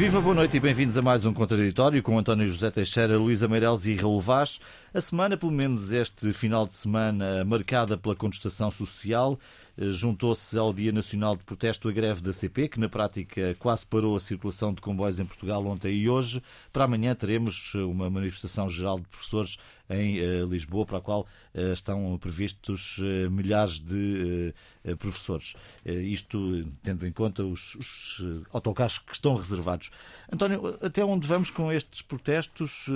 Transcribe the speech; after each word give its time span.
Viva, 0.00 0.18
boa 0.18 0.34
noite 0.34 0.56
e 0.56 0.60
bem-vindos 0.60 0.96
a 0.96 1.02
mais 1.02 1.26
um 1.26 1.34
Contraditório 1.34 2.02
com 2.02 2.18
António 2.18 2.48
José 2.48 2.70
Teixeira, 2.70 3.18
Luísa 3.18 3.46
Meireles 3.46 3.84
e 3.84 3.94
Raul 3.94 4.18
Vaz. 4.18 4.58
A 4.94 5.00
semana, 5.02 5.36
pelo 5.36 5.52
menos 5.52 5.92
este 5.92 6.32
final 6.32 6.66
de 6.66 6.74
semana, 6.74 7.44
marcada 7.44 7.98
pela 7.98 8.16
contestação 8.16 8.70
social, 8.70 9.38
juntou-se 9.78 10.56
ao 10.58 10.72
Dia 10.72 10.92
Nacional 10.92 11.36
de 11.36 11.44
Protesto 11.44 11.88
a 11.88 11.92
greve 11.92 12.20
da 12.20 12.32
CP, 12.32 12.68
que 12.68 12.80
na 12.80 12.88
prática 12.88 13.54
quase 13.58 13.86
parou 13.86 14.16
a 14.16 14.20
circulação 14.20 14.72
de 14.72 14.80
comboios 14.80 15.18
em 15.18 15.24
Portugal 15.24 15.64
ontem 15.66 15.94
e 15.94 16.08
hoje. 16.08 16.42
Para 16.72 16.84
amanhã 16.84 17.14
teremos 17.14 17.74
uma 17.74 18.10
manifestação 18.10 18.68
geral 18.68 18.98
de 18.98 19.06
professores 19.08 19.56
em 19.88 20.20
uh, 20.20 20.46
Lisboa, 20.46 20.86
para 20.86 20.98
a 20.98 21.00
qual 21.00 21.26
estão 21.72 22.16
previstos 22.18 22.98
milhares 23.28 23.80
de 23.80 24.54
professores. 25.00 25.56
isto 25.84 26.64
tendo 26.80 27.04
em 27.04 27.10
conta 27.10 27.42
os, 27.42 27.74
os 27.74 28.44
autocarros 28.52 28.98
que 28.98 29.12
estão 29.12 29.34
reservados. 29.34 29.90
António, 30.32 30.78
até 30.80 31.04
onde 31.04 31.26
vamos 31.26 31.50
com 31.50 31.72
estes 31.72 32.02
protestos? 32.02 32.86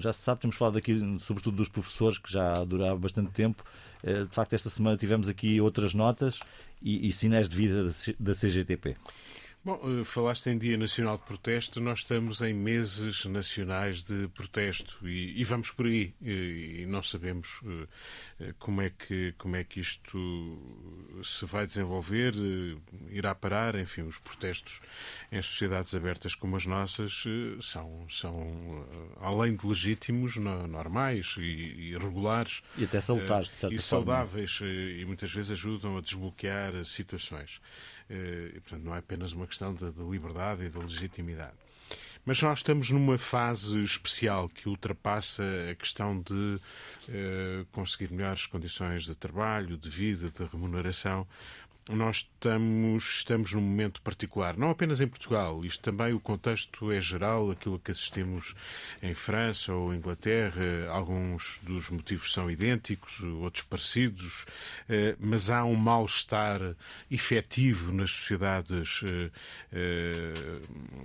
já 0.00 0.12
se 0.12 0.22
sabe, 0.22 0.40
temos 0.40 0.56
falado 0.56 0.78
aqui 0.78 1.00
sobretudo 1.20 1.56
dos 1.56 1.68
professores, 1.68 2.18
que 2.18 2.30
já 2.30 2.52
duraram 2.64 2.98
bastante 2.98 3.30
tempo. 3.30 3.64
De 4.04 4.34
facto, 4.34 4.52
esta 4.52 4.68
semana 4.68 4.96
tivemos 4.96 5.28
aqui 5.28 5.60
outras 5.60 5.94
notas 5.94 6.40
e, 6.82 7.08
e 7.08 7.12
sinais 7.12 7.48
de 7.48 7.56
vida 7.56 7.90
da 8.20 8.34
CGTP. 8.34 8.96
Bom, 9.64 9.80
eh, 9.82 10.04
falaste 10.04 10.50
em 10.50 10.58
Dia 10.58 10.76
Nacional 10.76 11.16
de 11.16 11.22
Protesto, 11.22 11.80
nós 11.80 12.00
estamos 12.00 12.42
em 12.42 12.52
meses 12.52 13.24
nacionais 13.24 14.02
de 14.02 14.28
protesto 14.28 15.08
e, 15.08 15.40
e 15.40 15.42
vamos 15.42 15.70
por 15.70 15.86
aí 15.86 16.12
e, 16.20 16.82
e 16.82 16.86
não 16.86 17.02
sabemos 17.02 17.62
uh, 17.62 17.88
como, 18.58 18.82
é 18.82 18.90
que, 18.90 19.32
como 19.38 19.56
é 19.56 19.64
que 19.64 19.80
isto 19.80 21.18
se 21.22 21.46
vai 21.46 21.66
desenvolver, 21.66 22.34
irá 23.08 23.34
parar, 23.34 23.74
enfim, 23.76 24.02
os 24.02 24.18
protestos 24.18 24.82
em 25.32 25.40
sociedades 25.40 25.94
abertas 25.94 26.34
como 26.34 26.56
as 26.56 26.66
nossas 26.66 27.24
são, 27.62 28.06
são 28.10 28.86
além 29.18 29.56
de 29.56 29.66
legítimos, 29.66 30.36
no, 30.36 30.66
normais 30.66 31.36
e, 31.38 31.42
e, 31.42 31.96
regulares. 31.96 32.60
E 32.76 32.84
até 32.84 33.00
salutares, 33.00 33.48
de 33.48 33.58
certa 33.58 33.74
E 33.74 33.78
saudáveis 33.78 34.60
e 34.62 35.04
muitas 35.06 35.32
vezes 35.32 35.52
ajudam 35.52 35.96
a 35.96 36.02
desbloquear 36.02 36.84
situações. 36.84 37.62
Eh, 38.08 38.52
e, 38.54 38.60
portanto, 38.60 38.84
não 38.84 38.94
é 38.94 38.98
apenas 38.98 39.32
uma 39.32 39.46
questão 39.46 39.74
de, 39.74 39.90
de 39.90 40.02
liberdade 40.02 40.64
e 40.64 40.70
de 40.70 40.78
legitimidade. 40.78 41.56
Mas 42.26 42.40
nós 42.40 42.60
estamos 42.60 42.90
numa 42.90 43.18
fase 43.18 43.82
especial 43.82 44.48
que 44.48 44.66
ultrapassa 44.66 45.42
a 45.70 45.74
questão 45.74 46.18
de 46.22 46.58
eh, 47.06 47.66
conseguir 47.70 48.10
melhores 48.10 48.46
condições 48.46 49.04
de 49.04 49.14
trabalho, 49.14 49.76
de 49.76 49.90
vida, 49.90 50.30
de 50.30 50.44
remuneração, 50.50 51.26
nós 51.88 52.16
estamos, 52.16 53.04
estamos 53.16 53.52
num 53.52 53.60
momento 53.60 54.00
particular, 54.00 54.56
não 54.56 54.70
apenas 54.70 55.02
em 55.02 55.06
Portugal, 55.06 55.62
isto 55.64 55.82
também 55.82 56.14
o 56.14 56.20
contexto 56.20 56.90
é 56.90 57.00
geral, 57.00 57.50
aquilo 57.50 57.78
que 57.78 57.90
assistimos 57.90 58.54
em 59.02 59.12
França 59.12 59.72
ou 59.72 59.92
Inglaterra, 59.92 60.88
alguns 60.88 61.60
dos 61.62 61.90
motivos 61.90 62.32
são 62.32 62.50
idênticos, 62.50 63.20
outros 63.22 63.64
parecidos, 63.64 64.46
eh, 64.88 65.14
mas 65.20 65.50
há 65.50 65.64
um 65.64 65.74
mal-estar 65.74 66.60
efetivo 67.10 67.92
nas 67.92 68.12
sociedades 68.12 69.02
eh, 69.04 69.30
eh, 69.72 70.60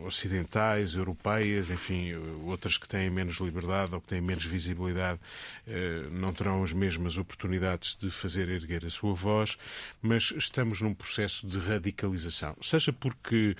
ocidentais, 0.05 0.95
europeias, 0.95 1.69
enfim, 1.69 2.13
outras 2.45 2.77
que 2.77 2.87
têm 2.87 3.09
menos 3.09 3.37
liberdade 3.37 3.93
ou 3.93 3.99
que 3.99 4.07
têm 4.07 4.21
menos 4.21 4.45
visibilidade 4.45 5.19
não 6.11 6.33
terão 6.33 6.63
as 6.63 6.73
mesmas 6.73 7.17
oportunidades 7.17 7.95
de 7.95 8.09
fazer 8.09 8.49
erguer 8.49 8.85
a 8.85 8.89
sua 8.89 9.13
voz, 9.13 9.57
mas 10.01 10.33
estamos 10.35 10.68
estamos 10.69 10.81
num 10.81 10.93
processo 10.93 11.47
de 11.47 11.57
radicalização. 11.59 12.55
Seja 12.61 12.93
porque 12.93 13.55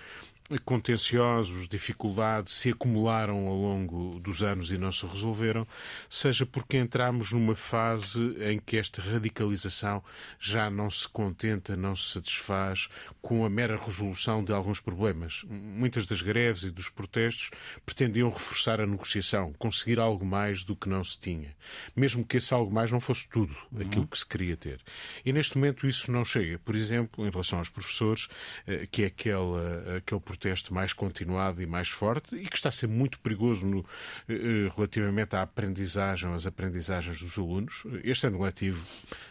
contenciosos, 0.57 1.67
dificuldades 1.67 2.53
se 2.53 2.69
acumularam 2.69 3.47
ao 3.47 3.55
longo 3.55 4.19
dos 4.19 4.41
anos 4.41 4.71
e 4.71 4.77
não 4.77 4.91
se 4.91 5.05
resolveram, 5.05 5.67
seja 6.09 6.45
porque 6.45 6.77
entramos 6.77 7.31
numa 7.31 7.55
fase 7.55 8.35
em 8.43 8.59
que 8.59 8.77
esta 8.77 9.01
radicalização 9.01 10.03
já 10.39 10.69
não 10.69 10.89
se 10.89 11.07
contenta, 11.07 11.75
não 11.75 11.95
se 11.95 12.13
satisfaz 12.13 12.89
com 13.21 13.45
a 13.45 13.49
mera 13.49 13.77
resolução 13.77 14.43
de 14.43 14.51
alguns 14.51 14.79
problemas. 14.79 15.43
Muitas 15.47 16.05
das 16.05 16.21
greves 16.21 16.63
e 16.63 16.71
dos 16.71 16.89
protestos 16.89 17.51
pretendiam 17.85 18.29
reforçar 18.29 18.81
a 18.81 18.87
negociação, 18.87 19.53
conseguir 19.53 19.99
algo 19.99 20.25
mais 20.25 20.63
do 20.63 20.75
que 20.75 20.89
não 20.89 21.03
se 21.03 21.19
tinha, 21.19 21.55
mesmo 21.95 22.25
que 22.25 22.37
esse 22.37 22.53
algo 22.53 22.73
mais 22.73 22.91
não 22.91 22.99
fosse 22.99 23.27
tudo 23.27 23.55
aquilo 23.79 24.07
que 24.07 24.17
se 24.17 24.25
queria 24.25 24.57
ter. 24.57 24.79
E 25.25 25.31
neste 25.31 25.57
momento 25.57 25.87
isso 25.87 26.11
não 26.11 26.25
chega. 26.25 26.57
Por 26.59 26.75
exemplo, 26.75 27.25
em 27.25 27.29
relação 27.29 27.59
aos 27.59 27.69
professores, 27.69 28.27
eh, 28.65 28.87
que 28.89 29.03
é 29.03 29.05
aquele, 29.07 29.97
aquele 29.97 30.21
protesto 30.39 30.73
mais 30.73 30.93
continuado 30.93 31.61
e 31.61 31.65
mais 31.65 31.89
forte 31.89 32.33
e 32.33 32.47
que 32.47 32.55
está 32.55 32.69
a 32.69 32.71
ser 32.71 32.87
muito 32.87 33.19
perigoso 33.19 33.65
no, 33.65 33.85
eh, 34.29 34.33
eh, 34.33 34.71
relativamente 34.73 35.35
à 35.35 35.41
aprendizagem, 35.41 36.33
às 36.33 36.47
aprendizagens 36.47 37.21
dos 37.21 37.37
alunos. 37.37 37.83
Este 38.05 38.27
ano 38.27 38.41
letivo 38.41 38.85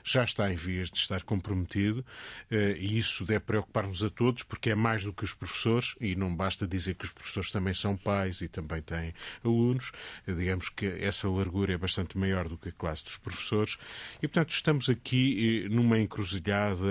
já 0.04 0.22
está 0.22 0.52
em 0.52 0.54
vias 0.54 0.90
de 0.90 0.98
estar 0.98 1.22
comprometido 1.22 2.04
eh, 2.50 2.76
e 2.78 2.98
isso 2.98 3.24
deve 3.24 3.40
preocupar-nos 3.40 4.04
a 4.04 4.10
todos 4.10 4.42
porque 4.42 4.70
é 4.70 4.74
mais 4.74 5.02
do 5.02 5.12
que 5.12 5.24
os 5.24 5.32
professores 5.32 5.94
e 5.98 6.14
não 6.14 6.34
basta 6.34 6.66
dizer 6.66 6.94
que 6.94 7.06
os 7.06 7.10
professores 7.10 7.50
também 7.50 7.72
são 7.72 7.96
pais 7.96 8.42
e 8.42 8.48
também 8.48 8.82
têm 8.82 9.14
alunos. 9.42 9.92
Digamos 10.26 10.68
que 10.68 10.86
essa 10.86 11.28
largura 11.28 11.72
é 11.72 11.78
bastante 11.78 12.18
maior 12.18 12.48
do 12.48 12.58
que 12.58 12.68
a 12.68 12.72
classe 12.72 13.02
dos 13.02 13.16
professores 13.16 13.78
e, 14.22 14.28
portanto, 14.28 14.50
estamos 14.50 14.90
aqui 14.90 15.66
numa 15.70 15.98
encruzilhada 15.98 16.86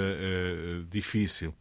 difícil. 0.89 1.53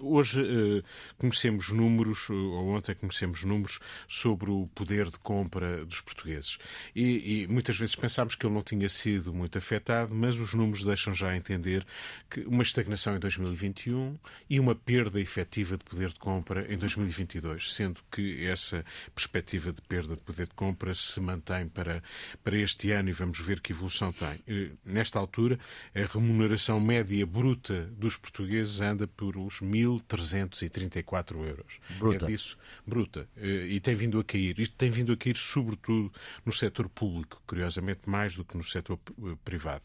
Hoje 0.00 0.42
eh, 0.42 0.82
conhecemos 1.18 1.70
números, 1.70 2.30
ou 2.30 2.68
ontem 2.68 2.94
conhecemos 2.94 3.44
números, 3.44 3.80
sobre 4.08 4.50
o 4.50 4.68
poder 4.74 5.10
de 5.10 5.18
compra 5.18 5.84
dos 5.84 6.00
portugueses. 6.00 6.58
E, 6.94 7.42
e, 7.42 7.46
muitas 7.46 7.76
vezes 7.76 7.94
pensámos 7.94 8.34
que 8.34 8.46
ele 8.46 8.54
não 8.54 8.62
tinha 8.62 8.88
sido 8.88 9.32
muito 9.34 9.58
afetado, 9.58 10.14
mas 10.14 10.38
os 10.38 10.54
números 10.54 10.84
deixam 10.84 11.14
já 11.14 11.36
entender 11.36 11.86
que 12.30 12.40
uma 12.40 12.62
estagnação 12.62 13.16
em 13.16 13.18
2021 13.18 14.18
e 14.48 14.58
uma 14.58 14.74
perda 14.74 15.20
efetiva 15.20 15.76
de 15.76 15.84
poder 15.84 16.08
de 16.08 16.18
compra 16.18 16.72
em 16.72 16.78
2022, 16.78 17.74
sendo 17.74 18.00
que 18.10 18.46
essa 18.46 18.84
perspectiva 19.14 19.72
de 19.72 19.82
perda 19.82 20.14
de 20.14 20.22
poder 20.22 20.46
de 20.46 20.54
compra 20.54 20.94
se 20.94 21.20
mantém 21.20 21.68
para, 21.68 22.02
para 22.42 22.56
este 22.56 22.90
ano 22.90 23.08
e 23.08 23.12
vamos 23.12 23.38
ver 23.40 23.60
que 23.60 23.72
evolução 23.72 24.12
tem. 24.12 24.40
E, 24.46 24.72
nesta 24.84 25.18
altura, 25.18 25.58
a 25.94 26.00
remuneração 26.12 26.80
média 26.80 27.26
bruta 27.26 27.86
dos 27.96 28.16
portugueses 28.16 28.80
anda 28.80 29.06
por 29.06 29.36
os 29.36 29.60
mil 29.60 29.81
1.334 29.84 31.46
euros. 31.46 31.80
Bruta. 31.98 32.24
É 32.24 32.28
disso, 32.28 32.58
bruta. 32.86 33.28
Eh, 33.36 33.66
e 33.66 33.80
tem 33.80 33.94
vindo 33.94 34.18
a 34.18 34.24
cair. 34.24 34.58
Isto 34.58 34.76
tem 34.76 34.90
vindo 34.90 35.12
a 35.12 35.16
cair 35.16 35.36
sobretudo 35.36 36.12
no 36.44 36.52
setor 36.52 36.88
público, 36.88 37.42
curiosamente 37.46 38.00
mais 38.06 38.34
do 38.34 38.44
que 38.44 38.56
no 38.56 38.64
setor 38.64 38.98
eh, 39.06 39.36
privado. 39.44 39.84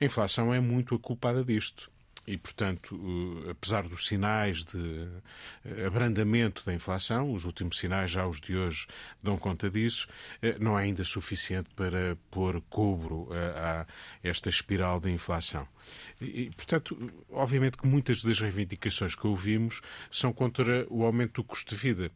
A 0.00 0.04
inflação 0.04 0.52
é 0.52 0.60
muito 0.60 0.94
a 0.94 0.98
culpada 0.98 1.44
disto. 1.44 1.90
E, 2.26 2.36
portanto, 2.36 2.96
apesar 3.50 3.82
dos 3.88 4.06
sinais 4.06 4.64
de 4.64 5.08
eh, 5.64 5.86
abrandamento 5.86 6.64
da 6.64 6.72
inflação, 6.72 7.32
os 7.32 7.44
últimos 7.44 7.78
sinais, 7.78 8.12
já 8.12 8.26
os 8.26 8.40
de 8.40 8.56
hoje, 8.56 8.86
dão 9.20 9.36
conta 9.36 9.68
disso, 9.68 10.06
não 10.60 10.78
é 10.78 10.84
ainda 10.84 11.02
suficiente 11.04 11.68
para 11.74 12.16
pôr 12.30 12.60
cobro 12.70 13.28
a, 13.32 13.86
esta 14.22 14.48
espiral 14.48 15.00
de 15.00 15.10
inflação. 15.10 15.66
E, 16.20 16.50
portanto, 16.56 16.96
obviamente 17.30 17.76
que 17.76 17.86
muitas 17.86 18.22
das 18.22 18.38
reivindicações 18.38 19.16
que 19.16 19.26
ouvimos 19.26 19.80
são 20.10 20.32
contra 20.32 20.86
o 20.88 21.04
aumento 21.04 21.42
do 21.42 21.44
custo 21.44 21.74
de 21.74 21.80
vida. 21.80 22.12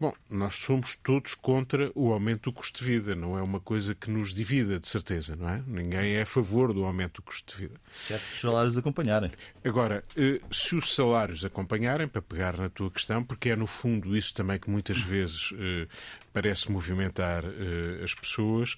Bom, 0.00 0.14
nós 0.30 0.54
somos 0.54 0.94
todos 0.94 1.34
contra 1.34 1.92
o 1.94 2.10
aumento 2.10 2.44
do 2.44 2.54
custo 2.54 2.78
de 2.78 2.86
vida. 2.86 3.14
Não 3.14 3.36
é 3.36 3.42
uma 3.42 3.60
coisa 3.60 3.94
que 3.94 4.10
nos 4.10 4.32
divida, 4.32 4.80
de 4.80 4.88
certeza, 4.88 5.36
não 5.36 5.46
é? 5.46 5.62
Ninguém 5.66 6.14
é 6.14 6.22
a 6.22 6.26
favor 6.26 6.72
do 6.72 6.86
aumento 6.86 7.16
do 7.16 7.22
custo 7.22 7.54
de 7.54 7.60
vida. 7.64 7.80
Exceto 7.92 8.24
os 8.24 8.40
salários 8.40 8.78
acompanharem. 8.78 9.30
Agora, 9.62 10.02
eh, 10.16 10.40
se 10.50 10.74
os 10.74 10.94
salários 10.94 11.44
acompanharem, 11.44 12.08
para 12.08 12.22
pegar 12.22 12.56
na 12.56 12.70
tua 12.70 12.90
questão, 12.90 13.22
porque 13.22 13.50
é 13.50 13.56
no 13.56 13.66
fundo 13.66 14.16
isso 14.16 14.32
também 14.32 14.58
que 14.58 14.70
muitas 14.70 15.02
vezes 15.02 15.52
eh, 15.58 15.86
parece 16.32 16.70
movimentar 16.70 17.44
uh, 17.44 18.04
as 18.04 18.14
pessoas, 18.14 18.76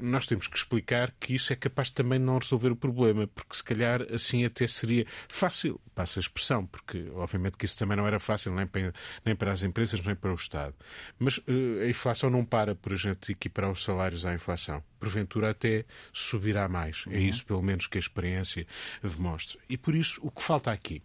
nós 0.00 0.26
temos 0.26 0.46
que 0.46 0.56
explicar 0.56 1.12
que 1.12 1.34
isso 1.34 1.52
é 1.52 1.56
capaz 1.56 1.90
também 1.90 2.18
de 2.18 2.24
não 2.24 2.38
resolver 2.38 2.70
o 2.70 2.76
problema, 2.76 3.26
porque 3.28 3.56
se 3.56 3.62
calhar 3.62 4.02
assim 4.12 4.44
até 4.44 4.66
seria 4.66 5.06
fácil, 5.28 5.80
passa 5.94 6.18
a 6.18 6.22
expressão, 6.22 6.66
porque 6.66 7.08
obviamente 7.14 7.56
que 7.56 7.64
isso 7.64 7.78
também 7.78 7.96
não 7.96 8.06
era 8.06 8.18
fácil 8.18 8.52
nem 8.52 8.66
para, 8.66 8.92
nem 9.24 9.36
para 9.36 9.52
as 9.52 9.62
empresas 9.62 10.00
nem 10.00 10.14
para 10.14 10.32
o 10.32 10.34
Estado. 10.42 10.74
Mas 11.18 11.38
uh, 11.38 11.82
a 11.82 11.88
inflação 11.88 12.30
não 12.30 12.44
para 12.44 12.74
por 12.74 12.92
a 12.92 12.96
gente 12.96 13.32
equiparar 13.32 13.70
os 13.70 13.82
salários 13.82 14.26
à 14.26 14.34
inflação. 14.34 14.82
Porventura 14.98 15.50
até 15.50 15.84
subirá 16.12 16.68
mais. 16.68 17.04
É 17.06 17.10
uhum. 17.10 17.16
É 17.16 17.20
isso, 17.20 17.44
pelo 17.44 17.62
menos, 17.62 17.86
que 17.86 17.98
a 17.98 18.00
experiência 18.00 18.66
demonstra. 19.02 19.58
E 19.68 19.76
por 19.76 19.94
isso, 19.94 20.20
o 20.22 20.30
que 20.30 20.42
falta 20.42 20.70
aqui 20.70 21.02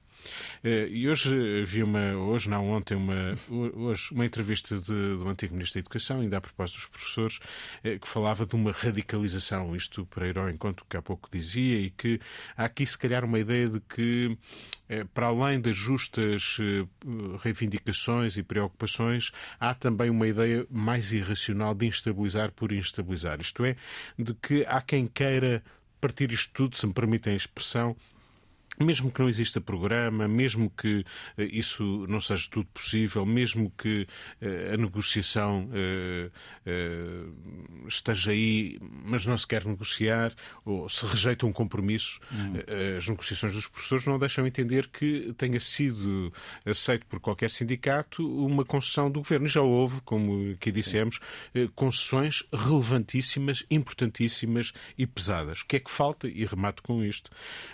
e 0.63 1.07
hoje 1.07 1.63
vi 1.63 1.83
uma, 1.83 2.13
hoje 2.13 2.49
não, 2.49 2.69
ontem, 2.69 2.95
uma, 2.95 3.37
hoje, 3.49 4.11
uma 4.11 4.25
entrevista 4.25 4.77
de, 4.77 5.17
do 5.17 5.27
antigo 5.27 5.53
Ministro 5.53 5.75
da 5.75 5.79
Educação, 5.81 6.21
ainda 6.21 6.37
a 6.37 6.41
propósito 6.41 6.77
dos 6.77 6.87
professores, 6.87 7.37
uh, 7.37 7.99
que 7.99 8.07
falava 8.07 8.45
de 8.45 8.55
uma 8.55 8.71
radicalização, 8.71 9.75
isto 9.75 10.05
para 10.05 10.27
ir 10.27 10.37
ao 10.37 10.49
encontro 10.49 10.85
que 10.89 10.97
há 10.97 11.01
pouco 11.01 11.29
dizia, 11.31 11.79
e 11.79 11.89
que 11.89 12.19
há 12.55 12.65
aqui 12.65 12.85
se 12.85 12.97
calhar 12.97 13.23
uma 13.23 13.39
ideia 13.39 13.69
de 13.69 13.79
que, 13.79 14.37
para 15.13 15.27
além 15.27 15.59
das 15.59 15.75
justas 15.75 16.57
reivindicações 17.41 18.37
e 18.37 18.43
preocupações, 18.43 19.31
há 19.59 19.73
também 19.73 20.09
uma 20.09 20.27
ideia 20.27 20.65
mais 20.69 21.11
irracional 21.11 21.73
de 21.73 21.85
instabilizar 21.85 22.51
por 22.51 22.71
instabilizar. 22.71 23.39
Isto 23.39 23.65
é, 23.65 23.75
de 24.17 24.33
que 24.33 24.65
há 24.67 24.81
quem 24.81 25.07
queira 25.07 25.63
partir 25.99 26.31
isto 26.31 26.51
tudo, 26.53 26.77
se 26.77 26.85
me 26.85 26.93
permitem 26.93 27.33
a 27.33 27.35
expressão, 27.35 27.95
mesmo 28.79 29.11
que 29.11 29.19
não 29.19 29.29
exista 29.29 29.59
programa, 29.59 30.27
mesmo 30.27 30.69
que 30.69 30.99
uh, 30.99 31.41
isso 31.51 32.05
não 32.07 32.21
seja 32.21 32.47
tudo 32.49 32.67
possível, 32.67 33.25
mesmo 33.25 33.71
que 33.77 34.07
uh, 34.41 34.73
a 34.73 34.77
negociação 34.77 35.69
uh, 35.69 36.31
esteja 37.87 38.31
aí, 38.31 38.77
mas 38.81 39.25
não 39.25 39.37
se 39.37 39.47
quer 39.47 39.65
negociar, 39.65 40.33
ou 40.65 40.87
se 40.89 41.05
rejeita 41.05 41.45
um 41.45 41.51
compromisso, 41.51 42.19
uhum. 42.31 42.53
as 42.97 43.07
negociações 43.07 43.53
dos 43.53 43.67
professores 43.67 44.05
não 44.05 44.19
deixam 44.19 44.45
entender 44.45 44.87
que 44.87 45.33
tenha 45.37 45.59
sido 45.59 46.31
aceito 46.65 47.05
por 47.05 47.19
qualquer 47.19 47.49
sindicato 47.49 48.27
uma 48.45 48.65
concessão 48.65 49.09
do 49.09 49.21
governo. 49.21 49.47
E 49.47 49.49
já 49.49 49.61
houve, 49.61 50.01
como 50.01 50.51
aqui 50.51 50.71
dissemos, 50.71 51.19
concessões 51.73 52.43
relevantíssimas, 52.53 53.63
importantíssimas 53.71 54.73
e 54.97 55.07
pesadas. 55.07 55.61
O 55.61 55.65
que 55.65 55.77
é 55.77 55.79
que 55.79 55.89
falta? 55.89 56.27
E 56.27 56.45
remato 56.45 56.83
com 56.83 57.03
isto. 57.03 57.31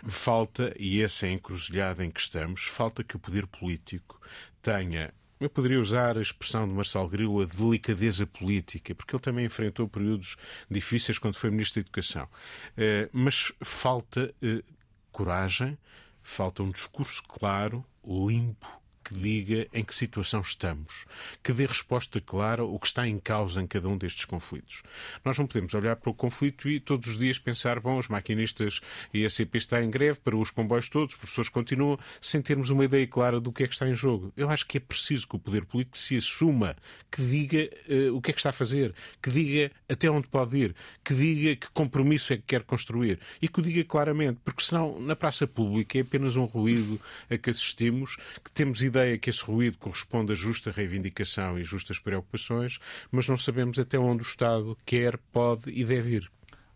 Falta, 0.07 0.73
e 0.77 0.92
essa 1.01 1.25
é 1.25 1.29
a 1.29 1.33
encruzilhada 1.33 2.05
em 2.05 2.11
que 2.11 2.19
estamos, 2.19 2.65
falta 2.65 3.03
que 3.03 3.15
o 3.15 3.19
poder 3.19 3.47
político 3.47 4.19
tenha 4.61 5.13
eu 5.43 5.49
poderia 5.49 5.79
usar 5.79 6.17
a 6.17 6.21
expressão 6.21 6.65
de 6.65 6.73
Marcelo 6.73 7.09
Grilo, 7.09 7.41
a 7.41 7.45
delicadeza 7.45 8.25
política, 8.25 8.95
porque 8.95 9.13
ele 9.13 9.21
também 9.21 9.45
enfrentou 9.45 9.89
períodos 9.89 10.37
difíceis 10.71 11.19
quando 11.19 11.35
foi 11.35 11.49
Ministro 11.49 11.81
da 11.81 11.87
Educação. 11.87 12.29
Eh, 12.77 13.09
mas 13.11 13.51
falta 13.61 14.33
eh, 14.41 14.63
coragem, 15.11 15.77
falta 16.21 16.63
um 16.63 16.71
discurso 16.71 17.21
claro, 17.23 17.85
limpo, 18.05 18.65
que 19.03 19.13
diga 19.13 19.67
em 19.73 19.83
que 19.83 19.93
situação 19.93 20.41
estamos, 20.41 21.05
que 21.43 21.51
dê 21.51 21.65
resposta 21.65 22.21
clara 22.21 22.61
ao 22.61 22.79
que 22.79 22.87
está 22.87 23.07
em 23.07 23.19
causa 23.19 23.61
em 23.61 23.67
cada 23.67 23.87
um 23.87 23.97
destes 23.97 24.25
conflitos. 24.25 24.83
Nós 25.23 25.37
não 25.37 25.45
podemos 25.45 25.73
olhar 25.73 25.95
para 25.95 26.09
o 26.09 26.13
conflito 26.13 26.69
e 26.69 26.79
todos 26.79 27.09
os 27.09 27.17
dias 27.17 27.37
pensar, 27.37 27.79
bom, 27.79 27.97
os 27.97 28.07
maquinistas 28.07 28.79
e 29.13 29.25
a 29.25 29.29
CP 29.29 29.57
está 29.57 29.83
em 29.83 29.89
greve, 29.89 30.19
para 30.19 30.35
os 30.35 30.49
comboios 30.49 30.87
todos, 30.89 31.13
os 31.13 31.19
professores 31.19 31.49
continuam, 31.49 31.99
sem 32.21 32.41
termos 32.41 32.69
uma 32.69 32.85
ideia 32.85 33.05
clara 33.05 33.39
do 33.39 33.51
que 33.51 33.63
é 33.63 33.67
que 33.67 33.73
está 33.73 33.87
em 33.87 33.95
jogo. 33.95 34.31
Eu 34.37 34.49
acho 34.49 34.65
que 34.65 34.77
é 34.77 34.79
preciso 34.79 35.27
que 35.27 35.35
o 35.35 35.39
poder 35.39 35.65
político 35.65 35.97
se 35.97 36.15
assuma, 36.15 36.75
que 37.11 37.21
diga 37.21 37.69
uh, 37.89 38.15
o 38.15 38.21
que 38.21 38.31
é 38.31 38.33
que 38.33 38.39
está 38.39 38.49
a 38.49 38.53
fazer, 38.53 38.93
que 39.21 39.29
diga 39.29 39.71
até 39.89 40.09
onde 40.09 40.27
pode 40.27 40.57
ir, 40.57 40.75
que 41.03 41.13
diga 41.13 41.55
que 41.55 41.69
compromisso 41.71 42.33
é 42.33 42.37
que 42.37 42.43
quer 42.43 42.63
construir 42.63 43.19
e 43.41 43.47
que 43.47 43.59
o 43.59 43.61
diga 43.61 43.83
claramente, 43.83 44.39
porque 44.43 44.63
senão 44.63 44.99
na 44.99 45.15
praça 45.15 45.45
pública 45.45 45.97
é 45.97 46.01
apenas 46.01 46.35
um 46.35 46.45
ruído 46.45 46.99
a 47.29 47.37
que 47.37 47.49
assistimos, 47.49 48.17
que 48.43 48.51
temos 48.51 48.81
ideia 48.81 48.92
ideia 48.93 49.17
que 49.17 49.29
esse 49.29 49.43
ruído 49.43 49.77
corresponde 49.79 50.31
a 50.31 50.35
justa 50.35 50.71
reivindicação 50.71 51.57
e 51.57 51.63
justas 51.63 51.97
preocupações, 51.97 52.79
mas 53.11 53.27
não 53.27 53.37
sabemos 53.37 53.79
até 53.79 53.97
onde 53.97 54.21
o 54.21 54.27
Estado 54.27 54.77
quer, 54.85 55.17
pode 55.31 55.71
e 55.71 55.83
deve 55.83 56.17
ir. 56.17 56.31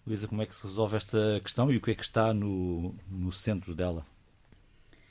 Luísa, 0.06 0.28
como 0.28 0.42
é 0.42 0.46
que 0.46 0.56
se 0.56 0.64
resolve 0.64 0.98
esta 0.98 1.40
questão 1.44 1.72
e 1.72 1.78
o 1.78 1.82
que 1.82 1.92
é 1.92 1.96
que 1.96 2.04
está 2.04 2.34
no, 2.34 2.96
no 3.10 3.32
centro 3.32 3.76
dela, 3.76 4.06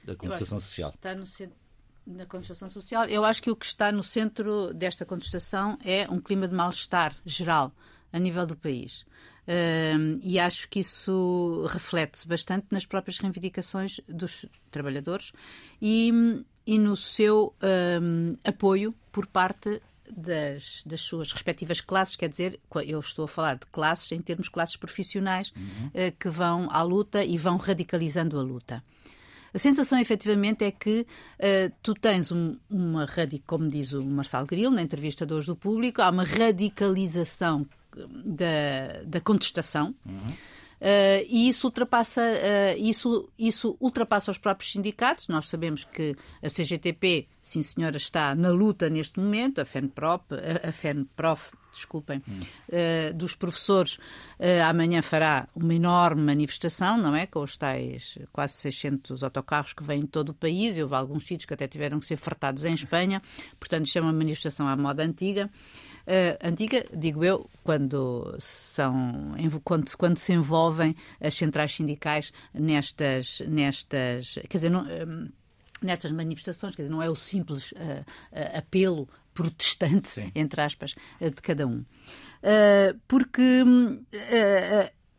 da 0.04 0.16
contestação 0.16 0.58
social? 0.58 0.92
Está 0.94 1.14
no 1.14 1.26
centro 1.26 1.56
da 2.06 2.24
contestação 2.24 2.68
social. 2.68 3.04
Eu 3.06 3.24
acho 3.24 3.42
que 3.42 3.50
o 3.50 3.56
que 3.56 3.66
está 3.66 3.90
no 3.92 4.02
centro 4.02 4.72
desta 4.72 5.04
contestação 5.04 5.78
é 5.84 6.08
um 6.08 6.20
clima 6.20 6.46
de 6.48 6.54
mal-estar 6.54 7.16
geral 7.24 7.72
a 8.12 8.18
nível 8.18 8.46
do 8.46 8.56
país. 8.56 9.04
Uh, 9.46 10.18
e 10.22 10.40
acho 10.40 10.68
que 10.68 10.80
isso 10.80 11.64
reflete-se 11.68 12.26
bastante 12.26 12.66
nas 12.70 12.84
próprias 12.84 13.18
reivindicações 13.18 14.00
dos 14.08 14.44
trabalhadores 14.72 15.30
e, 15.80 16.10
e 16.66 16.78
no 16.78 16.96
seu 16.96 17.54
um, 18.02 18.34
apoio 18.44 18.94
por 19.12 19.26
parte 19.26 19.80
das, 20.10 20.82
das, 20.84 21.00
suas 21.00 21.32
respectivas 21.32 21.80
classes, 21.80 22.16
quer 22.16 22.28
dizer, 22.28 22.60
eu 22.86 23.00
estou 23.00 23.24
a 23.24 23.28
falar 23.28 23.54
de 23.54 23.66
classes 23.66 24.10
em 24.12 24.20
termos 24.20 24.48
classes 24.48 24.76
profissionais 24.76 25.52
uhum. 25.56 25.88
uh, 25.88 26.16
que 26.18 26.28
vão 26.28 26.68
à 26.70 26.82
luta 26.82 27.24
e 27.24 27.36
vão 27.38 27.56
radicalizando 27.56 28.38
a 28.38 28.42
luta. 28.42 28.82
A 29.54 29.58
sensação, 29.58 29.98
efetivamente, 29.98 30.64
é 30.64 30.70
que 30.70 31.00
uh, 31.00 31.72
tu 31.82 31.94
tens 31.94 32.30
um, 32.30 32.56
uma 32.68 33.06
como 33.46 33.68
diz 33.68 33.92
o 33.92 34.04
Marcelo 34.04 34.46
Grilo 34.46 34.74
na 34.74 34.82
entrevista 34.82 35.24
de 35.24 35.32
hoje 35.32 35.46
do 35.46 35.56
público, 35.56 36.02
há 36.02 36.10
uma 36.10 36.24
radicalização 36.24 37.66
da, 38.24 39.02
da 39.06 39.20
contestação. 39.20 39.94
Uhum. 40.04 40.36
Uh, 40.80 41.24
e 41.26 41.48
isso 41.48 41.66
ultrapassa, 41.66 42.20
uh, 42.22 42.78
isso, 42.78 43.30
isso 43.38 43.76
ultrapassa 43.80 44.30
os 44.30 44.38
próprios 44.38 44.72
sindicatos. 44.72 45.26
Nós 45.28 45.48
sabemos 45.48 45.84
que 45.84 46.14
a 46.42 46.48
CGTP, 46.48 47.28
sim 47.40 47.62
senhora, 47.62 47.96
está 47.96 48.34
na 48.34 48.50
luta 48.50 48.90
neste 48.90 49.18
momento, 49.18 49.60
a 49.60 49.64
FENPROP, 49.64 50.34
a, 50.34 50.68
a 50.68 50.72
FENPROF, 50.72 51.52
desculpem, 51.72 52.18
uh, 52.18 53.14
dos 53.14 53.34
professores, 53.34 53.98
amanhã 54.68 55.02
fará 55.02 55.48
uma 55.54 55.74
enorme 55.74 56.22
manifestação, 56.22 56.96
não 56.96 57.14
é? 57.14 57.26
Com 57.26 57.42
os 57.42 57.56
tais 57.56 58.18
quase 58.32 58.54
600 58.54 59.22
autocarros 59.22 59.72
que 59.72 59.82
vêm 59.82 60.00
de 60.00 60.08
todo 60.08 60.30
o 60.30 60.34
país, 60.34 60.76
e 60.76 60.82
houve 60.82 60.94
alguns 60.94 61.26
sítios 61.26 61.46
que 61.46 61.54
até 61.54 61.66
tiveram 61.66 62.00
que 62.00 62.06
ser 62.06 62.16
fartados 62.16 62.64
em 62.64 62.74
Espanha, 62.74 63.22
portanto, 63.58 63.86
isto 63.86 63.98
é 63.98 64.02
uma 64.02 64.12
manifestação 64.12 64.68
à 64.68 64.76
moda 64.76 65.02
antiga. 65.02 65.50
Uh, 66.06 66.38
antiga, 66.40 66.84
digo 66.96 67.24
eu, 67.24 67.50
quando, 67.64 68.36
são, 68.38 69.34
quando, 69.64 69.96
quando 69.96 70.18
se 70.18 70.32
envolvem 70.32 70.94
as 71.20 71.34
centrais 71.34 71.74
sindicais 71.74 72.32
nestas, 72.54 73.42
nestas 73.48 74.38
quer 74.48 74.58
dizer, 74.58 74.70
não, 74.70 74.82
um, 74.82 75.28
nestas 75.82 76.12
manifestações, 76.12 76.76
quer 76.76 76.82
dizer, 76.82 76.94
não 76.94 77.02
é 77.02 77.10
o 77.10 77.16
simples 77.16 77.72
uh, 77.72 77.76
uh, 77.76 78.58
apelo 78.58 79.08
protestante, 79.34 80.08
Sim. 80.08 80.30
entre 80.34 80.60
aspas, 80.60 80.94
de 81.20 81.42
cada 81.42 81.66
um. 81.66 81.84
porque 83.06 83.62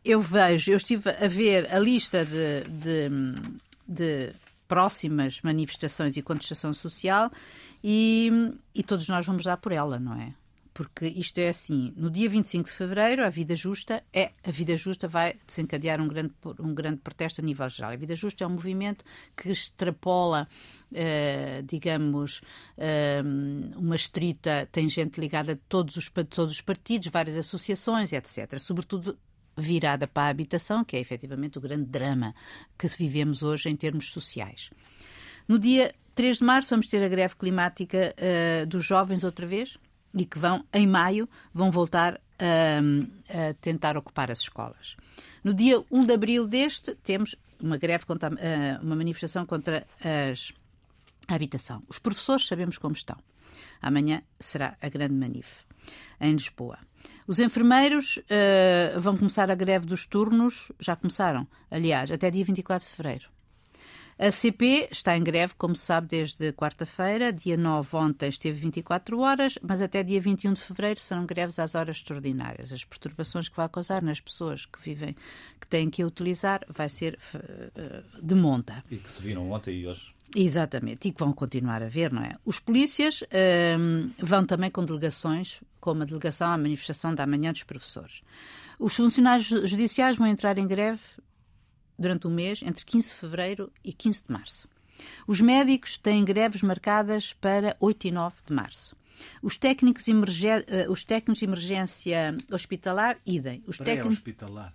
eu 0.04 0.20
vejo, 0.20 0.72
eu 0.72 0.76
estive 0.76 1.08
a 1.08 1.28
ver 1.28 1.72
a 1.72 1.78
lista 1.78 2.24
de, 2.24 2.64
de, 2.68 3.08
de 3.86 4.34
próximas 4.66 5.40
manifestações 5.42 6.16
e 6.16 6.22
contestação 6.22 6.74
social 6.74 7.30
e, 7.84 8.32
e 8.74 8.82
todos 8.82 9.06
nós 9.06 9.24
vamos 9.24 9.44
dar 9.44 9.56
por 9.58 9.70
ela, 9.70 10.00
não 10.00 10.14
é? 10.14 10.34
Porque 10.78 11.08
isto 11.08 11.38
é 11.38 11.48
assim, 11.48 11.92
no 11.96 12.08
dia 12.08 12.30
25 12.30 12.68
de 12.68 12.72
fevereiro, 12.72 13.24
a 13.24 13.28
Vida 13.28 13.56
Justa 13.56 14.00
é 14.12 14.30
a 14.44 14.50
Vida 14.52 14.76
Justa 14.76 15.08
vai 15.08 15.34
desencadear 15.44 16.00
um 16.00 16.06
grande 16.06 16.32
um 16.60 16.72
grande 16.72 16.98
protesto 16.98 17.40
a 17.40 17.44
nível 17.44 17.68
geral. 17.68 17.90
A 17.90 17.96
Vida 17.96 18.14
Justa 18.14 18.44
é 18.44 18.46
um 18.46 18.50
movimento 18.50 19.04
que 19.36 19.50
extrapola 19.50 20.48
Uh, 20.90 21.62
digamos, 21.64 22.40
uh, 22.78 23.78
uma 23.78 23.94
estrita, 23.94 24.66
tem 24.72 24.88
gente 24.88 25.20
ligada 25.20 25.52
a 25.52 25.56
todos 25.68 25.96
os, 25.96 26.08
todos 26.30 26.54
os 26.54 26.62
partidos, 26.62 27.08
várias 27.08 27.36
associações, 27.36 28.10
etc. 28.10 28.58
Sobretudo 28.58 29.18
virada 29.54 30.06
para 30.06 30.28
a 30.28 30.30
habitação, 30.30 30.82
que 30.82 30.96
é 30.96 31.00
efetivamente 31.00 31.58
o 31.58 31.60
grande 31.60 31.84
drama 31.84 32.34
que 32.78 32.88
vivemos 32.96 33.42
hoje 33.42 33.68
em 33.68 33.76
termos 33.76 34.10
sociais. 34.10 34.70
No 35.46 35.58
dia 35.58 35.94
3 36.14 36.38
de 36.38 36.44
março 36.44 36.70
vamos 36.70 36.86
ter 36.86 37.02
a 37.02 37.08
greve 37.08 37.36
climática 37.36 38.14
uh, 38.16 38.66
dos 38.66 38.82
jovens 38.82 39.24
outra 39.24 39.46
vez, 39.46 39.76
e 40.14 40.24
que 40.24 40.38
vão, 40.38 40.64
em 40.72 40.86
maio, 40.86 41.28
vão 41.52 41.70
voltar 41.70 42.20
a, 42.38 43.50
a 43.50 43.54
tentar 43.54 43.96
ocupar 43.96 44.30
as 44.30 44.40
escolas. 44.40 44.96
No 45.42 45.54
dia 45.54 45.82
1 45.90 46.04
de 46.04 46.12
abril 46.12 46.46
deste, 46.46 46.94
temos 46.96 47.36
uma 47.60 47.76
greve, 47.76 48.06
contra, 48.06 48.30
uma 48.82 48.96
manifestação 48.96 49.44
contra 49.44 49.86
as, 50.00 50.52
a 51.26 51.34
habitação. 51.34 51.82
Os 51.88 51.98
professores 51.98 52.46
sabemos 52.46 52.78
como 52.78 52.94
estão. 52.94 53.16
Amanhã 53.80 54.22
será 54.40 54.76
a 54.80 54.88
grande 54.88 55.14
manif 55.14 55.64
em 56.20 56.32
Lisboa. 56.32 56.78
Os 57.26 57.38
enfermeiros 57.38 58.16
uh, 58.16 59.00
vão 59.00 59.16
começar 59.16 59.50
a 59.50 59.54
greve 59.54 59.86
dos 59.86 60.06
turnos, 60.06 60.72
já 60.80 60.96
começaram, 60.96 61.46
aliás, 61.70 62.10
até 62.10 62.30
dia 62.30 62.44
24 62.44 62.88
de 62.88 62.94
fevereiro. 62.94 63.28
A 64.18 64.32
CP 64.32 64.88
está 64.90 65.16
em 65.16 65.22
greve, 65.22 65.54
como 65.56 65.76
se 65.76 65.84
sabe, 65.84 66.08
desde 66.08 66.52
quarta-feira. 66.52 67.32
Dia 67.32 67.56
9 67.56 67.96
ontem 67.96 68.28
esteve 68.28 68.58
24 68.58 69.20
horas, 69.20 69.56
mas 69.62 69.80
até 69.80 70.02
dia 70.02 70.20
21 70.20 70.54
de 70.54 70.60
fevereiro 70.60 70.98
serão 70.98 71.24
greves 71.24 71.56
às 71.60 71.76
horas 71.76 71.98
extraordinárias. 71.98 72.72
As 72.72 72.84
perturbações 72.84 73.48
que 73.48 73.56
vai 73.56 73.68
causar 73.68 74.02
nas 74.02 74.20
pessoas 74.20 74.66
que 74.66 74.82
vivem, 74.82 75.14
que 75.60 75.68
têm 75.68 75.88
que 75.88 76.04
utilizar, 76.04 76.66
vai 76.68 76.88
ser 76.88 77.16
uh, 77.32 78.20
de 78.20 78.34
monta. 78.34 78.82
E 78.90 78.96
que 78.96 79.08
se 79.10 79.22
viram 79.22 79.48
ontem 79.52 79.82
e 79.82 79.86
hoje. 79.86 80.12
Exatamente, 80.34 81.08
e 81.08 81.12
que 81.12 81.20
vão 81.20 81.32
continuar 81.32 81.80
a 81.80 81.88
ver, 81.88 82.12
não 82.12 82.22
é? 82.22 82.32
Os 82.44 82.58
polícias 82.58 83.22
uh, 83.22 84.10
vão 84.18 84.44
também 84.44 84.68
com 84.68 84.84
delegações, 84.84 85.60
como 85.80 86.02
a 86.02 86.04
delegação 86.04 86.50
à 86.50 86.58
manifestação 86.58 87.14
da 87.14 87.24
manhã 87.24 87.52
dos 87.52 87.62
professores. 87.62 88.22
Os 88.80 88.96
funcionários 88.96 89.46
judiciais 89.46 90.16
vão 90.16 90.26
entrar 90.26 90.58
em 90.58 90.66
greve 90.66 91.00
durante 91.98 92.26
o 92.26 92.30
mês 92.30 92.62
entre 92.62 92.84
15 92.84 93.08
de 93.08 93.14
fevereiro 93.14 93.72
e 93.84 93.92
15 93.92 94.24
de 94.24 94.32
março. 94.32 94.68
Os 95.26 95.40
médicos 95.40 95.96
têm 95.96 96.24
greves 96.24 96.62
marcadas 96.62 97.32
para 97.34 97.76
8 97.80 98.08
e 98.08 98.10
9 98.10 98.36
de 98.46 98.52
março. 98.52 98.96
Os 99.42 99.56
técnicos, 99.56 100.06
uh, 100.06 100.90
os 100.90 101.04
técnicos 101.04 101.40
de 101.40 101.44
emergência 101.44 102.36
hospitalar, 102.50 103.18
idem. 103.26 103.62
Os 103.66 103.78
técnicos 103.78 104.14
hospitalar. 104.14 104.72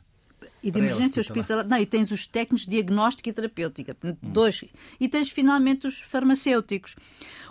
E 0.61 0.71
de 0.71 0.79
emergência 0.79 1.19
hospitalar. 1.19 1.65
Não, 1.65 1.77
e 1.77 1.85
tens 1.85 2.11
os 2.11 2.25
técnicos 2.27 2.65
de 2.65 2.71
diagnóstico 2.71 3.29
e 3.29 3.33
terapêutica. 3.33 3.95
Hum. 4.03 4.15
Dois. 4.21 4.63
E 4.99 5.07
tens 5.07 5.29
finalmente 5.29 5.87
os 5.87 6.01
farmacêuticos. 6.01 6.95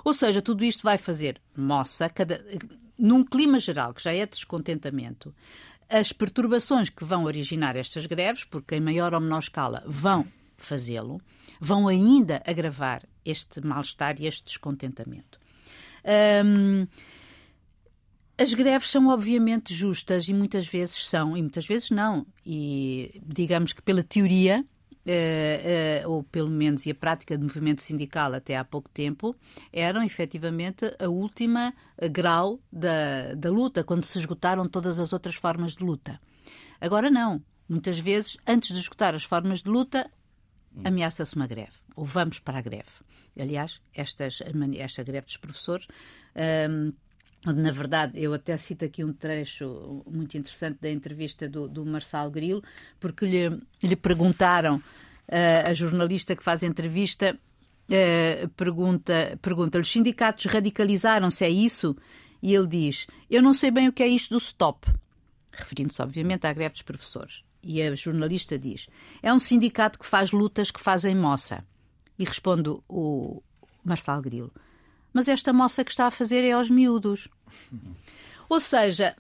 Ou 0.05 0.13
seja, 0.13 0.43
tudo 0.43 0.65
isto 0.65 0.83
vai 0.83 0.99
fazer 0.99 1.41
moça, 1.57 2.09
cada, 2.09 2.45
num 2.99 3.25
clima 3.25 3.59
geral 3.59 3.93
que 3.95 4.03
já 4.03 4.13
é 4.13 4.25
descontentamento. 4.27 5.35
As 5.93 6.11
perturbações 6.11 6.89
que 6.89 7.05
vão 7.05 7.25
originar 7.25 7.77
estas 7.77 8.07
greves, 8.07 8.45
porque 8.45 8.77
em 8.77 8.81
maior 8.81 9.13
ou 9.13 9.21
menor 9.21 9.41
escala 9.41 9.85
vão 9.87 10.27
fazê-lo, 10.57 11.21
vão 11.61 11.87
ainda 11.87 12.43
agravar 12.47 13.03
este 13.23 13.61
mal-estar 13.61 14.19
e 14.19 14.27
este 14.27 14.45
descontentamento. 14.45 15.39
Um, 16.45 16.87
as 18.39 18.55
greves 18.55 18.89
são 18.89 19.09
obviamente 19.09 19.75
justas 19.75 20.29
e 20.29 20.33
muitas 20.33 20.67
vezes 20.67 21.07
são, 21.07 21.37
e 21.37 21.43
muitas 21.43 21.67
vezes 21.67 21.91
não. 21.91 22.27
E 22.45 23.21
digamos 23.23 23.75
que 23.75 23.83
pela 23.83 24.03
teoria, 24.03 24.65
Uh, 25.05 26.07
uh, 26.07 26.11
ou 26.13 26.23
pelo 26.23 26.49
menos 26.49 26.87
e 26.87 26.91
a 26.91 26.95
prática 26.95 27.37
de 27.37 27.43
movimento 27.43 27.83
sindical 27.83 28.33
até 28.35 28.57
há 28.57 28.65
pouco 28.65 28.89
tempo, 28.89 29.35
eram 29.73 30.05
efetivamente 30.05 30.95
a 30.97 31.09
última 31.09 31.75
grau 32.13 32.61
da, 32.73 33.35
da 33.35 33.51
luta, 33.51 33.83
quando 33.83 34.05
se 34.05 34.17
esgotaram 34.19 34.69
todas 34.69 35.01
as 35.01 35.13
outras 35.13 35.35
formas 35.35 35.75
de 35.75 35.85
luta. 35.85 36.21
Agora 36.81 37.11
não. 37.11 37.43
Muitas 37.69 37.99
vezes, 37.99 38.37
antes 38.47 38.73
de 38.73 38.81
esgotar 38.81 39.15
as 39.15 39.25
formas 39.25 39.63
de 39.63 39.71
luta, 39.71 40.09
ameaça-se 40.85 41.35
uma 41.35 41.47
greve, 41.47 41.73
ou 41.97 42.05
vamos 42.05 42.39
para 42.39 42.59
a 42.59 42.63
greve. 42.63 42.91
Aliás, 43.39 43.81
estas, 43.95 44.41
esta 44.77 45.03
greve 45.03 45.27
dos 45.27 45.37
professores. 45.37 45.87
Um, 46.37 46.89
onde, 46.89 46.95
na 47.45 47.73
verdade, 47.73 48.23
eu 48.23 48.33
até 48.33 48.57
cito 48.57 48.85
aqui 48.85 49.03
um 49.03 49.13
trecho 49.13 50.03
muito 50.07 50.39
interessante 50.39 50.79
da 50.81 50.91
entrevista 50.91 51.49
do, 51.49 51.67
do 51.67 51.85
Marçal 51.85 52.31
Grilo, 52.31 52.63
porque 53.01 53.27
lhe, 53.27 53.61
lhe 53.83 53.97
perguntaram, 53.97 54.77
uh, 54.77 55.67
a 55.67 55.75
jornalista 55.75 56.37
que 56.37 56.43
faz 56.43 56.63
a 56.63 56.67
entrevista, 56.67 57.37
uh, 57.89 58.49
pergunta, 58.51 59.39
pergunta 59.43 59.81
os 59.81 59.91
sindicatos 59.91 60.45
radicalizaram-se, 60.47 61.45
é 61.45 61.51
isso? 61.51 61.97
E 62.41 62.55
ele 62.55 62.67
diz, 62.67 63.07
eu 63.29 63.43
não 63.43 63.55
sei 63.55 63.71
bem 63.71 63.89
o 63.89 63.93
que 63.93 64.03
é 64.03 64.09
isto 64.09 64.31
do 64.31 64.39
stop, 64.39 64.89
referindo-se, 65.51 66.01
obviamente, 66.01 66.47
à 66.47 66.53
greve 66.53 66.75
dos 66.75 66.83
professores. 66.83 67.43
E 67.63 67.83
a 67.83 67.95
jornalista 67.95 68.59
diz, 68.59 68.89
é 69.23 69.33
um 69.33 69.39
sindicato 69.39 69.99
que 69.99 70.07
faz 70.07 70.33
lutas 70.33 70.71
que 70.71 70.81
fazem 70.81 71.15
moça. 71.15 71.65
E 72.19 72.25
responde 72.25 72.71
o 72.89 73.43
Marçal 73.85 74.21
Grilo, 74.21 74.53
mas 75.13 75.29
esta 75.29 75.53
moça 75.53 75.85
que 75.85 75.91
está 75.91 76.07
a 76.07 76.11
fazer 76.11 76.45
é 76.45 76.53
aos 76.53 76.71
miúdos. 76.71 77.29
Ou 78.49 78.61
seja, 78.61 79.17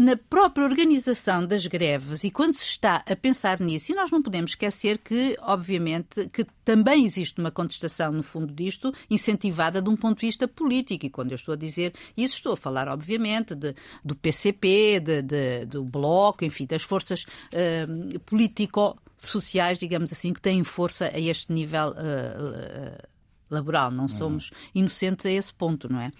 na 0.00 0.16
própria 0.16 0.64
organização 0.64 1.44
das 1.44 1.66
greves 1.66 2.24
e 2.24 2.30
quando 2.30 2.54
se 2.54 2.64
está 2.64 3.04
a 3.06 3.14
pensar 3.14 3.60
nisso, 3.60 3.92
e 3.92 3.94
nós 3.94 4.10
não 4.10 4.22
podemos 4.22 4.52
esquecer 4.52 4.96
que, 4.96 5.36
obviamente, 5.42 6.26
que 6.30 6.46
também 6.64 7.04
existe 7.04 7.38
uma 7.38 7.50
contestação 7.50 8.10
no 8.10 8.22
fundo 8.22 8.50
disto, 8.50 8.94
incentivada 9.10 9.82
de 9.82 9.90
um 9.90 9.96
ponto 9.96 10.18
de 10.18 10.26
vista 10.26 10.48
político. 10.48 11.04
E 11.04 11.10
quando 11.10 11.32
eu 11.32 11.36
estou 11.36 11.52
a 11.52 11.56
dizer 11.56 11.92
isso, 12.16 12.36
estou 12.36 12.54
a 12.54 12.56
falar, 12.56 12.88
obviamente, 12.88 13.54
de, 13.54 13.74
do 14.02 14.16
PCP, 14.16 15.00
de, 15.00 15.20
de, 15.20 15.66
do 15.66 15.84
Bloco, 15.84 16.46
enfim, 16.46 16.64
das 16.64 16.82
forças 16.82 17.24
uh, 17.24 18.20
político-sociais, 18.20 19.76
digamos 19.76 20.12
assim, 20.12 20.32
que 20.32 20.40
têm 20.40 20.64
força 20.64 21.10
a 21.12 21.20
este 21.20 21.52
nível 21.52 21.88
uh, 21.88 21.92
uh, 21.92 23.10
laboral. 23.50 23.90
Não 23.90 24.08
somos 24.08 24.50
inocentes 24.74 25.26
a 25.26 25.30
esse 25.30 25.52
ponto, 25.52 25.92
não 25.92 26.00
é? 26.00 26.10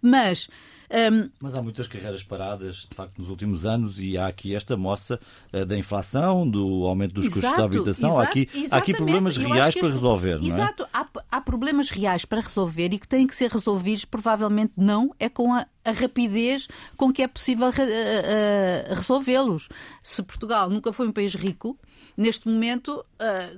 Mas. 0.00 0.48
Um... 0.90 1.30
Mas 1.40 1.54
há 1.54 1.62
muitas 1.62 1.88
carreiras 1.88 2.22
paradas, 2.22 2.86
de 2.90 2.94
facto, 2.94 3.16
nos 3.16 3.30
últimos 3.30 3.64
anos, 3.64 3.98
e 3.98 4.18
há 4.18 4.26
aqui 4.26 4.54
esta 4.54 4.76
moça 4.76 5.18
uh, 5.50 5.64
da 5.64 5.74
inflação, 5.74 6.46
do 6.46 6.84
aumento 6.84 7.14
dos 7.14 7.28
custos 7.28 7.50
da 7.50 7.64
habitação. 7.64 8.10
Exato, 8.10 8.20
há, 8.20 8.24
aqui, 8.24 8.48
há 8.70 8.76
aqui 8.76 8.92
problemas 8.92 9.36
reais 9.38 9.74
para 9.74 9.88
resolver, 9.88 10.38
não 10.38 10.44
é? 10.44 10.48
Exato, 10.48 10.86
há, 10.92 11.08
há 11.30 11.40
problemas 11.40 11.88
reais 11.88 12.26
para 12.26 12.42
resolver 12.42 12.92
e 12.92 12.98
que 12.98 13.08
têm 13.08 13.26
que 13.26 13.34
ser 13.34 13.50
resolvidos, 13.50 14.04
provavelmente 14.04 14.74
não 14.76 15.14
é 15.18 15.30
com 15.30 15.54
a, 15.54 15.66
a 15.82 15.92
rapidez 15.92 16.68
com 16.94 17.10
que 17.10 17.22
é 17.22 17.26
possível 17.26 17.68
uh, 17.68 17.70
uh, 17.70 18.94
resolvê-los. 18.94 19.68
Se 20.02 20.22
Portugal 20.22 20.68
nunca 20.68 20.92
foi 20.92 21.08
um 21.08 21.12
país 21.12 21.34
rico, 21.34 21.78
neste 22.14 22.46
momento, 22.46 23.02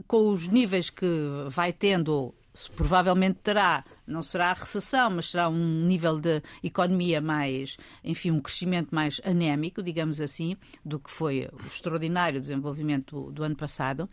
com 0.07 0.31
os 0.31 0.47
níveis 0.47 0.89
que 0.89 1.07
vai 1.49 1.73
tendo 1.73 2.33
provavelmente 2.77 3.41
terá, 3.43 3.85
não 4.07 4.23
será 4.23 4.51
a 4.51 4.55
recessão, 4.55 5.11
mas 5.11 5.31
será 5.31 5.49
um 5.49 5.85
nível 5.85 6.21
de 6.21 6.43
economia 6.63 7.21
mais, 7.21 7.77
enfim, 8.03 8.31
um 8.31 8.41
crescimento 8.41 8.95
mais 8.95 9.21
anémico, 9.25 9.83
digamos 9.83 10.21
assim, 10.21 10.57
do 10.85 11.01
que 11.01 11.11
foi 11.11 11.49
o 11.53 11.67
extraordinário 11.67 12.41
desenvolvimento 12.41 13.25
do, 13.25 13.33
do 13.33 13.43
ano 13.43 13.57
passado, 13.57 14.09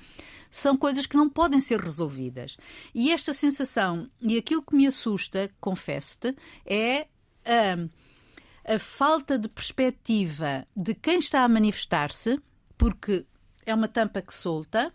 são 0.50 0.76
coisas 0.76 1.06
que 1.06 1.16
não 1.16 1.30
podem 1.30 1.62
ser 1.62 1.80
resolvidas. 1.80 2.58
E 2.94 3.12
esta 3.12 3.34
sensação, 3.34 4.10
e 4.20 4.38
aquilo 4.38 4.64
que 4.64 4.76
me 4.76 4.88
assusta, 4.88 5.52
confesso-te, 5.60 6.36
é 6.66 7.08
a, 7.46 8.74
a 8.76 8.80
falta 8.80 9.38
de 9.38 9.48
perspectiva 9.48 10.66
de 10.76 10.96
quem 10.96 11.20
está 11.20 11.44
a 11.44 11.50
manifestar-se, 11.50 12.40
porque 12.78 13.26
é 13.66 13.74
uma 13.74 13.88
tampa 13.88 14.22
que 14.22 14.34
solta, 14.34 14.92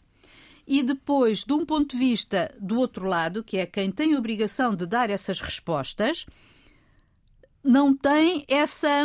e 0.67 0.83
depois, 0.83 1.45
de 1.45 1.53
um 1.53 1.65
ponto 1.65 1.93
de 1.93 1.99
vista 1.99 2.55
do 2.61 2.79
outro 2.79 3.07
lado, 3.07 3.45
que 3.45 3.57
é 3.59 3.67
quem 3.67 3.91
tem 3.91 4.15
a 4.15 4.19
obrigação 4.19 4.75
de 4.75 4.87
dar 4.87 5.11
essas 5.11 5.41
respostas, 5.41 6.27
não 7.63 7.95
tem 7.95 8.45
essa 8.49 9.05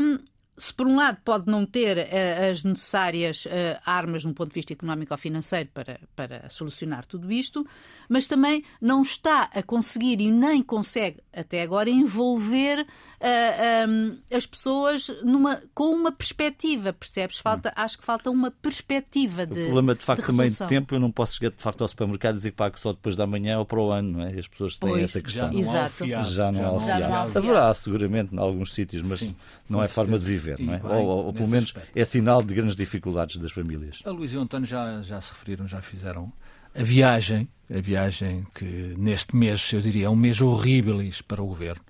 se 0.58 0.74
por 0.74 0.86
um 0.86 0.98
lado 0.98 1.18
pode 1.24 1.50
não 1.50 1.66
ter 1.66 1.98
uh, 1.98 2.52
as 2.52 2.64
necessárias 2.64 3.46
uh, 3.46 3.50
armas, 3.86 4.22
de 4.22 4.28
um 4.28 4.34
ponto 4.34 4.50
de 4.50 4.56
vista 4.56 4.74
económico 4.74 5.14
ou 5.14 5.18
financeiro, 5.18 5.70
para, 5.74 6.00
para 6.16 6.50
solucionar 6.50 7.06
tudo 7.06 7.32
isto, 7.32 7.66
mas 8.08 8.28
também 8.28 8.64
não 8.80 9.02
está 9.02 9.50
a 9.54 9.64
conseguir 9.64 10.22
e 10.22 10.30
nem 10.30 10.62
consegue, 10.62 11.20
até 11.34 11.62
agora, 11.62 11.90
envolver 11.90 12.82
uh, 12.82 12.86
eh, 13.22 13.86
um, 13.88 14.18
as 14.32 14.46
pessoas 14.46 15.08
numa, 15.24 15.62
com 15.74 15.96
uma 15.96 16.12
perspectiva, 16.12 16.94
percebes? 16.94 17.38
Falta, 17.38 17.70
hum. 17.70 17.74
Acho 17.76 17.98
que 17.98 18.04
falta 18.04 18.30
uma 18.30 18.52
perspectiva 18.52 19.46
de. 19.46 19.62
O 19.62 19.66
problema, 19.66 19.96
de 19.96 20.04
facto, 20.04 20.22
de 20.22 20.28
também 20.28 20.50
de 20.50 20.68
tempo, 20.68 20.94
eu 20.94 21.00
não 21.00 21.12
posso 21.12 21.36
chegar 21.36 21.52
de 21.52 21.64
facto 21.64 21.82
ao 21.82 21.88
supermercado 21.88 22.36
e 22.36 22.38
dizer 22.38 22.52
que 22.52 22.58
pago 22.58 22.80
só 22.80 22.92
depois 22.92 23.16
da 23.16 23.26
manhã 23.26 23.58
ou 23.58 23.66
para 23.66 23.80
o 23.80 23.92
ano, 23.92 24.18
não 24.18 24.26
é? 24.26 24.38
As 24.38 24.48
pessoas 24.48 24.76
têm 24.76 24.90
pois, 24.90 25.04
essa 25.04 25.22
questão. 25.22 25.48
Já 25.48 25.52
não 25.52 25.60
Exato. 25.60 26.32
Já 26.32 26.52
não 26.52 26.66
há 26.66 26.72
o 26.74 26.80
fiado. 26.80 27.38
Haverá 27.38 27.74
seguramente 27.74 28.36
em 28.36 28.40
alguns 28.40 28.74
sítios, 28.74 29.08
mas 29.08 29.20
Sim, 29.20 29.36
não 29.70 29.82
é 29.82 29.88
forma 29.88 30.20
de 30.20 30.26
viver 30.26 30.41
viver, 30.42 30.60
não 30.60 30.74
é? 30.74 30.80
Bem, 30.80 30.92
ou, 30.92 31.26
ou 31.26 31.34
pelo 31.34 31.48
menos 31.48 31.66
aspecto. 31.66 31.92
é 31.96 32.06
sinal 32.06 32.44
de 32.44 32.54
grandes 32.54 32.76
dificuldades 32.76 33.38
das 33.38 33.52
famílias. 33.52 34.00
A 34.06 34.10
Luís 34.10 34.34
e 34.34 34.38
o 34.38 34.42
António 34.42 34.68
já, 34.68 35.02
já 35.02 35.22
se 35.22 35.34
referiram, 35.34 35.68
já 35.68 35.82
fizeram 35.82 36.32
a 36.74 36.84
viagem, 36.84 37.50
a 37.70 37.82
viagem 37.82 38.46
que 38.56 38.96
neste 38.98 39.36
mês, 39.36 39.72
eu 39.74 39.82
diria, 39.82 40.06
é 40.06 40.10
um 40.10 40.16
mês 40.16 40.42
horrível 40.42 41.00
para 41.28 41.42
o 41.42 41.48
governo. 41.48 41.82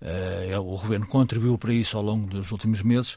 Uh, 0.00 0.58
o 0.58 0.78
governo 0.78 1.06
contribuiu 1.06 1.58
para 1.58 1.74
isso 1.74 1.96
ao 1.96 2.02
longo 2.02 2.26
dos 2.26 2.50
últimos 2.50 2.82
meses. 2.82 3.14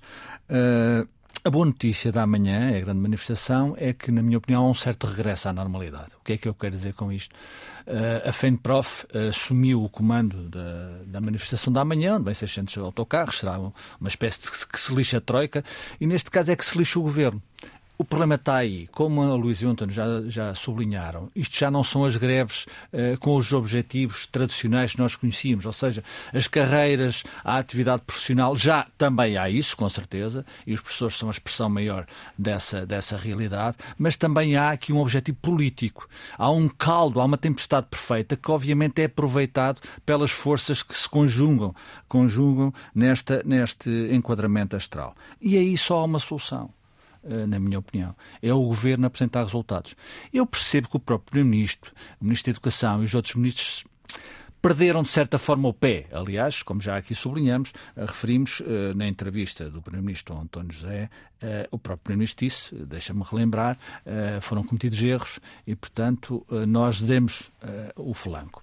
Uh, 0.50 1.08
a 1.46 1.50
boa 1.50 1.66
notícia 1.66 2.10
da 2.10 2.26
manhã, 2.26 2.78
a 2.78 2.80
grande 2.80 3.02
manifestação, 3.02 3.76
é 3.78 3.92
que, 3.92 4.10
na 4.12 4.24
minha 4.24 4.38
opinião, 4.38 4.66
há 4.66 4.70
um 4.70 4.74
certo 4.74 5.06
regresso 5.08 5.50
à 5.50 5.54
normalidade. 5.54 6.12
O 6.18 6.24
que 6.24 6.34
é 6.34 6.38
que 6.38 6.48
eu 6.48 6.54
quero 6.54 6.74
dizer 6.74 6.94
com 6.94 7.12
isto? 7.12 7.34
Uh, 7.86 8.30
a 8.30 8.32
FENPROF 8.32 9.04
uh, 9.04 9.28
assumiu 9.28 9.84
o 9.84 9.90
comando 9.90 10.48
da, 10.48 11.02
da 11.06 11.20
manifestação 11.20 11.74
da 11.74 11.84
manhã, 11.84 12.16
onde 12.16 12.24
vem 12.24 12.34
600 12.34 12.78
autocarros, 12.78 13.40
será 13.40 13.60
uma 13.60 14.08
espécie 14.08 14.44
de 14.44 14.68
que 14.68 14.80
se 14.80 14.96
lixa 14.96 15.18
a 15.18 15.22
troika, 15.22 15.66
e 16.00 16.08
neste 16.08 16.32
caso 16.32 16.50
é 16.50 16.56
que 16.56 16.64
se 16.64 16.78
lixa 16.78 16.98
o 16.98 17.04
governo. 17.04 17.44
O 17.96 18.04
problema 18.04 18.36
está 18.36 18.56
aí, 18.56 18.88
como 18.88 19.22
a 19.22 19.36
Luís 19.36 19.62
e 19.62 19.68
o 19.68 19.70
António 19.70 19.94
já, 19.94 20.06
já 20.28 20.56
sublinharam, 20.56 21.30
isto 21.36 21.56
já 21.56 21.70
não 21.70 21.84
são 21.84 22.04
as 22.04 22.18
greves 22.18 22.66
uh, 22.92 23.18
com 23.20 23.36
os 23.36 23.54
objetivos 23.54 24.26
tradicionais 24.26 24.94
que 24.94 25.00
nós 25.00 25.16
conhecíamos, 25.16 25.64
ou 25.68 25.72
seja, 25.72 26.04
as 26.34 26.48
carreiras, 26.48 27.24
a 27.44 27.60
atividade 27.60 28.02
profissional, 28.02 28.58
já 28.58 28.88
também 28.98 29.38
há 29.38 29.48
isso, 29.48 29.78
com 29.78 29.88
certeza, 29.88 30.44
e 30.66 30.74
os 30.74 30.82
professores 30.82 31.18
são 31.18 31.30
a 31.30 31.32
expressão 31.32 31.70
maior 31.70 32.08
dessa, 32.36 32.84
dessa 32.84 33.16
realidade, 33.16 33.78
mas 33.96 34.18
também 34.18 34.56
há 34.56 34.72
aqui 34.72 34.92
um 34.92 35.00
objetivo 35.00 35.38
político. 35.40 36.10
Há 36.36 36.50
um 36.50 36.68
caldo, 36.68 37.22
há 37.22 37.26
uma 37.26 37.38
tempestade 37.38 37.86
perfeita 37.92 38.36
que 38.36 38.50
obviamente 38.50 39.04
é 39.04 39.06
aproveitado 39.06 39.80
pelas 40.04 40.32
forças 40.32 40.82
que 40.82 40.96
se 40.96 41.08
conjugam, 41.08 41.76
conjugam 42.08 42.74
nesta, 42.94 43.44
neste 43.46 43.90
enquadramento 44.12 44.76
astral. 44.76 45.14
E 45.40 45.56
aí 45.56 45.78
só 45.78 46.00
há 46.00 46.04
uma 46.06 46.20
solução 46.20 46.72
eh, 46.72 46.83
na 47.48 47.60
minha 47.60 47.80
opinião. 47.80 48.16
É 48.42 48.54
o 48.54 48.64
governo 48.64 49.08
apresentar 49.08 49.44
resultados. 49.44 49.96
Eu 50.34 50.46
percebo 50.46 50.90
que 50.90 50.98
o 50.98 51.00
próprio 51.00 51.32
Primeiro-Ministro, 51.32 51.94
o 52.20 52.26
Ministro 52.26 52.52
da 52.52 52.56
Educação 52.56 53.02
e 53.02 53.06
os 53.06 53.14
outros 53.14 53.36
ministros 53.36 53.84
perderam 54.62 55.04
de 55.04 55.10
certa 55.10 55.38
forma 55.38 55.68
o 55.68 55.74
pé. 55.74 56.08
Aliás, 56.10 56.64
como 56.64 56.80
já 56.80 56.96
aqui 56.96 57.14
sublinhamos, 57.14 57.74
referimos 57.98 58.62
na 58.96 59.08
entrevista 59.08 59.70
do 59.70 59.82
Primeiro-Ministro 59.82 60.38
António 60.38 60.72
José, 60.72 61.10
o 61.70 61.78
próprio 61.78 62.04
Primeiro-Ministro 62.04 62.46
disse, 62.46 62.76
deixa-me 62.86 63.24
relembrar, 63.30 63.78
foram 64.42 64.64
cometidos 64.64 65.04
erros 65.04 65.40
e, 65.68 65.76
portanto, 65.76 66.46
nós 66.66 67.02
demos 67.02 67.52
o 67.98 68.14
flanco. 68.14 68.63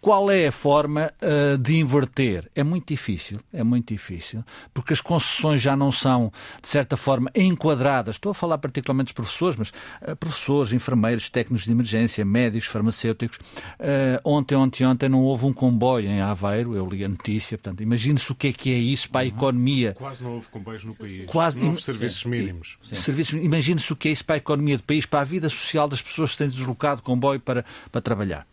Qual 0.00 0.30
é 0.30 0.46
a 0.46 0.52
forma 0.52 1.12
uh, 1.22 1.58
de 1.58 1.78
inverter? 1.78 2.50
É 2.54 2.62
muito 2.62 2.88
difícil, 2.88 3.38
é 3.52 3.62
muito 3.62 3.92
difícil, 3.92 4.42
porque 4.72 4.94
as 4.94 5.00
concessões 5.00 5.60
já 5.60 5.76
não 5.76 5.92
são, 5.92 6.32
de 6.62 6.68
certa 6.68 6.96
forma, 6.96 7.30
enquadradas. 7.34 8.16
Estou 8.16 8.30
a 8.30 8.34
falar 8.34 8.56
particularmente 8.56 9.08
dos 9.08 9.12
professores, 9.12 9.58
mas 9.58 9.68
uh, 9.68 10.16
professores, 10.16 10.72
enfermeiros, 10.72 11.28
técnicos 11.28 11.66
de 11.66 11.72
emergência, 11.72 12.24
médicos, 12.24 12.66
farmacêuticos. 12.68 13.38
Uh, 13.78 14.20
ontem, 14.24 14.54
ontem, 14.54 14.86
ontem 14.86 15.08
não 15.08 15.20
houve 15.20 15.44
um 15.44 15.52
comboio 15.52 16.08
em 16.08 16.22
Aveiro, 16.22 16.74
eu 16.74 16.88
li 16.88 17.04
a 17.04 17.08
notícia, 17.08 17.58
portanto, 17.58 17.82
imagine-se 17.82 18.32
o 18.32 18.34
que 18.34 18.48
é 18.48 18.52
que 18.54 18.72
é 18.72 18.78
isso 18.78 19.10
para 19.10 19.20
a 19.20 19.24
uhum. 19.24 19.36
economia. 19.36 19.92
Quase 19.92 20.24
não 20.24 20.32
houve 20.32 20.48
comboios 20.48 20.82
no 20.82 20.94
país. 20.94 21.24
Quase, 21.26 21.58
não 21.58 21.68
houve 21.68 21.82
serviços 21.82 22.24
mínimos. 22.24 22.78
Serviços, 22.82 23.34
imagine-se 23.34 23.92
o 23.92 23.96
que 23.96 24.08
é 24.08 24.12
isso 24.12 24.24
para 24.24 24.36
a 24.36 24.38
economia 24.38 24.78
do 24.78 24.82
país, 24.82 25.04
para 25.04 25.20
a 25.20 25.24
vida 25.24 25.50
social 25.50 25.86
das 25.86 26.00
pessoas 26.00 26.32
que 26.32 26.38
têm 26.38 26.48
deslocado 26.48 27.02
comboio 27.02 27.38
para, 27.38 27.66
para 27.92 28.00
trabalhar. 28.00 28.46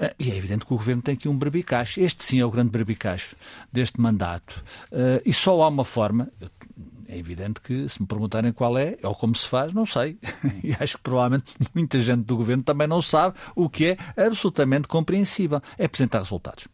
Ah, 0.00 0.14
e 0.18 0.30
é 0.30 0.36
evidente 0.36 0.64
que 0.64 0.72
o 0.72 0.76
governo 0.76 1.02
tem 1.02 1.14
aqui 1.14 1.28
um 1.28 1.36
berbicacho. 1.36 2.00
Este 2.00 2.24
sim 2.24 2.40
é 2.40 2.44
o 2.44 2.50
grande 2.50 2.70
berbicacho 2.70 3.36
deste 3.70 4.00
mandato. 4.00 4.64
Ah, 4.90 5.20
e 5.24 5.32
só 5.32 5.60
há 5.62 5.68
uma 5.68 5.84
forma. 5.84 6.28
É 7.06 7.18
evidente 7.18 7.60
que, 7.60 7.88
se 7.88 8.00
me 8.00 8.06
perguntarem 8.06 8.52
qual 8.52 8.78
é, 8.78 8.96
ou 9.02 9.14
como 9.16 9.34
se 9.34 9.46
faz, 9.46 9.72
não 9.72 9.84
sei. 9.84 10.16
E 10.62 10.74
acho 10.78 10.96
que 10.96 11.02
provavelmente 11.02 11.52
muita 11.74 12.00
gente 12.00 12.22
do 12.22 12.36
governo 12.36 12.62
também 12.62 12.86
não 12.86 13.02
sabe, 13.02 13.36
o 13.56 13.68
que 13.68 13.86
é 14.16 14.26
absolutamente 14.26 14.86
compreensível. 14.86 15.60
É 15.76 15.86
apresentar 15.86 16.20
resultados. 16.20 16.68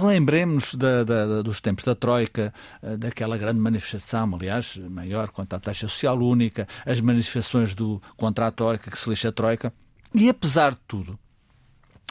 Relembremos 0.00 0.74
da, 0.76 1.02
da, 1.02 1.42
dos 1.42 1.60
tempos 1.60 1.84
da 1.84 1.94
Troika, 1.94 2.54
ah, 2.82 2.96
daquela 2.96 3.36
grande 3.36 3.60
manifestação, 3.60 4.34
aliás, 4.34 4.76
maior 4.76 5.28
quanto 5.28 5.54
à 5.54 5.60
taxa 5.60 5.88
social 5.88 6.18
única, 6.18 6.66
as 6.86 7.00
manifestações 7.00 7.74
do 7.74 8.00
contra 8.16 8.46
a 8.46 8.50
Troika, 8.50 8.90
que 8.90 8.98
se 8.98 9.10
lixa 9.10 9.28
a 9.28 9.32
Troika. 9.32 9.72
E 10.14 10.28
apesar 10.28 10.72
de 10.72 10.80
tudo, 10.86 11.18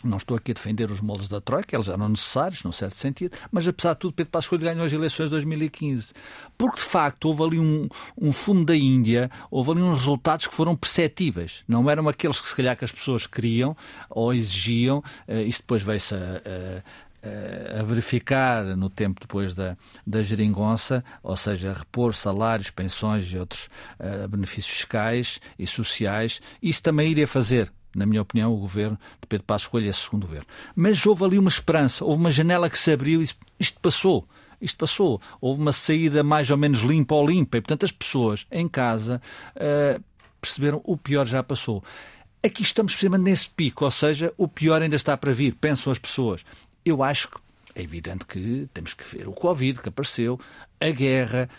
não 0.03 0.17
estou 0.17 0.37
aqui 0.37 0.51
a 0.51 0.53
defender 0.53 0.89
os 0.89 1.01
moldes 1.01 1.27
da 1.27 1.39
Troika, 1.39 1.75
eles 1.75 1.87
eram 1.87 2.09
necessários, 2.09 2.63
num 2.63 2.71
certo 2.71 2.95
sentido, 2.95 3.37
mas 3.51 3.67
apesar 3.67 3.93
de 3.93 3.99
tudo, 3.99 4.13
Pedro 4.13 4.31
Passos 4.31 4.49
Coelho 4.49 4.63
ganhou 4.63 4.85
as 4.85 4.93
eleições 4.93 5.25
de 5.25 5.31
2015. 5.31 6.13
Porque, 6.57 6.77
de 6.77 6.83
facto, 6.83 7.25
houve 7.25 7.43
ali 7.43 7.59
um, 7.59 7.87
um 8.17 8.31
fumo 8.31 8.65
da 8.65 8.75
Índia, 8.75 9.29
houve 9.49 9.71
ali 9.71 9.81
uns 9.81 9.99
resultados 9.99 10.47
que 10.47 10.53
foram 10.53 10.75
perceptíveis. 10.75 11.63
Não 11.67 11.89
eram 11.89 12.07
aqueles 12.07 12.39
que, 12.39 12.47
se 12.47 12.55
calhar, 12.55 12.77
que 12.77 12.85
as 12.85 12.91
pessoas 12.91 13.27
queriam 13.27 13.75
ou 14.09 14.33
exigiam. 14.33 14.99
Uh, 15.27 15.41
isso 15.47 15.61
depois 15.61 15.81
veio-se 15.81 16.15
a, 16.15 16.17
a, 16.17 17.79
a, 17.79 17.83
verificar 17.83 18.63
no 18.75 18.89
tempo 18.89 19.21
depois 19.21 19.53
da, 19.55 19.77
da 20.05 20.21
geringonça, 20.21 21.03
ou 21.21 21.35
seja, 21.35 21.73
repor 21.73 22.13
salários, 22.13 22.69
pensões 22.69 23.31
e 23.31 23.37
outros 23.37 23.69
uh, 23.99 24.27
benefícios 24.27 24.73
fiscais 24.73 25.39
e 25.57 25.67
sociais. 25.67 26.41
Isso 26.61 26.81
também 26.81 27.09
iria 27.09 27.27
fazer 27.27 27.71
na 27.95 28.05
minha 28.05 28.21
opinião, 28.21 28.53
o 28.53 28.57
governo 28.57 28.97
de 29.19 29.27
Pedro 29.27 29.45
Passos 29.45 29.67
Coelho 29.67 29.87
é 29.87 29.89
o 29.89 29.93
segundo 29.93 30.27
governo. 30.27 30.47
Mas 30.75 31.05
houve 31.05 31.23
ali 31.23 31.39
uma 31.39 31.49
esperança, 31.49 32.05
houve 32.05 32.19
uma 32.19 32.31
janela 32.31 32.69
que 32.69 32.77
se 32.77 32.91
abriu 32.91 33.21
e 33.21 33.29
isto 33.59 33.79
passou. 33.79 34.27
Isto 34.61 34.77
passou. 34.77 35.21
Houve 35.39 35.61
uma 35.61 35.73
saída 35.73 36.23
mais 36.23 36.49
ou 36.51 36.57
menos 36.57 36.81
limpa 36.81 37.15
ou 37.15 37.27
limpa. 37.27 37.57
E, 37.57 37.61
portanto, 37.61 37.85
as 37.85 37.91
pessoas 37.91 38.45
em 38.51 38.67
casa 38.67 39.21
uh, 39.55 40.01
perceberam 40.39 40.81
o 40.83 40.95
pior 40.95 41.25
já 41.25 41.41
passou. 41.41 41.83
Aqui 42.43 42.63
estamos 42.63 42.93
precisamente 42.93 43.23
nesse 43.23 43.49
pico, 43.49 43.85
ou 43.85 43.91
seja, 43.91 44.33
o 44.37 44.47
pior 44.47 44.81
ainda 44.81 44.95
está 44.95 45.15
para 45.15 45.33
vir, 45.33 45.55
pensam 45.55 45.91
as 45.91 45.99
pessoas. 45.99 46.43
Eu 46.83 47.03
acho 47.03 47.27
que 47.29 47.37
é 47.75 47.81
evidente 47.81 48.25
que 48.25 48.69
temos 48.73 48.93
que 48.93 49.03
ver 49.03 49.27
o 49.27 49.33
Covid 49.33 49.81
que 49.81 49.89
apareceu, 49.89 50.39
a 50.79 50.89
guerra, 50.89 51.49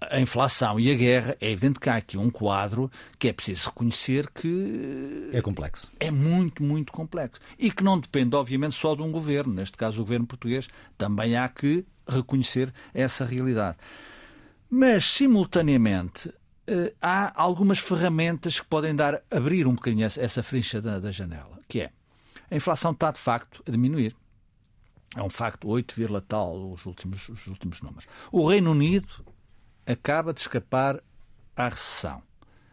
a 0.00 0.20
inflação 0.20 0.78
e 0.78 0.90
a 0.90 0.94
guerra. 0.94 1.36
É 1.40 1.50
evidente 1.50 1.80
que 1.80 1.88
há 1.88 1.96
aqui 1.96 2.18
um 2.18 2.30
quadro 2.30 2.90
que 3.18 3.28
é 3.28 3.32
preciso 3.32 3.68
reconhecer 3.68 4.30
que. 4.30 5.30
É 5.32 5.40
complexo. 5.40 5.88
É 5.98 6.10
muito, 6.10 6.62
muito 6.62 6.92
complexo. 6.92 7.40
E 7.58 7.70
que 7.70 7.82
não 7.82 7.98
depende, 7.98 8.36
obviamente, 8.36 8.74
só 8.74 8.94
de 8.94 9.02
um 9.02 9.10
governo. 9.10 9.54
Neste 9.54 9.76
caso, 9.76 10.00
o 10.00 10.04
governo 10.04 10.26
português. 10.26 10.68
Também 10.98 11.36
há 11.36 11.48
que 11.48 11.84
reconhecer 12.06 12.72
essa 12.92 13.24
realidade. 13.24 13.78
Mas, 14.68 15.04
simultaneamente, 15.04 16.32
eh, 16.66 16.92
há 17.00 17.32
algumas 17.40 17.78
ferramentas 17.78 18.60
que 18.60 18.66
podem 18.66 18.94
dar, 18.94 19.22
abrir 19.30 19.66
um 19.66 19.74
bocadinho 19.74 20.04
essa 20.04 20.42
frincha 20.42 20.80
da, 20.80 20.98
da 20.98 21.12
janela, 21.12 21.60
que 21.68 21.80
é 21.80 21.90
a 22.50 22.56
inflação 22.56 22.92
está 22.92 23.10
de 23.10 23.18
facto 23.18 23.62
a 23.66 23.70
diminuir. 23.70 24.14
É 25.16 25.22
um 25.22 25.30
facto, 25.30 25.68
8, 25.68 25.94
tal 26.22 26.70
os 26.70 26.84
últimos, 26.86 27.28
os 27.28 27.46
últimos 27.46 27.80
números. 27.80 28.06
O 28.32 28.48
Reino 28.48 28.72
Unido 28.72 29.24
acaba 29.86 30.32
de 30.32 30.40
escapar 30.40 31.00
à 31.56 31.68
recessão. 31.68 32.22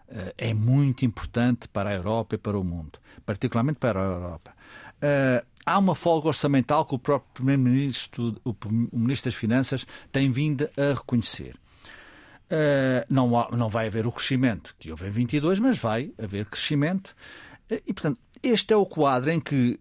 Eh, 0.07 0.33
é 0.49 0.53
muito 0.53 1.05
importante 1.05 1.67
para 1.67 1.89
a 1.89 1.93
Europa 1.93 2.35
e 2.35 2.37
para 2.37 2.57
o 2.57 2.63
mundo, 2.63 2.99
particularmente 3.25 3.79
para 3.79 3.99
a 3.99 4.03
Europa. 4.03 4.53
Eh, 5.01 5.43
há 5.65 5.77
uma 5.77 5.95
folga 5.95 6.27
orçamental 6.27 6.85
que 6.85 6.95
o 6.95 6.99
próprio 6.99 7.31
Primeiro-Ministro, 7.33 8.35
o 8.43 8.55
Ministro 8.91 9.31
das 9.31 9.39
Finanças, 9.39 9.85
tem 10.11 10.31
vindo 10.31 10.69
a 10.77 10.93
reconhecer. 10.93 11.55
Uh, 12.51 13.07
não, 13.09 13.39
há, 13.39 13.49
não 13.55 13.69
vai 13.69 13.87
haver 13.87 14.05
o 14.05 14.11
crescimento 14.11 14.75
que 14.77 14.91
houve 14.91 15.07
em 15.07 15.09
22, 15.09 15.57
mas 15.61 15.77
vai 15.77 16.11
haver 16.21 16.45
crescimento. 16.47 17.15
E, 17.69 17.93
portanto, 17.93 18.19
este 18.43 18.73
é 18.73 18.75
o 18.75 18.85
quadro 18.85 19.31
em 19.31 19.39
que, 19.39 19.77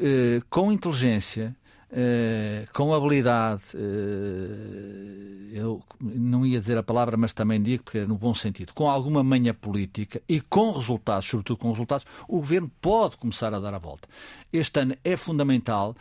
com 0.49 0.71
inteligência, 0.71 1.57
Uh, 1.93 2.71
com 2.73 2.95
habilidade, 2.95 3.63
uh, 3.75 5.51
eu 5.53 5.83
não 6.01 6.47
ia 6.47 6.61
dizer 6.61 6.79
a 6.79 6.85
palavra, 6.85 7.17
mas 7.17 7.33
também 7.33 7.61
digo, 7.61 7.83
porque 7.83 7.99
é 7.99 8.07
no 8.07 8.17
bom 8.17 8.33
sentido, 8.33 8.73
com 8.73 8.89
alguma 8.89 9.25
manha 9.25 9.53
política 9.53 10.23
e 10.29 10.41
com 10.41 10.71
resultados, 10.71 11.27
sobretudo 11.29 11.57
com 11.59 11.71
resultados, 11.73 12.07
o 12.29 12.37
governo 12.37 12.71
pode 12.81 13.17
começar 13.17 13.53
a 13.53 13.59
dar 13.59 13.75
a 13.75 13.79
volta. 13.79 14.09
Este 14.53 14.79
ano 14.79 14.97
é 15.03 15.17
fundamental 15.17 15.97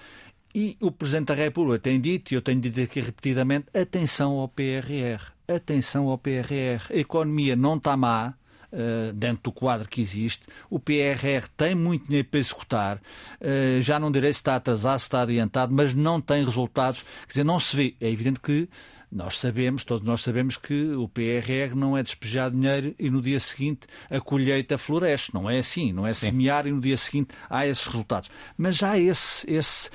e 0.53 0.77
o 0.79 0.91
Presidente 0.91 1.27
da 1.27 1.33
República 1.33 1.79
tem 1.79 1.99
dito, 1.99 2.31
e 2.31 2.35
eu 2.35 2.41
tenho 2.41 2.61
dito 2.61 2.79
aqui 2.81 2.99
repetidamente, 2.99 3.67
atenção 3.73 4.37
ao 4.39 4.47
PRR. 4.47 5.31
Atenção 5.47 6.07
ao 6.07 6.17
PRR. 6.17 6.91
A 6.91 6.97
economia 6.97 7.55
não 7.55 7.77
está 7.77 7.97
má, 7.97 8.35
uh, 8.71 9.13
dentro 9.13 9.43
do 9.43 9.51
quadro 9.51 9.87
que 9.87 10.01
existe. 10.01 10.45
O 10.69 10.79
PRR 10.79 11.47
tem 11.55 11.75
muito 11.75 12.07
dinheiro 12.07 12.27
para 12.27 12.39
executar, 12.39 12.97
uh, 12.97 13.81
já 13.81 13.99
não 13.99 14.11
direi 14.11 14.31
se 14.33 14.39
está 14.39 14.55
atrasado, 14.55 14.99
se 14.99 15.05
está 15.05 15.21
adiantado, 15.21 15.73
mas 15.73 15.93
não 15.93 16.19
tem 16.21 16.43
resultados. 16.43 17.03
Quer 17.21 17.27
dizer, 17.27 17.43
não 17.43 17.59
se 17.59 17.75
vê. 17.75 17.95
É 17.99 18.09
evidente 18.09 18.39
que 18.39 18.69
nós 19.11 19.39
sabemos, 19.39 19.83
todos 19.83 20.05
nós 20.05 20.21
sabemos 20.21 20.55
que 20.55 20.91
o 20.91 21.07
PRR 21.07 21.75
não 21.75 21.97
é 21.97 22.03
despejar 22.03 22.51
dinheiro 22.51 22.93
e 22.99 23.09
no 23.09 23.21
dia 23.21 23.39
seguinte 23.39 23.87
a 24.09 24.21
colheita 24.21 24.77
floresce. 24.77 25.33
Não 25.33 25.49
é 25.49 25.57
assim, 25.57 25.91
não 25.91 26.05
é 26.05 26.13
semear 26.13 26.63
Sim. 26.63 26.69
e 26.69 26.71
no 26.73 26.81
dia 26.81 26.97
seguinte 26.97 27.29
há 27.49 27.65
esses 27.65 27.85
resultados. 27.85 28.29
Mas 28.55 28.83
há 28.83 28.99
esse, 28.99 29.49
esse, 29.49 29.89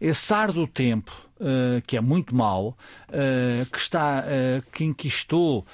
esse 0.00 0.32
ar 0.32 0.52
do 0.52 0.68
tempo 0.68 1.29
Uh, 1.40 1.80
que 1.86 1.96
é 1.96 2.02
muito 2.02 2.34
mau, 2.34 2.76
uh, 3.08 3.70
que 3.70 3.78
está, 3.78 4.22
uh, 4.22 4.70
que 4.70 4.84
inquistou 4.84 5.64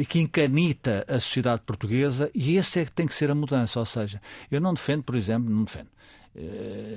e 0.00 0.04
que 0.04 0.18
encanita 0.18 1.04
a 1.08 1.20
sociedade 1.20 1.62
portuguesa, 1.64 2.28
e 2.34 2.56
esse 2.56 2.80
é 2.80 2.84
que 2.84 2.90
tem 2.90 3.06
que 3.06 3.14
ser 3.14 3.30
a 3.30 3.34
mudança. 3.34 3.78
Ou 3.78 3.86
seja, 3.86 4.20
eu 4.50 4.60
não 4.60 4.74
defendo, 4.74 5.04
por 5.04 5.14
exemplo, 5.14 5.48
não 5.48 5.62
defendo. 5.62 5.88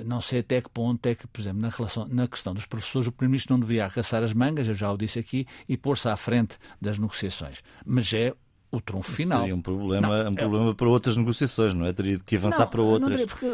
não 0.04 0.20
sei 0.20 0.40
até 0.40 0.60
que 0.60 0.68
ponto 0.68 1.06
é 1.06 1.14
que, 1.14 1.28
por 1.28 1.40
exemplo, 1.40 1.60
na, 1.60 1.68
relação, 1.68 2.08
na 2.08 2.26
questão 2.26 2.52
dos 2.52 2.66
professores, 2.66 3.06
o 3.06 3.12
Primeiro-Ministro 3.12 3.54
não 3.54 3.60
devia 3.60 3.84
arregaçar 3.84 4.24
as 4.24 4.34
mangas, 4.34 4.66
eu 4.66 4.74
já 4.74 4.90
o 4.90 4.96
disse 4.96 5.20
aqui, 5.20 5.46
e 5.68 5.76
pôr-se 5.76 6.08
à 6.08 6.16
frente 6.16 6.56
das 6.80 6.98
negociações. 6.98 7.62
Mas 7.86 8.12
é 8.12 8.34
o 8.70 8.80
trunfo 8.80 9.12
final. 9.12 9.40
Seria 9.40 9.54
um 9.54 9.62
problema, 9.62 10.24
não, 10.24 10.32
um 10.32 10.34
problema 10.34 10.70
é... 10.70 10.74
para 10.74 10.88
outras 10.88 11.16
negociações, 11.16 11.72
não 11.72 11.86
é? 11.86 11.92
Teria 11.92 12.18
que 12.18 12.36
avançar 12.36 12.64
não, 12.64 12.68
para 12.68 12.82
outras. 12.82 13.18
Não, 13.18 13.26
porque 13.26 13.46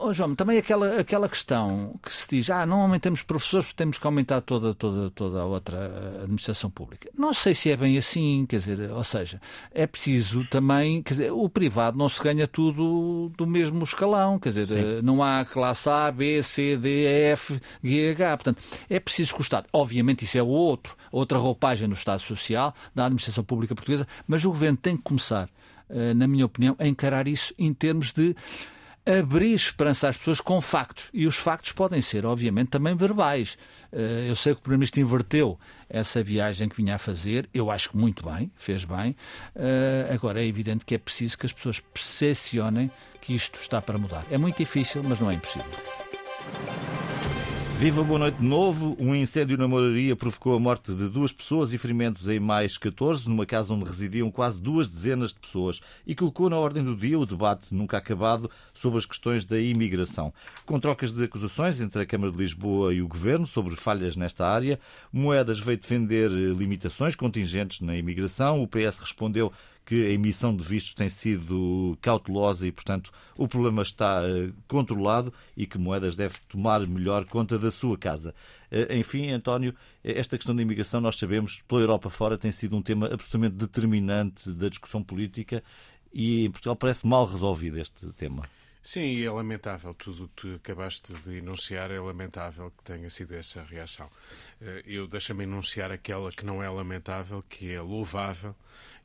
oh, 0.00 0.12
João, 0.12 0.34
também 0.34 0.58
aquela, 0.58 0.98
aquela 0.98 1.28
questão 1.28 1.94
que 2.02 2.12
se 2.12 2.26
diz, 2.28 2.50
ah, 2.50 2.64
não 2.64 2.80
aumentamos 2.80 3.22
professores, 3.22 3.72
temos 3.72 3.98
que 3.98 4.06
aumentar 4.06 4.40
toda, 4.40 4.72
toda, 4.74 5.10
toda 5.10 5.40
a 5.40 5.44
outra 5.44 5.76
eh, 5.78 6.22
administração 6.22 6.70
pública. 6.70 7.10
Não 7.16 7.34
sei 7.34 7.54
se 7.54 7.70
é 7.70 7.76
bem 7.76 7.98
assim, 7.98 8.46
quer 8.48 8.56
dizer, 8.56 8.90
ou 8.90 9.04
seja, 9.04 9.40
é 9.72 9.86
preciso 9.86 10.44
também, 10.46 11.02
quer 11.02 11.14
dizer, 11.14 11.32
o 11.32 11.48
privado 11.48 11.98
não 11.98 12.08
se 12.08 12.22
ganha 12.22 12.48
tudo 12.48 13.30
do 13.36 13.46
mesmo 13.46 13.84
escalão, 13.84 14.38
quer 14.38 14.48
dizer, 14.48 14.68
Sim. 14.68 14.78
Eh, 14.78 15.02
não 15.02 15.22
há 15.22 15.44
classe 15.44 15.88
A, 15.88 16.10
B, 16.10 16.42
C, 16.42 16.76
D, 16.76 17.04
E, 17.04 17.32
F, 17.32 17.60
G, 17.82 18.10
H. 18.10 18.36
Portanto, 18.38 18.62
é 18.88 18.98
preciso 18.98 19.34
que 19.34 19.40
o 19.40 19.42
Estado, 19.42 19.66
obviamente 19.72 20.24
isso 20.24 20.38
é 20.38 20.42
outro, 20.42 20.96
outra 21.12 21.38
roupagem 21.38 21.88
do 21.88 21.94
Estado 21.94 22.20
Social, 22.20 22.74
da 22.94 23.04
administração 23.04 23.44
pública 23.44 23.74
portuguesa, 23.74 24.06
mas 24.26 24.44
o 24.44 24.48
Governo 24.48 24.78
tem 24.78 24.96
que 24.96 25.02
começar, 25.02 25.48
eh, 25.90 26.14
na 26.14 26.26
minha 26.26 26.46
opinião, 26.46 26.74
a 26.78 26.86
encarar 26.86 27.28
isso 27.28 27.54
em 27.58 27.72
termos 27.74 28.12
de 28.12 28.34
abrir 29.06 29.54
esperança 29.54 30.08
às 30.08 30.16
pessoas 30.16 30.40
com 30.40 30.60
factos. 30.60 31.08
E 31.12 31.26
os 31.26 31.36
factos 31.36 31.72
podem 31.72 32.02
ser, 32.02 32.24
obviamente, 32.24 32.68
também 32.68 32.94
verbais. 32.94 33.56
Eh, 33.92 34.26
eu 34.28 34.36
sei 34.36 34.54
que 34.54 34.60
o 34.60 34.62
Primeiro-Ministro 34.62 35.00
inverteu 35.00 35.58
essa 35.88 36.22
viagem 36.22 36.68
que 36.68 36.76
vinha 36.76 36.94
a 36.94 36.98
fazer, 36.98 37.48
eu 37.52 37.70
acho 37.70 37.90
que 37.90 37.96
muito 37.96 38.24
bem, 38.24 38.50
fez 38.56 38.84
bem. 38.84 39.16
Eh, 39.54 40.10
agora 40.12 40.42
é 40.42 40.46
evidente 40.46 40.84
que 40.84 40.94
é 40.94 40.98
preciso 40.98 41.36
que 41.36 41.46
as 41.46 41.52
pessoas 41.52 41.80
percepcionem 41.80 42.90
que 43.20 43.34
isto 43.34 43.60
está 43.60 43.80
para 43.80 43.98
mudar. 43.98 44.24
É 44.30 44.38
muito 44.38 44.56
difícil, 44.56 45.02
mas 45.02 45.18
não 45.18 45.30
é 45.30 45.34
impossível. 45.34 45.70
Viva, 47.80 48.04
boa 48.04 48.18
noite 48.18 48.36
de 48.36 48.44
novo. 48.44 48.94
Um 49.00 49.14
incêndio 49.14 49.56
na 49.56 49.66
moraria 49.66 50.14
provocou 50.14 50.54
a 50.54 50.60
morte 50.60 50.92
de 50.92 51.08
duas 51.08 51.32
pessoas 51.32 51.72
e 51.72 51.78
ferimentos 51.78 52.28
em 52.28 52.38
mais 52.38 52.76
14, 52.76 53.26
numa 53.26 53.46
casa 53.46 53.72
onde 53.72 53.86
residiam 53.86 54.30
quase 54.30 54.60
duas 54.60 54.86
dezenas 54.86 55.32
de 55.32 55.40
pessoas, 55.40 55.80
e 56.06 56.14
colocou 56.14 56.50
na 56.50 56.58
ordem 56.58 56.84
do 56.84 56.94
dia 56.94 57.18
o 57.18 57.24
debate 57.24 57.74
nunca 57.74 57.96
acabado 57.96 58.50
sobre 58.74 58.98
as 58.98 59.06
questões 59.06 59.46
da 59.46 59.58
imigração. 59.58 60.30
Com 60.66 60.78
trocas 60.78 61.10
de 61.10 61.24
acusações 61.24 61.80
entre 61.80 62.02
a 62.02 62.06
Câmara 62.06 62.30
de 62.30 62.36
Lisboa 62.36 62.92
e 62.92 63.00
o 63.00 63.08
Governo 63.08 63.46
sobre 63.46 63.74
falhas 63.76 64.14
nesta 64.14 64.46
área, 64.46 64.78
Moedas 65.10 65.58
veio 65.58 65.78
defender 65.78 66.30
limitações 66.30 67.16
contingentes 67.16 67.80
na 67.80 67.96
imigração. 67.96 68.62
O 68.62 68.68
PS 68.68 68.98
respondeu 68.98 69.50
que 69.84 70.06
a 70.06 70.10
emissão 70.10 70.54
de 70.54 70.62
vistos 70.62 70.94
tem 70.94 71.08
sido 71.08 71.98
cautelosa 72.00 72.66
e, 72.66 72.72
portanto, 72.72 73.10
o 73.36 73.48
problema 73.48 73.82
está 73.82 74.22
uh, 74.22 74.52
controlado 74.68 75.32
e 75.56 75.66
que 75.66 75.78
Moedas 75.78 76.14
deve 76.14 76.36
tomar 76.48 76.86
melhor 76.86 77.24
conta 77.24 77.58
da 77.58 77.70
sua 77.70 77.98
casa. 77.98 78.34
Uh, 78.70 78.92
enfim, 78.94 79.30
António, 79.30 79.74
esta 80.04 80.36
questão 80.36 80.54
da 80.54 80.62
imigração, 80.62 81.00
nós 81.00 81.16
sabemos, 81.16 81.62
pela 81.66 81.80
Europa 81.80 82.08
fora, 82.08 82.38
tem 82.38 82.52
sido 82.52 82.76
um 82.76 82.82
tema 82.82 83.06
absolutamente 83.06 83.56
determinante 83.56 84.50
da 84.52 84.68
discussão 84.68 85.02
política 85.02 85.62
e 86.12 86.44
em 86.44 86.50
Portugal 86.50 86.76
parece 86.76 87.06
mal 87.06 87.26
resolvido 87.26 87.78
este 87.78 88.12
tema. 88.12 88.44
Sim, 88.82 89.22
é 89.22 89.30
lamentável 89.30 89.92
tudo 89.92 90.24
o 90.24 90.28
que 90.28 90.54
acabaste 90.54 91.12
de 91.12 91.36
enunciar, 91.36 91.90
é 91.90 92.00
lamentável 92.00 92.72
que 92.76 92.82
tenha 92.82 93.10
sido 93.10 93.34
essa 93.34 93.62
reação. 93.62 94.10
Eh, 94.60 94.82
eu 94.86 95.06
deixa-me 95.06 95.44
enunciar 95.44 95.92
aquela 95.92 96.32
que 96.32 96.46
não 96.46 96.62
é 96.62 96.68
lamentável, 96.68 97.42
que 97.42 97.70
é 97.70 97.80
louvável 97.80 98.56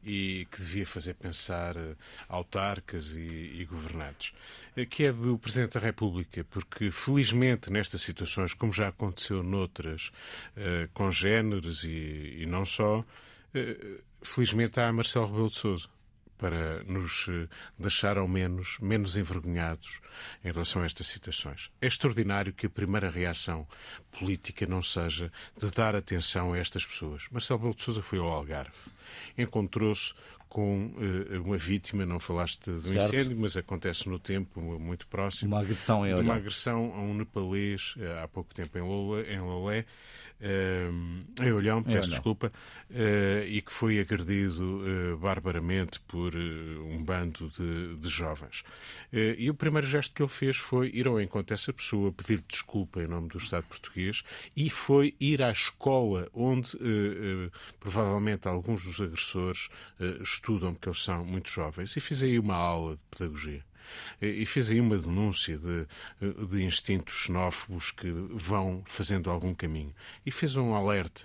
e 0.02 0.48
que 0.50 0.62
devia 0.62 0.86
fazer 0.86 1.16
pensar 1.16 1.76
uh, 1.76 1.98
autarcas 2.30 3.12
e, 3.12 3.58
e 3.60 3.66
governantes, 3.66 4.34
uh, 4.78 4.86
que 4.86 5.06
é 5.06 5.12
do 5.12 5.38
Presidente 5.38 5.74
da 5.74 5.80
República, 5.80 6.46
porque 6.46 6.92
felizmente 6.92 7.72
nestas 7.72 8.02
situações, 8.02 8.54
como 8.54 8.72
já 8.72 8.90
aconteceu 8.90 9.42
noutras, 9.42 10.12
congêneres 10.94 11.84
e, 11.84 12.38
e 12.42 12.46
não 12.46 12.66
só, 12.66 13.04
felizmente 14.22 14.80
há 14.80 14.94
Marcelo 14.94 15.26
Rebelo 15.26 15.50
de 15.50 15.58
Sousa 15.58 15.95
para 16.38 16.84
nos 16.84 17.28
deixar 17.78 18.18
ao 18.18 18.28
menos 18.28 18.78
menos 18.80 19.18
envergonhados 19.18 20.00
em 20.44 20.52
relação 20.52 20.82
a 20.82 20.86
estas 20.86 21.08
situações. 21.08 21.72
É 21.82 21.88
extraordinário 21.88 22.54
que 22.54 22.66
a 22.66 22.70
primeira 22.70 23.10
reação 23.10 23.68
política 24.18 24.66
não 24.66 24.82
seja 24.82 25.32
de 25.58 25.70
dar 25.72 25.96
atenção 25.96 26.54
a 26.54 26.58
estas 26.58 26.86
pessoas. 26.86 27.28
Marcelo 27.32 27.60
Rebelo 27.60 27.76
de 27.76 27.84
Sousa 27.84 28.02
foi 28.02 28.20
ao 28.20 28.28
Algarve 28.28 28.72
encontrou-se 29.38 30.14
com 30.48 30.88
uh, 30.88 31.42
uma 31.44 31.58
vítima, 31.58 32.06
não 32.06 32.20
falaste 32.20 32.72
do 32.72 32.82
certo. 32.82 33.08
incêndio, 33.08 33.38
mas 33.38 33.58
acontece 33.58 34.08
no 34.08 34.18
tempo 34.18 34.62
muito 34.80 35.06
próximo. 35.08 35.54
Uma 35.54 35.62
agressão 35.62 36.06
em. 36.06 36.14
Uma 36.14 36.36
agressão 36.36 36.94
a 36.94 37.02
um 37.02 37.14
nepalês 37.14 37.96
uh, 37.98 38.24
há 38.24 38.28
pouco 38.28 38.54
tempo 38.54 38.78
em 38.78 38.82
Lolé, 38.82 39.34
em 39.34 39.40
Lolé 39.40 39.86
em 40.42 41.52
Olhão, 41.52 41.82
peço 41.82 42.10
desculpa, 42.10 42.52
uh, 42.90 43.48
e 43.48 43.62
que 43.62 43.72
foi 43.72 44.00
agredido 44.00 44.82
uh, 44.84 45.18
barbaramente 45.18 46.00
por 46.02 46.36
um 46.36 47.04
bando 47.04 47.50
de, 47.50 47.96
de 47.96 48.10
jovens. 48.10 48.64
e 49.12 49.50
o 49.50 49.54
primeiro 49.54 49.88
gesto 49.88 50.14
que 50.14 50.22
ele 50.22 50.30
fez 50.30 50.58
foi 50.58 50.90
ir 50.94 51.08
ao 51.08 51.22
encontro 51.22 51.56
dessa 51.56 51.72
pessoa, 51.72 52.12
pedir 52.12 52.44
desculpa 52.48 53.02
em 53.02 53.08
nome 53.08 53.30
do 53.30 53.38
Estado 53.38 53.66
português 53.66 54.24
e 54.56 54.70
foi 54.70 55.16
ir 55.20 55.42
à 55.42 55.52
escola 55.52 56.30
onde 56.34 56.78
provavelmente 57.80 58.48
alguns 58.48 58.84
dos 58.86 59.02
agressores 59.02 59.70
estudam, 60.22 60.74
porque 60.74 60.90
eles 60.90 61.04
são 61.04 61.26
muito 61.26 61.50
jovens, 61.50 61.96
e 61.96 62.00
fez 62.00 62.24
aí 62.24 62.38
uma 62.38 62.56
aula 62.56 62.96
de 62.98 63.04
pedagogia 63.10 63.64
e 64.22 64.46
fez 64.46 64.72
aí 64.72 64.80
uma 64.80 64.98
denúncia 64.98 65.58
de, 65.58 65.88
de 66.48 66.64
instintos 66.64 67.14
xenófobos 67.14 67.92
que 67.92 68.10
vão 68.32 68.84
fazendo 68.86 69.30
algum 69.30 69.54
caminho. 69.54 69.94
E 70.26 70.32
fez 70.32 70.56
um 70.56 70.74
alerta. 70.74 71.24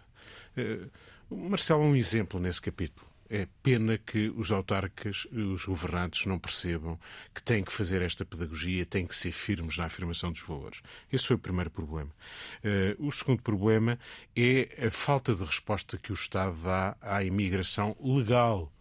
Eh, 0.57 0.87
Marcelo 1.31 1.85
é 1.85 1.87
um 1.87 1.97
exemplo 1.97 2.41
nesse 2.41 2.61
capítulo. 2.61 3.09
É 3.33 3.47
pena 3.63 3.97
que 3.97 4.29
os 4.31 4.51
autarcas, 4.51 5.25
os 5.31 5.65
governantes, 5.65 6.27
não 6.27 6.37
percebam 6.37 6.99
que 7.33 7.41
têm 7.41 7.63
que 7.63 7.71
fazer 7.71 8.03
esta 8.03 8.25
pedagogia, 8.25 8.85
têm 8.85 9.07
que 9.07 9.15
ser 9.15 9.31
firmes 9.31 9.77
na 9.77 9.85
afirmação 9.85 10.33
dos 10.33 10.41
valores. 10.41 10.83
Esse 11.13 11.29
foi 11.29 11.37
o 11.37 11.39
primeiro 11.39 11.71
problema. 11.71 12.11
Uh, 12.65 13.07
o 13.07 13.13
segundo 13.13 13.41
problema 13.41 13.97
é 14.35 14.87
a 14.89 14.91
falta 14.91 15.33
de 15.33 15.45
resposta 15.45 15.97
que 15.97 16.11
o 16.11 16.15
Estado 16.15 16.57
dá 16.65 16.97
à 17.01 17.23
imigração 17.23 17.97
legal 18.01 18.73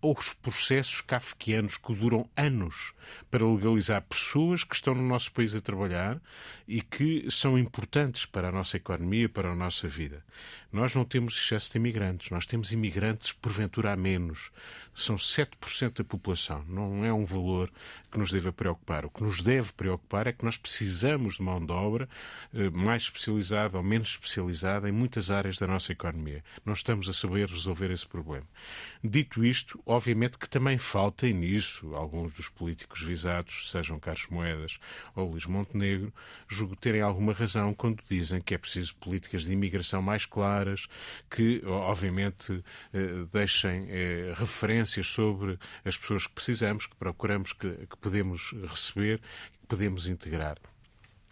os 0.00 0.32
processos 0.34 1.00
kafkianos 1.00 1.76
que 1.76 1.94
duram 1.94 2.28
anos 2.36 2.92
para 3.30 3.46
legalizar 3.46 4.02
pessoas 4.02 4.62
que 4.62 4.74
estão 4.74 4.94
no 4.94 5.02
nosso 5.02 5.32
país 5.32 5.54
a 5.54 5.60
trabalhar 5.60 6.20
e 6.66 6.80
que 6.80 7.28
são 7.30 7.58
importantes 7.58 8.24
para 8.24 8.48
a 8.48 8.52
nossa 8.52 8.76
economia, 8.76 9.28
para 9.28 9.50
a 9.50 9.56
nossa 9.56 9.88
vida. 9.88 10.24
Nós 10.70 10.94
não 10.94 11.02
temos 11.02 11.34
excesso 11.34 11.72
de 11.72 11.78
imigrantes, 11.78 12.30
nós 12.30 12.44
temos 12.44 12.72
imigrantes 12.72 13.32
porventura 13.32 13.92
a 13.92 13.96
menos. 13.96 14.50
São 14.94 15.16
7% 15.16 15.98
da 15.98 16.04
população. 16.04 16.62
Não 16.68 17.04
é 17.04 17.12
um 17.12 17.24
valor 17.24 17.70
que 18.10 18.18
nos 18.18 18.30
deva 18.30 18.52
preocupar. 18.52 19.06
O 19.06 19.10
que 19.10 19.22
nos 19.22 19.40
deve 19.40 19.72
preocupar 19.72 20.26
é 20.26 20.32
que 20.32 20.44
nós 20.44 20.58
precisamos 20.58 21.36
de 21.36 21.42
mão 21.42 21.64
de 21.64 21.72
obra 21.72 22.08
eh, 22.52 22.68
mais 22.70 23.04
especializada 23.04 23.78
ou 23.78 23.82
menos 23.82 24.08
especializada 24.10 24.88
em 24.88 24.92
muitas 24.92 25.30
áreas 25.30 25.56
da 25.56 25.66
nossa 25.66 25.92
economia. 25.92 26.44
Não 26.66 26.74
estamos 26.74 27.08
a 27.08 27.14
saber 27.14 27.48
resolver 27.48 27.90
esse 27.90 28.06
problema. 28.06 28.46
Dito 29.02 29.44
isto, 29.44 29.80
obviamente 29.86 30.36
que 30.36 30.48
também 30.48 30.76
falta 30.76 31.28
nisso 31.28 31.94
alguns 31.94 32.32
dos 32.32 32.48
políticos 32.48 33.00
visados, 33.00 33.70
sejam 33.70 33.98
Carlos 33.98 34.26
Moedas 34.28 34.80
ou 35.14 35.30
Luís 35.30 35.46
Montenegro, 35.46 36.12
julgo 36.48 36.74
terem 36.74 37.00
alguma 37.00 37.32
razão 37.32 37.72
quando 37.72 38.02
dizem 38.08 38.40
que 38.40 38.54
é 38.54 38.58
preciso 38.58 38.96
políticas 38.96 39.44
de 39.44 39.52
imigração 39.52 40.02
mais 40.02 40.26
claras, 40.26 40.57
que 41.30 41.62
obviamente 41.66 42.64
eh, 42.92 43.26
deixem 43.32 43.86
eh, 43.88 44.34
referências 44.36 45.06
sobre 45.06 45.58
as 45.84 45.96
pessoas 45.96 46.26
que 46.26 46.32
precisamos, 46.34 46.86
que 46.86 46.96
procuramos, 46.96 47.52
que, 47.52 47.86
que 47.86 47.96
podemos 47.98 48.52
receber, 48.68 49.18
que 49.60 49.66
podemos 49.66 50.06
integrar. 50.06 50.58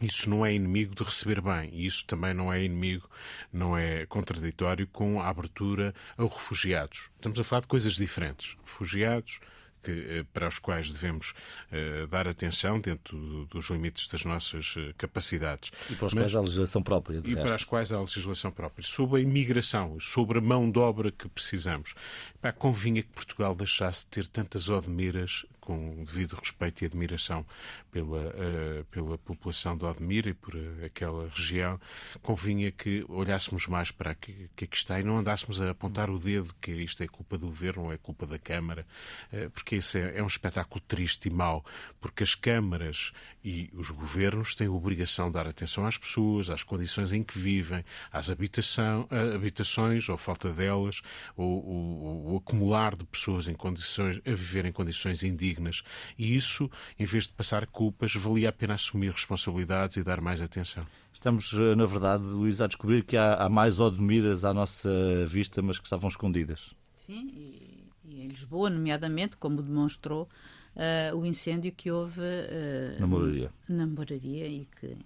Isso 0.01 0.29
não 0.29 0.45
é 0.45 0.53
inimigo 0.53 0.95
de 0.95 1.03
receber 1.03 1.41
bem, 1.41 1.71
e 1.73 1.87
isso 1.87 2.05
também 2.05 2.35
não 2.35 2.53
é 2.53 2.63
inimigo, 2.63 3.09
não 3.51 3.77
é 3.77 4.05
contraditório 4.05 4.87
com 4.87 5.23
a 5.23 5.29
abertura 5.29 5.95
aos 6.19 6.35
refugiados. 6.35 7.09
Estamos 7.17 7.41
a 7.41 7.45
falar 7.45 7.63
de 7.63 7.69
coisas 7.69 7.95
diferentes. 7.95 8.59
Refugiados, 8.63 9.41
que, 9.87 9.93
eh, 9.93 10.25
para 10.35 10.49
os 10.49 10.59
quais 10.59 10.91
devemos 10.91 11.31
uh, 11.31 12.07
dar 12.09 12.27
atenção 12.27 12.81
dentro 12.81 13.47
dos 13.47 13.71
limites 13.71 14.09
das 14.09 14.25
nossas 14.25 14.75
uh, 14.75 14.93
capacidades. 14.99 15.71
E 15.89 15.95
para 15.95 16.07
os 16.07 16.15
Mas, 16.15 16.23
quais 16.25 16.35
há 16.35 16.41
legislação 16.41 16.83
própria. 16.83 17.19
E 17.25 17.29
resto. 17.29 17.43
para 17.43 17.55
as 17.55 17.65
quais 17.65 17.93
há 17.93 18.01
legislação 18.01 18.51
própria. 18.51 18.83
Sobre 18.83 19.21
a 19.21 19.23
imigração, 19.23 19.99
sobre 20.01 20.39
a 20.39 20.41
mão 20.41 20.69
de 20.69 20.79
obra 20.81 21.13
que 21.13 21.29
precisamos. 21.29 21.95
Pá, 22.41 22.51
convinha 22.51 23.03
que 23.03 23.11
Portugal 23.11 23.55
deixasse 23.55 24.05
de 24.05 24.09
ter 24.09 24.27
tantas 24.27 24.69
odmiras 24.69 25.47
com 25.67 26.05
devido 26.05 26.37
respeito 26.37 26.83
e 26.83 26.87
admiração 26.87 27.45
pela, 27.91 28.21
uh, 28.29 28.85
pela 28.85 29.19
população 29.19 29.77
de 29.77 29.85
Odmira 29.85 30.31
e 30.31 30.35
por 30.35 30.55
uh, 30.55 30.85
aquela 30.85 31.29
região, 31.29 31.81
convinha 32.23 32.71
que 32.71 33.05
olhássemos 33.09 33.67
mais 33.67 33.91
para 33.91 34.13
o 34.13 34.15
que, 34.15 34.49
que 34.55 34.65
aqui 34.65 34.77
está 34.77 35.01
e 35.01 35.03
não 35.03 35.19
andássemos 35.19 35.61
a 35.61 35.71
apontar 35.71 36.09
o 36.09 36.21
dedo 36.21 36.55
que 36.61 36.71
isto 36.71 37.03
é 37.03 37.09
culpa 37.09 37.37
do 37.37 37.47
governo 37.47 37.85
ou 37.85 37.93
é 37.93 37.97
culpa 37.97 38.29
da 38.29 38.39
Câmara, 38.39 38.87
uh, 39.33 39.51
porque 39.51 39.77
isso 39.77 39.99
é, 39.99 40.19
é, 40.19 40.23
um 40.23 40.29
espetáculo 40.29 40.81
triste 40.87 41.27
e 41.27 41.31
mau, 41.31 41.65
porque 42.01 42.23
as 42.23 42.37
câmaras 42.37 43.13
e 43.43 43.69
os 43.73 43.91
governos 43.91 44.55
têm 44.55 44.69
a 44.69 44.71
obrigação 44.71 45.27
de 45.27 45.33
dar 45.33 45.49
atenção 45.49 45.85
às 45.85 45.99
pessoas, 45.99 46.49
às 46.49 46.63
condições 46.63 47.13
em 47.13 47.25
que 47.25 47.39
vivem, 47.39 47.85
às 48.13 48.31
habitação, 48.31 49.09
habitações 49.35 50.09
ou 50.09 50.17
falta 50.17 50.53
delas, 50.53 51.01
o, 51.37 52.33
o 52.33 52.37
acumular 52.37 52.97
de 52.97 53.05
pessoas 53.05 53.47
em 53.47 53.55
condições, 53.55 54.21
a 54.27 54.31
viver 54.31 54.65
em 54.65 54.73
condições 54.73 55.23
indignas 55.23 55.56
dignas. 55.57 55.83
E 56.19 56.37
isso, 56.37 56.71
em 56.99 57.05
vez 57.05 57.25
de 57.25 57.33
passar 57.33 57.67
culpas, 57.67 58.15
valia 58.15 58.51
a 58.51 58.53
pena 58.53 58.75
assumir 58.75 59.11
responsabilidades 59.11 59.97
e 59.97 60.03
dar 60.03 60.21
mais 60.21 60.41
atenção. 60.43 60.87
Estamos, 61.13 61.53
eh, 61.55 61.75
na 61.75 61.87
verdade, 61.87 62.23
Luís, 62.25 62.61
a 62.61 62.67
descobrir 62.67 63.03
que 63.03 63.17
há, 63.17 63.35
há 63.35 63.49
mais 63.49 63.81
Odmiras 63.81 64.45
à 64.45 64.53
nossa 64.53 64.91
vista, 65.27 65.63
mas 65.63 65.79
que 65.79 65.85
estavam 65.85 66.09
escondidas. 66.09 66.75
Sim, 66.95 67.31
e, 67.35 67.89
e 68.05 68.21
em 68.23 68.29
Lisboa, 68.29 68.69
nomeadamente, 68.69 69.37
como 69.37 69.63
demonstrou 69.63 70.29
uh, 70.77 71.17
o 71.17 71.25
incêndio 71.25 71.73
que 71.73 71.91
houve 71.91 72.21
uh, 72.21 73.01
na 73.01 73.07
moraria. 73.07 73.51
Na 73.69 73.87
moraria 73.87 74.47
e 74.47 74.67
que 74.79 74.97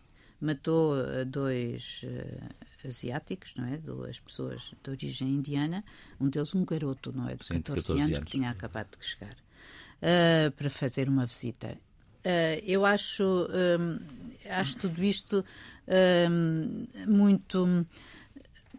matou 0.40 0.94
dois 1.26 2.02
uh, 2.04 2.88
asiáticos, 2.88 3.54
não 3.56 3.66
é? 3.66 3.76
Duas 3.78 4.18
pessoas 4.18 4.74
de 4.82 4.90
origem 4.90 5.28
indiana, 5.28 5.84
um 6.18 6.28
deles 6.28 6.54
um 6.54 6.64
garoto, 6.64 7.12
não 7.12 7.28
é? 7.28 7.34
De 7.34 7.44
14, 7.46 7.54
Sim, 7.54 7.62
14 7.62 7.92
anos, 7.92 8.16
anos, 8.16 8.24
que 8.24 8.32
tinha 8.32 8.50
acabado 8.50 8.98
de 8.98 9.06
chegar 9.06 9.36
uh, 10.02 10.50
para 10.52 10.70
fazer 10.70 11.08
uma 11.08 11.26
visita. 11.26 11.76
Uh, 12.24 12.60
eu 12.64 12.84
acho, 12.84 13.24
um, 13.24 13.98
acho 14.48 14.76
tudo 14.78 15.02
isto 15.02 15.44
um, 16.30 16.86
muito. 17.06 17.86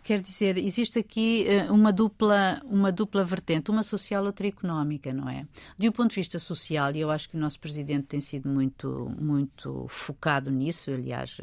Quer 0.03 0.19
dizer, 0.19 0.57
existe 0.57 0.97
aqui 0.97 1.45
uma 1.69 1.93
dupla, 1.93 2.60
uma 2.65 2.91
dupla 2.91 3.23
vertente, 3.23 3.69
uma 3.69 3.84
social 3.84 4.25
outra 4.25 4.47
económica, 4.47 5.13
não 5.13 5.29
é? 5.29 5.45
De 5.77 5.88
um 5.88 5.91
ponto 5.91 6.10
de 6.10 6.15
vista 6.15 6.39
social, 6.39 6.91
e 6.95 7.01
eu 7.01 7.12
acho 7.12 7.29
que 7.29 7.38
o 7.38 7.39
nosso 7.39 7.60
presidente 7.60 8.07
tem 8.07 8.19
sido 8.19 8.49
muito, 8.49 9.15
muito 9.19 9.86
focado 9.89 10.49
nisso, 10.49 10.89
aliás, 10.89 11.38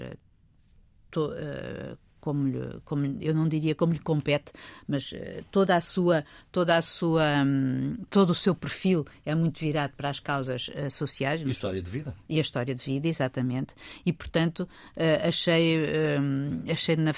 to, 1.08 1.26
uh, 1.26 1.96
como, 2.20 2.48
lhe, 2.48 2.80
como 2.84 3.04
eu 3.20 3.34
não 3.34 3.48
diria 3.48 3.74
como 3.74 3.92
lhe 3.92 3.98
compete, 3.98 4.52
mas 4.86 5.12
uh, 5.12 5.44
toda 5.50 5.76
a 5.76 5.80
sua, 5.80 6.24
toda 6.50 6.76
a 6.76 6.82
sua, 6.82 7.44
um, 7.44 7.96
todo 8.10 8.30
o 8.30 8.34
seu 8.34 8.54
perfil 8.54 9.04
é 9.24 9.34
muito 9.34 9.60
virado 9.60 9.92
para 9.96 10.10
as 10.10 10.20
causas 10.20 10.68
uh, 10.68 10.90
sociais. 10.90 11.42
E 11.42 11.44
a 11.44 11.50
história 11.50 11.82
de 11.82 11.90
vida. 11.90 12.14
E 12.28 12.38
a 12.38 12.40
história 12.40 12.74
de 12.74 12.82
vida, 12.82 13.08
exatamente. 13.08 13.74
E 14.04 14.12
portanto 14.12 14.60
uh, 14.60 15.28
achei, 15.28 15.78
um, 16.20 16.62
achei 16.70 16.96
na, 16.96 17.12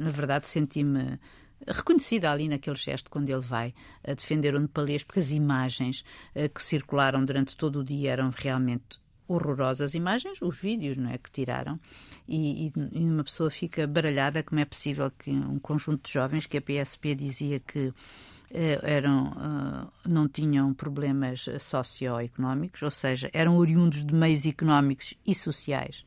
na 0.00 0.10
verdade 0.10 0.46
senti-me 0.46 1.18
reconhecida 1.66 2.30
ali 2.30 2.48
naquele 2.48 2.76
gesto 2.76 3.10
quando 3.10 3.30
ele 3.30 3.40
vai 3.40 3.74
a 4.04 4.12
defender 4.12 4.54
o 4.54 4.60
nepalês, 4.60 5.02
porque 5.02 5.20
as 5.20 5.30
imagens 5.32 6.04
que 6.54 6.62
circularam 6.62 7.24
durante 7.24 7.56
todo 7.56 7.80
o 7.80 7.84
dia 7.84 8.12
eram 8.12 8.30
realmente 8.30 9.00
horrorosas 9.28 9.94
imagens, 9.94 10.38
os 10.40 10.58
vídeos 10.58 10.96
não 10.96 11.10
é, 11.10 11.18
que 11.18 11.30
tiraram, 11.30 11.78
e, 12.28 12.72
e, 12.92 12.98
uma 13.04 13.24
pessoa 13.24 13.50
fica 13.50 13.86
baralhada 13.86 14.42
como 14.42 14.60
é 14.60 14.64
possível 14.64 15.10
que 15.10 15.30
um 15.30 15.58
conjunto 15.58 16.06
de 16.06 16.12
jovens 16.12 16.46
que 16.46 16.58
a 16.58 16.62
PSP 16.62 17.14
dizia 17.14 17.60
que 17.60 17.92
eh, 18.50 18.80
eram, 18.82 19.32
uh, 19.32 20.08
não 20.08 20.28
tinham 20.28 20.72
problemas 20.72 21.46
socioeconómicos, 21.58 22.82
ou 22.82 22.90
seja, 22.90 23.28
eram 23.32 23.56
oriundos 23.56 24.04
de 24.04 24.14
meios 24.14 24.46
económicos 24.46 25.14
e 25.26 25.34
sociais. 25.34 26.04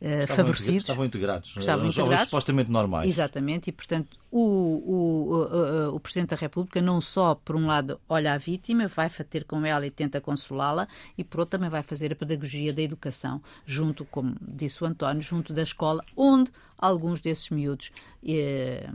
Estavam 0.00 0.36
favorecidos. 0.36 0.82
Estavam 0.82 1.04
integrados. 1.04 1.56
Estavam 1.56 1.86
integrados. 1.86 2.24
supostamente 2.24 2.70
normais. 2.70 3.08
Exatamente, 3.08 3.68
e 3.68 3.72
portanto 3.72 4.18
o, 4.30 4.40
o, 4.40 5.34
o, 5.34 5.96
o, 5.96 6.00
Presidente 6.00 6.30
da 6.30 6.36
República 6.36 6.80
não 6.80 7.00
só, 7.00 7.34
por 7.34 7.56
um 7.56 7.66
lado, 7.66 8.00
olha 8.08 8.32
a 8.32 8.38
vítima, 8.38 8.86
vai 8.86 9.10
ter 9.10 9.44
com 9.44 9.64
ela 9.66 9.86
e 9.86 9.90
tenta 9.90 10.20
consolá-la, 10.20 10.86
e 11.18 11.24
por 11.24 11.40
outro 11.40 11.58
também 11.58 11.68
vai 11.68 11.82
fazer 11.82 12.12
a 12.12 12.16
pedagogia 12.16 12.72
da 12.72 12.80
educação, 12.80 13.42
junto, 13.66 14.04
como 14.04 14.36
disse 14.40 14.82
o 14.82 14.86
António, 14.86 15.22
junto 15.22 15.52
da 15.52 15.62
escola, 15.62 16.04
onde 16.16 16.50
alguns 16.78 17.20
desses 17.20 17.50
miúdos 17.50 17.90
eh, 18.24 18.88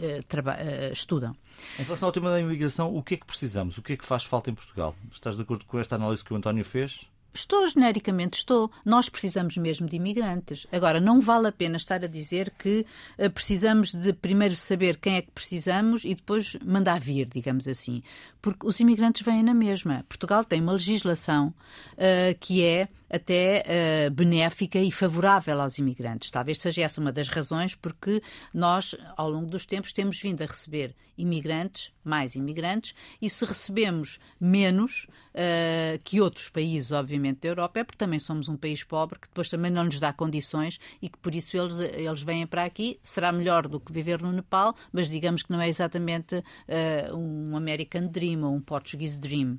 eh, 0.00 0.20
eh, 0.20 0.90
estudam. 0.92 1.34
Em 1.78 1.82
relação 1.82 2.08
ao 2.08 2.12
tema 2.12 2.30
da 2.30 2.40
imigração, 2.40 2.94
o 2.94 3.02
que 3.02 3.14
é 3.14 3.16
que 3.16 3.24
precisamos? 3.24 3.78
O 3.78 3.82
que 3.82 3.94
é 3.94 3.96
que 3.96 4.04
faz 4.04 4.24
falta 4.24 4.50
em 4.50 4.54
Portugal? 4.54 4.94
Estás 5.10 5.36
de 5.36 5.42
acordo 5.42 5.64
com 5.64 5.78
esta 5.78 5.94
análise 5.94 6.22
que 6.22 6.32
o 6.32 6.36
António 6.36 6.64
fez? 6.64 7.08
Estou, 7.34 7.68
genericamente 7.68 8.38
estou. 8.38 8.70
Nós 8.84 9.08
precisamos 9.08 9.56
mesmo 9.56 9.88
de 9.88 9.96
imigrantes. 9.96 10.66
Agora, 10.72 11.00
não 11.00 11.20
vale 11.20 11.48
a 11.48 11.52
pena 11.52 11.76
estar 11.76 12.02
a 12.02 12.08
dizer 12.08 12.52
que 12.58 12.86
uh, 13.18 13.30
precisamos 13.30 13.92
de 13.92 14.12
primeiro 14.12 14.56
saber 14.56 14.96
quem 14.96 15.16
é 15.16 15.22
que 15.22 15.30
precisamos 15.30 16.04
e 16.04 16.14
depois 16.14 16.56
mandar 16.64 16.98
vir, 16.98 17.26
digamos 17.26 17.68
assim. 17.68 18.02
Porque 18.40 18.66
os 18.66 18.80
imigrantes 18.80 19.22
vêm 19.22 19.42
na 19.42 19.54
mesma. 19.54 20.04
Portugal 20.08 20.44
tem 20.44 20.60
uma 20.60 20.72
legislação 20.72 21.48
uh, 21.92 22.38
que 22.40 22.62
é 22.62 22.88
até 23.10 23.64
uh, 24.08 24.10
benéfica 24.10 24.78
e 24.78 24.90
favorável 24.90 25.60
aos 25.60 25.78
imigrantes. 25.78 26.30
Talvez 26.30 26.58
seja 26.58 26.82
essa 26.82 27.00
uma 27.00 27.12
das 27.12 27.28
razões 27.28 27.74
porque 27.74 28.22
nós, 28.52 28.94
ao 29.16 29.30
longo 29.30 29.50
dos 29.50 29.66
tempos, 29.66 29.92
temos 29.92 30.20
vindo 30.20 30.42
a 30.42 30.46
receber 30.46 30.94
imigrantes, 31.16 31.92
mais 32.04 32.34
imigrantes, 32.34 32.94
e 33.20 33.30
se 33.30 33.44
recebemos 33.44 34.18
menos 34.38 35.06
uh, 35.34 35.98
que 36.04 36.20
outros 36.20 36.48
países, 36.48 36.92
obviamente, 36.92 37.40
da 37.40 37.48
Europa, 37.48 37.80
é 37.80 37.84
porque 37.84 37.98
também 37.98 38.18
somos 38.18 38.48
um 38.48 38.56
país 38.56 38.84
pobre, 38.84 39.18
que 39.18 39.28
depois 39.28 39.48
também 39.48 39.70
não 39.70 39.84
nos 39.84 39.98
dá 39.98 40.12
condições 40.12 40.78
e 41.00 41.08
que 41.08 41.18
por 41.18 41.34
isso 41.34 41.56
eles, 41.56 41.78
eles 41.78 42.22
vêm 42.22 42.46
para 42.46 42.64
aqui. 42.64 42.98
Será 43.02 43.32
melhor 43.32 43.66
do 43.66 43.80
que 43.80 43.92
viver 43.92 44.20
no 44.20 44.32
Nepal, 44.32 44.74
mas 44.92 45.08
digamos 45.08 45.42
que 45.42 45.50
não 45.50 45.60
é 45.60 45.68
exatamente 45.68 46.36
uh, 46.36 47.16
um 47.16 47.56
American 47.56 48.08
Dream 48.08 48.42
ou 48.44 48.54
um 48.54 48.60
Portuguese 48.60 49.18
Dream. 49.18 49.58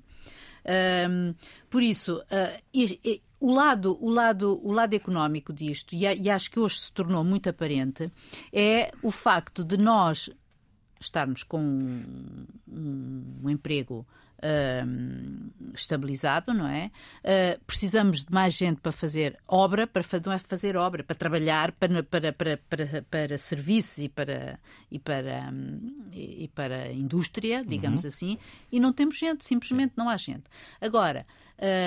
Um, 0.67 1.34
por 1.69 1.82
isso, 1.82 2.17
uh, 2.17 2.62
e, 2.73 2.99
e, 3.03 3.21
o 3.39 3.53
lado, 3.53 3.97
o 4.03 4.10
lado, 4.10 4.60
o 4.63 4.71
lado 4.71 4.93
económico 4.93 5.53
disto, 5.53 5.93
e, 5.93 6.03
e 6.03 6.30
acho 6.30 6.51
que 6.51 6.60
hoje 6.60 6.80
se 6.80 6.91
tornou 6.91 7.23
muito 7.23 7.49
aparente, 7.49 8.12
é 8.51 8.91
o 9.01 9.12
facto 9.12 9.63
de 9.63 9.77
nós 9.77 10.30
estarmos 10.99 11.43
com 11.43 11.60
um, 11.60 12.47
um 13.43 13.49
emprego 13.49 14.06
Uh, 14.38 15.52
estabilizado, 15.73 16.54
não 16.54 16.67
é? 16.67 16.91
Uh, 17.23 17.60
precisamos 17.65 18.23
de 18.23 18.32
mais 18.32 18.54
gente 18.54 18.80
para 18.80 18.91
fazer 18.91 19.38
obra, 19.47 19.88
para 19.88 20.04
não 20.23 20.32
é 20.32 20.38
fazer 20.38 20.78
obra, 20.78 21.04
para 21.04 21.15
trabalhar, 21.15 21.71
para, 21.71 22.04
para, 22.04 22.32
para, 22.32 22.58
para, 22.58 23.02
para 23.10 23.38
serviços 23.38 23.97
e 23.97 24.10
para, 24.10 24.60
e 24.91 25.00
para, 25.00 25.50
um, 25.52 26.10
e 26.13 26.47
para 26.54 26.91
indústria, 26.91 27.65
digamos 27.65 28.04
uhum. 28.04 28.08
assim, 28.08 28.38
e 28.71 28.80
não 28.80 28.93
temos 28.93 29.17
gente, 29.17 29.43
simplesmente 29.43 29.93
não 29.97 30.08
há 30.08 30.17
gente. 30.17 30.43
Agora, 30.80 31.26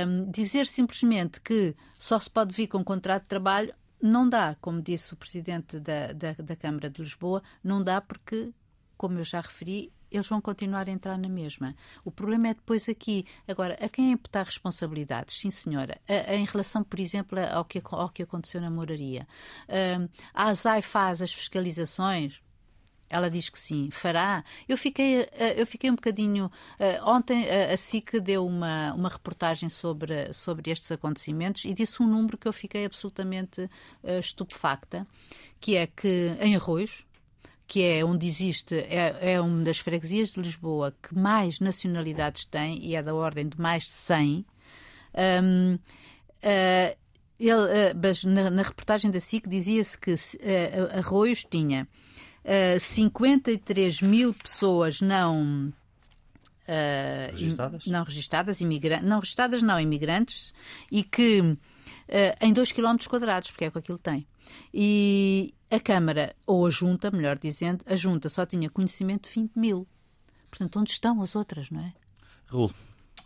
um, 0.07 0.31
dizer 0.31 0.67
simplesmente 0.67 1.41
que 1.41 1.75
só 1.97 2.19
se 2.19 2.29
pode 2.29 2.53
vir 2.53 2.67
com 2.67 2.83
contrato 2.83 3.23
de 3.23 3.29
trabalho 3.29 3.73
não 4.03 4.29
dá, 4.29 4.57
como 4.61 4.81
disse 4.81 5.13
o 5.13 5.17
presidente 5.17 5.79
da, 5.79 6.13
da, 6.13 6.33
da 6.33 6.57
Câmara 6.57 6.89
de 6.89 7.03
Lisboa, 7.03 7.43
não 7.63 7.83
dá 7.83 8.01
porque, 8.01 8.53
como 8.97 9.19
eu 9.19 9.25
já 9.25 9.41
referi, 9.41 9.93
eles 10.11 10.29
vão 10.29 10.41
continuar 10.41 10.89
a 10.89 10.93
entrar 10.93 11.17
na 11.19 11.29
mesma. 11.29 11.75
O 12.05 12.11
problema 12.11 12.49
é 12.49 12.55
depois 12.55 12.89
aqui. 12.89 13.25
Agora, 13.47 13.79
a 13.81 13.89
quem 13.89 14.13
imputar 14.13 14.45
responsabilidades? 14.45 15.39
Sim, 15.39 15.51
senhora. 15.51 16.01
A, 16.09 16.33
a, 16.33 16.37
em 16.37 16.45
relação, 16.45 16.83
por 16.83 16.99
exemplo, 17.01 17.39
ao 17.53 17.65
que, 17.65 17.83
ao 17.85 18.09
que 18.09 18.23
aconteceu 18.23 18.61
na 18.61 18.71
moraria. 18.71 19.27
A 20.35 20.49
ASAI 20.49 20.83
faz 20.83 21.23
as 21.23 21.33
fiscalizações? 21.33 22.41
Ela 23.11 23.29
diz 23.29 23.49
que 23.51 23.59
sim, 23.59 23.91
fará. 23.91 24.45
Eu 24.69 24.79
fiquei, 24.79 25.29
eu 25.57 25.67
fiquei 25.67 25.91
um 25.91 25.97
bocadinho. 25.97 26.51
Eh, 26.79 27.01
ontem 27.03 27.45
a 27.51 27.77
SIC 27.77 28.21
deu 28.21 28.47
uma, 28.47 28.95
uma 28.95 29.09
reportagem 29.09 29.69
sobre, 29.69 30.33
sobre 30.33 30.71
estes 30.71 30.93
acontecimentos 30.93 31.65
e 31.65 31.75
disse 31.75 32.01
um 32.01 32.07
número 32.07 32.39
que 32.39 32.47
eu 32.47 32.53
fiquei 32.53 32.85
absolutamente 32.85 33.63
uh, 33.63 34.21
estupefacta, 34.21 35.05
que 35.59 35.75
é 35.75 35.89
que 35.89 36.37
em 36.41 36.55
Arroios, 36.55 37.05
que 37.71 37.85
é 37.85 38.05
onde 38.05 38.27
existe, 38.27 38.75
é, 38.75 39.35
é 39.35 39.41
uma 39.41 39.63
das 39.63 39.79
freguesias 39.79 40.31
de 40.31 40.41
Lisboa 40.41 40.93
que 41.01 41.17
mais 41.17 41.61
nacionalidades 41.61 42.45
tem 42.45 42.85
e 42.85 42.97
é 42.97 43.03
da 43.03 43.15
ordem 43.15 43.49
de 43.49 43.61
mais 43.61 43.85
de 43.85 43.93
100. 43.93 44.45
Um, 45.15 45.75
uh, 45.75 46.99
ele, 47.39 47.53
uh, 47.53 48.29
na, 48.29 48.51
na, 48.51 48.63
reportagem 48.63 49.09
da 49.09 49.21
SIC 49.21 49.49
dizia-se 49.49 49.97
que 49.97 50.11
uh, 50.11 50.99
Arroios 50.99 51.45
tinha 51.49 51.85
uh, 51.85 51.87
eh, 52.43 52.79
53 52.81 54.03
mil 54.03 54.35
pessoas 54.35 55.01
não. 55.01 55.73
Uh, 56.67 57.31
registadas? 57.31 57.87
Não 57.87 58.03
registadas, 58.03 58.61
imigrantes, 58.61 59.09
não 59.09 59.21
registadas, 59.21 59.63
não 59.63 59.79
imigrantes, 59.79 60.53
e 60.91 61.05
que 61.05 61.57
em 62.41 62.53
2 62.53 62.73
km 62.73 62.97
quadrados, 63.09 63.51
porque 63.51 63.65
é 63.65 63.69
o 63.69 63.73
que 63.73 63.79
aquilo 63.79 63.99
tem. 63.99 64.27
E 64.75 65.55
a 65.71 65.79
Câmara, 65.79 66.35
ou 66.47 66.67
a 66.67 66.71
Junta, 66.71 67.11
melhor 67.11 67.39
dizendo, 67.39 67.85
a 67.87 67.95
Junta 67.95 68.29
só 68.29 68.45
tinha 68.45 68.69
conhecimento 68.69 69.29
de 69.29 69.35
20 69.35 69.57
mil. 69.57 69.87
Portanto, 70.51 70.81
onde 70.81 70.91
estão 70.91 71.23
as 71.23 71.37
outras, 71.37 71.71
não 71.71 71.81
é? 71.81 71.93
Raul. 72.47 72.73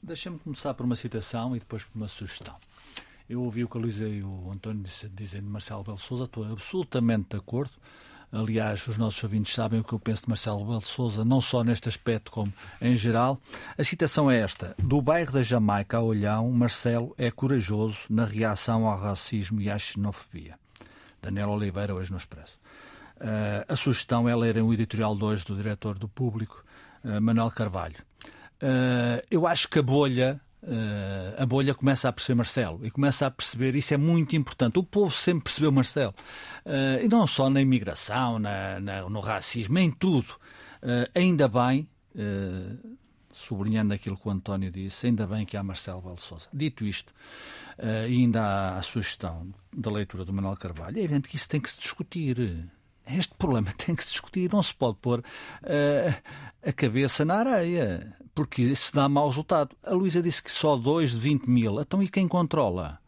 Deixa-me 0.02 0.38
começar 0.38 0.74
por 0.74 0.84
uma 0.84 0.96
citação 0.96 1.56
e 1.56 1.58
depois 1.58 1.82
por 1.82 1.96
uma 1.96 2.08
sugestão. 2.08 2.56
Eu 3.26 3.42
ouvi 3.42 3.64
o 3.64 3.68
que 3.68 3.78
a 3.78 3.80
Luísa 3.80 4.06
e 4.06 4.22
o 4.22 4.50
António 4.50 4.84
dizem 5.12 5.40
de 5.40 5.46
Marcelo 5.46 5.82
Belo 5.82 5.96
Souza, 5.96 6.24
estou 6.24 6.44
absolutamente 6.44 7.30
de 7.30 7.36
acordo. 7.38 7.72
Aliás, 8.34 8.88
os 8.88 8.98
nossos 8.98 9.22
ouvintes 9.22 9.54
sabem 9.54 9.78
o 9.78 9.84
que 9.84 9.92
eu 9.92 10.00
penso 10.00 10.24
de 10.24 10.28
Marcelo 10.28 10.64
Belo 10.64 10.80
Souza, 10.80 11.24
não 11.24 11.40
só 11.40 11.62
neste 11.62 11.88
aspecto 11.88 12.32
como 12.32 12.52
em 12.80 12.96
geral. 12.96 13.40
A 13.78 13.84
citação 13.84 14.28
é 14.28 14.40
esta: 14.40 14.74
Do 14.76 15.00
bairro 15.00 15.30
da 15.30 15.40
Jamaica 15.40 15.98
a 15.98 16.00
Olhão, 16.00 16.50
Marcelo 16.50 17.14
é 17.16 17.30
corajoso 17.30 17.98
na 18.10 18.24
reação 18.24 18.88
ao 18.88 18.98
racismo 18.98 19.60
e 19.60 19.70
à 19.70 19.78
xenofobia. 19.78 20.58
Daniel 21.22 21.50
Oliveira, 21.50 21.94
hoje 21.94 22.10
no 22.10 22.18
Expresso. 22.18 22.58
Uh, 23.18 23.72
a 23.72 23.76
sugestão 23.76 24.28
é 24.28 24.34
lerem 24.34 24.64
o 24.64 24.74
editorial 24.74 25.14
2 25.14 25.44
do 25.44 25.54
diretor 25.54 25.96
do 25.96 26.08
Público, 26.08 26.64
uh, 27.04 27.20
Manuel 27.20 27.52
Carvalho. 27.52 28.02
Uh, 28.60 29.22
eu 29.30 29.46
acho 29.46 29.68
que 29.68 29.78
a 29.78 29.82
bolha 29.82 30.40
Uh, 30.66 31.42
a 31.42 31.44
bolha 31.44 31.74
começa 31.74 32.08
a 32.08 32.12
perceber 32.12 32.36
Marcelo 32.36 32.86
e 32.86 32.90
começa 32.90 33.26
a 33.26 33.30
perceber, 33.30 33.74
isso 33.74 33.92
é 33.92 33.98
muito 33.98 34.34
importante. 34.34 34.78
O 34.78 34.82
povo 34.82 35.10
sempre 35.10 35.44
percebeu 35.44 35.70
Marcelo, 35.70 36.14
uh, 36.64 37.04
e 37.04 37.08
não 37.08 37.26
só 37.26 37.50
na 37.50 37.60
imigração, 37.60 38.38
na, 38.38 38.80
na, 38.80 39.02
no 39.02 39.20
racismo, 39.20 39.78
em 39.78 39.90
tudo. 39.90 40.32
Uh, 40.82 41.10
ainda 41.14 41.48
bem, 41.48 41.88
sublinhando 43.28 43.92
aquilo 43.92 44.16
que 44.16 44.26
o 44.26 44.30
António 44.30 44.70
disse, 44.70 45.06
ainda 45.06 45.26
bem 45.26 45.44
que 45.44 45.56
há 45.56 45.62
Marcelo 45.62 46.00
Belo 46.00 46.20
Souza. 46.20 46.48
Dito 46.52 46.84
isto, 46.86 47.12
ainda 48.06 48.40
há 48.40 48.76
a 48.76 48.82
sugestão 48.82 49.52
da 49.72 49.90
leitura 49.90 50.24
do 50.24 50.32
Manuel 50.32 50.56
Carvalho, 50.56 50.98
é 50.98 51.02
evidente 51.02 51.28
que 51.28 51.34
isso 51.34 51.48
tem 51.48 51.60
que 51.60 51.68
se 51.68 51.78
discutir. 51.80 52.70
Este 53.06 53.34
problema 53.34 53.72
tem 53.76 53.96
que 53.96 54.04
se 54.04 54.12
discutir, 54.12 54.52
não 54.52 54.62
se 54.62 54.72
pode 54.72 54.98
pôr 54.98 55.24
a 56.62 56.72
cabeça 56.72 57.24
na 57.24 57.34
areia 57.34 58.16
porque 58.34 58.62
isso 58.62 58.94
dá 58.94 59.08
mau 59.08 59.28
resultado. 59.28 59.76
A 59.84 59.92
Luísa 59.92 60.20
disse 60.20 60.42
que 60.42 60.50
só 60.50 60.76
2 60.76 61.12
de 61.12 61.18
20 61.18 61.46
mil. 61.48 61.80
Então 61.80 62.02
e 62.02 62.08
quem 62.08 62.26
controla? 62.26 62.98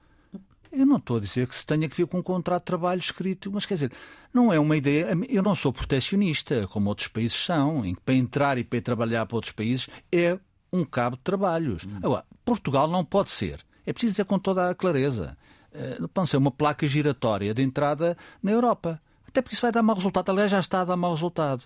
Eu 0.73 0.85
não 0.85 0.97
estou 0.97 1.17
a 1.17 1.21
dizer 1.21 1.47
que 1.47 1.57
se 1.57 1.65
tenha 1.65 1.89
que 1.89 1.97
vir 1.97 2.07
com 2.07 2.19
um 2.19 2.23
contrato 2.23 2.63
de 2.63 2.67
trabalho 2.67 2.99
escrito, 2.99 3.51
mas 3.51 3.65
quer 3.65 3.75
dizer, 3.75 3.93
não 4.33 4.53
é 4.53 4.59
uma 4.59 4.77
ideia. 4.77 5.09
Eu 5.29 5.43
não 5.43 5.55
sou 5.55 5.73
protecionista, 5.73 6.67
como 6.69 6.89
outros 6.91 7.09
países 7.09 7.37
são, 7.37 7.85
em 7.85 7.95
que 7.95 8.01
para 8.03 8.15
entrar 8.15 8.59
e 8.59 8.65
para 8.65 8.81
trabalhar 8.83 9.25
para 9.25 9.37
outros 9.37 9.53
países 9.53 9.89
é 10.13 10.39
um 10.73 10.85
cabo 10.85 11.17
de 11.17 11.23
trabalhos. 11.23 11.87
Agora, 12.03 12.25
Portugal 12.45 12.89
não 12.89 13.05
pode 13.05 13.31
ser. 13.31 13.65
É 13.87 13.93
preciso 13.93 14.13
dizer 14.13 14.25
com 14.27 14.39
toda 14.39 14.69
a 14.69 14.75
clareza. 14.75 15.37
pode 16.13 16.29
ser 16.29 16.37
uma 16.37 16.51
placa 16.51 16.87
giratória 16.87 17.55
de 17.55 17.63
entrada 17.63 18.17
na 18.43 18.51
Europa. 18.51 19.01
Até 19.27 19.41
porque 19.41 19.55
isso 19.55 19.63
vai 19.63 19.73
dar 19.73 19.83
mau 19.83 19.97
resultado. 19.97 20.31
Aliás, 20.31 20.51
já 20.51 20.61
está 20.61 20.83
a 20.83 20.85
dar 20.85 20.97
mau 20.97 21.15
resultado. 21.15 21.65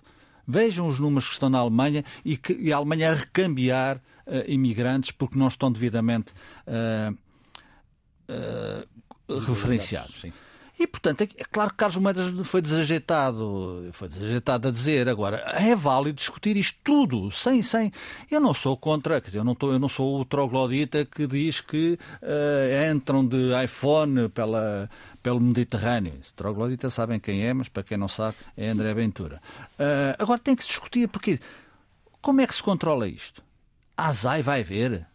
Vejam 0.51 0.87
os 0.87 0.99
números 0.99 1.27
que 1.27 1.33
estão 1.33 1.49
na 1.49 1.59
Alemanha 1.59 2.03
e, 2.25 2.35
que, 2.35 2.53
e 2.53 2.73
a 2.73 2.77
Alemanha 2.77 3.11
a 3.11 3.13
recambiar 3.13 3.97
uh, 3.97 4.43
imigrantes 4.47 5.11
porque 5.11 5.37
não 5.37 5.47
estão 5.47 5.71
devidamente 5.71 6.33
uh, 6.67 7.17
uh, 8.29 9.39
referenciados. 9.39 10.21
Sim. 10.21 10.33
E, 10.81 10.87
portanto, 10.87 11.21
é, 11.21 11.27
claro 11.51 11.69
que 11.69 11.75
Carlos 11.75 11.97
Moedas 11.97 12.47
foi 12.47 12.59
desajeitado, 12.59 13.87
foi 13.91 14.07
desajeitado 14.07 14.67
a 14.67 14.71
dizer. 14.71 15.07
Agora, 15.07 15.37
é 15.53 15.75
válido 15.75 16.15
discutir 16.15 16.57
isto 16.57 16.79
tudo, 16.83 17.29
sem, 17.29 17.61
sem. 17.61 17.91
Eu 18.31 18.39
não 18.39 18.51
sou 18.51 18.75
contra, 18.75 19.21
quer 19.21 19.27
dizer, 19.27 19.37
eu 19.37 19.43
não, 19.43 19.53
tô, 19.53 19.71
eu 19.71 19.77
não 19.77 19.87
sou 19.87 20.19
o 20.19 20.25
troglodita 20.25 21.05
que 21.05 21.27
diz 21.27 21.61
que 21.61 21.99
uh, 22.23 22.91
entram 22.91 23.23
de 23.23 23.51
iPhone 23.63 24.27
pela, 24.29 24.89
pelo 25.21 25.39
Mediterrâneo. 25.39 26.13
Os 26.19 26.31
trogloditas 26.31 26.93
sabem 26.93 27.19
quem 27.19 27.45
é, 27.45 27.53
mas 27.53 27.69
para 27.69 27.83
quem 27.83 27.97
não 27.97 28.07
sabe, 28.07 28.37
é 28.55 28.69
André 28.69 28.93
Ventura. 28.93 29.41
Uh, 29.73 30.21
agora 30.21 30.39
tem 30.39 30.55
que 30.55 30.63
se 30.63 30.69
discutir, 30.69 31.07
porque 31.07 31.39
como 32.21 32.41
é 32.41 32.47
que 32.47 32.55
se 32.55 32.63
controla 32.63 33.07
isto? 33.07 33.43
A 33.97 34.07
ASAI 34.07 34.41
vai 34.41 34.63
ver, 34.63 35.05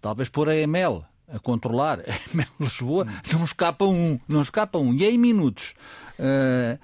talvez 0.00 0.28
por 0.28 0.48
a 0.48 0.56
EML 0.56 1.04
a 1.30 1.38
controlar, 1.38 2.00
a 2.00 2.62
Lisboa, 2.62 3.06
não 3.32 3.44
escapa 3.44 3.84
um, 3.84 4.18
não 4.26 4.42
escapa 4.42 4.78
um, 4.78 4.94
e 4.94 5.04
é 5.04 5.10
em 5.10 5.18
minutos. 5.18 5.74
Uh, 6.18 6.78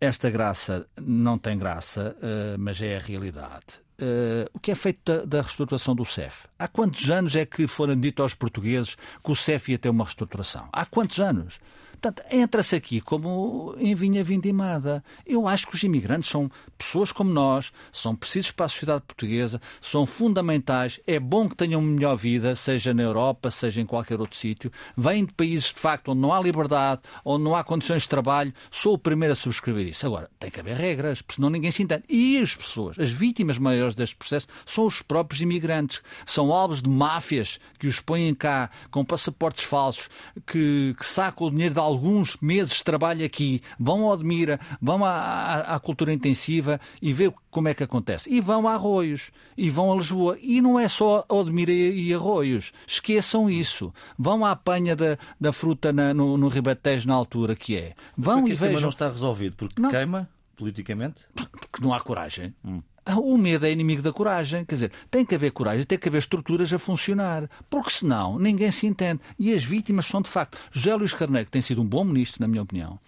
esta 0.00 0.28
graça 0.28 0.86
não 1.00 1.38
tem 1.38 1.58
graça, 1.58 2.14
uh, 2.18 2.58
mas 2.58 2.80
é 2.82 2.96
a 2.96 3.00
realidade. 3.00 3.82
Uh, 4.00 4.50
o 4.52 4.58
que 4.58 4.72
é 4.72 4.74
feito 4.74 5.00
da, 5.04 5.24
da, 5.24 5.42
reestruturação 5.42 5.94
do 5.94 6.04
CEF? 6.04 6.46
Há 6.58 6.66
quantos 6.66 7.08
anos 7.08 7.34
é 7.36 7.46
que 7.46 7.66
foram 7.68 7.98
dito 7.98 8.22
aos 8.22 8.34
portugueses 8.34 8.96
que 8.96 9.30
o 9.30 9.36
CEF 9.36 9.70
ia 9.70 9.78
ter 9.78 9.88
uma 9.88 10.04
reestruturação? 10.04 10.68
Há 10.72 10.84
quantos 10.84 11.20
anos? 11.20 11.60
Portanto, 12.00 12.22
entra-se 12.30 12.74
aqui 12.74 13.00
como 13.00 13.74
em 13.78 13.94
vinha 13.94 14.22
vindimada. 14.22 15.02
Eu 15.26 15.48
acho 15.48 15.66
que 15.66 15.74
os 15.74 15.82
imigrantes 15.82 16.28
são 16.28 16.50
pessoas 16.76 17.12
como 17.12 17.32
nós, 17.32 17.72
são 17.92 18.14
precisos 18.14 18.50
para 18.50 18.66
a 18.66 18.68
sociedade 18.68 19.04
portuguesa, 19.06 19.60
são 19.80 20.06
fundamentais. 20.06 21.00
É 21.06 21.18
bom 21.18 21.48
que 21.48 21.56
tenham 21.56 21.80
melhor 21.80 22.16
vida, 22.16 22.54
seja 22.56 22.92
na 22.92 23.02
Europa, 23.02 23.50
seja 23.50 23.80
em 23.80 23.86
qualquer 23.86 24.20
outro 24.20 24.38
sítio. 24.38 24.70
Vêm 24.96 25.24
de 25.24 25.32
países, 25.32 25.72
de 25.72 25.80
facto, 25.80 26.10
onde 26.12 26.20
não 26.20 26.32
há 26.32 26.40
liberdade, 26.40 27.02
onde 27.24 27.44
não 27.44 27.54
há 27.54 27.64
condições 27.64 28.02
de 28.02 28.08
trabalho. 28.08 28.52
Sou 28.70 28.94
o 28.94 28.98
primeiro 28.98 29.32
a 29.32 29.36
subscrever 29.36 29.88
isso. 29.88 30.06
Agora, 30.06 30.30
tem 30.38 30.50
que 30.50 30.60
haver 30.60 30.76
regras, 30.76 31.22
porque 31.22 31.36
senão 31.36 31.50
ninguém 31.50 31.70
se 31.70 31.82
entende. 31.82 32.04
E 32.08 32.38
as 32.38 32.54
pessoas, 32.54 32.98
as 32.98 33.10
vítimas 33.10 33.58
maiores 33.58 33.94
deste 33.94 34.16
processo, 34.16 34.46
são 34.66 34.86
os 34.86 35.02
próprios 35.02 35.40
imigrantes. 35.40 36.02
São 36.26 36.52
alvos 36.52 36.82
de 36.82 36.88
máfias 36.88 37.58
que 37.78 37.86
os 37.86 38.00
põem 38.00 38.34
cá 38.34 38.70
com 38.90 39.04
passaportes 39.04 39.64
falsos, 39.64 40.08
que, 40.46 40.94
que 40.98 41.06
sacam 41.06 41.46
o 41.46 41.50
dinheiro 41.50 41.74
de 41.74 41.80
alguns 41.84 42.36
meses 42.40 42.76
de 42.76 42.84
trabalho 42.84 43.24
aqui, 43.24 43.60
vão 43.78 44.04
ao 44.04 44.12
Admira, 44.12 44.58
vão 44.80 45.04
à, 45.04 45.10
à, 45.10 45.74
à 45.74 45.80
cultura 45.80 46.12
intensiva 46.12 46.80
e 47.00 47.12
vê 47.12 47.32
como 47.50 47.68
é 47.68 47.74
que 47.74 47.82
acontece. 47.82 48.28
E 48.32 48.40
vão 48.40 48.66
a 48.66 48.74
Arroios, 48.74 49.30
e 49.56 49.70
vão 49.70 49.92
a 49.92 49.96
Lisboa. 49.96 50.38
E 50.40 50.60
não 50.60 50.78
é 50.78 50.88
só 50.88 51.24
Odmira 51.28 51.72
e 51.72 52.12
Arroios. 52.12 52.72
Esqueçam 52.86 53.48
isso. 53.48 53.92
Vão 54.18 54.44
à 54.44 54.50
apanha 54.50 54.96
da, 54.96 55.16
da 55.40 55.52
fruta 55.52 55.92
na, 55.92 56.12
no, 56.12 56.36
no 56.36 56.48
Ribatejo 56.48 57.06
na 57.06 57.14
altura 57.14 57.54
que 57.54 57.76
é. 57.76 57.94
Vão 58.16 58.46
e 58.48 58.54
vejam. 58.54 58.80
não 58.80 58.88
está 58.88 59.08
resolvido 59.08 59.56
porque 59.56 59.80
não. 59.80 59.90
queima 59.90 60.28
politicamente? 60.56 61.22
Porque 61.34 61.82
não 61.82 61.92
há 61.92 62.00
coragem. 62.00 62.54
Hum. 62.64 62.82
O 63.06 63.36
medo 63.36 63.66
é 63.66 63.70
inimigo 63.70 64.02
da 64.02 64.12
coragem. 64.12 64.64
Quer 64.64 64.74
dizer, 64.74 64.92
tem 65.10 65.24
que 65.24 65.34
haver 65.34 65.50
coragem, 65.52 65.84
tem 65.84 65.98
que 65.98 66.08
haver 66.08 66.18
estruturas 66.18 66.72
a 66.72 66.78
funcionar. 66.78 67.48
Porque 67.68 67.90
senão 67.90 68.38
ninguém 68.38 68.70
se 68.70 68.86
entende. 68.86 69.20
E 69.38 69.52
as 69.52 69.62
vítimas 69.62 70.06
são, 70.06 70.22
de 70.22 70.30
facto, 70.30 70.58
José 70.72 70.94
Luís 70.94 71.12
Carneiro, 71.12 71.46
que 71.46 71.52
tem 71.52 71.62
sido 71.62 71.82
um 71.82 71.86
bom 71.86 72.04
ministro, 72.04 72.40
na 72.40 72.48
minha 72.48 72.62
opinião, 72.62 72.98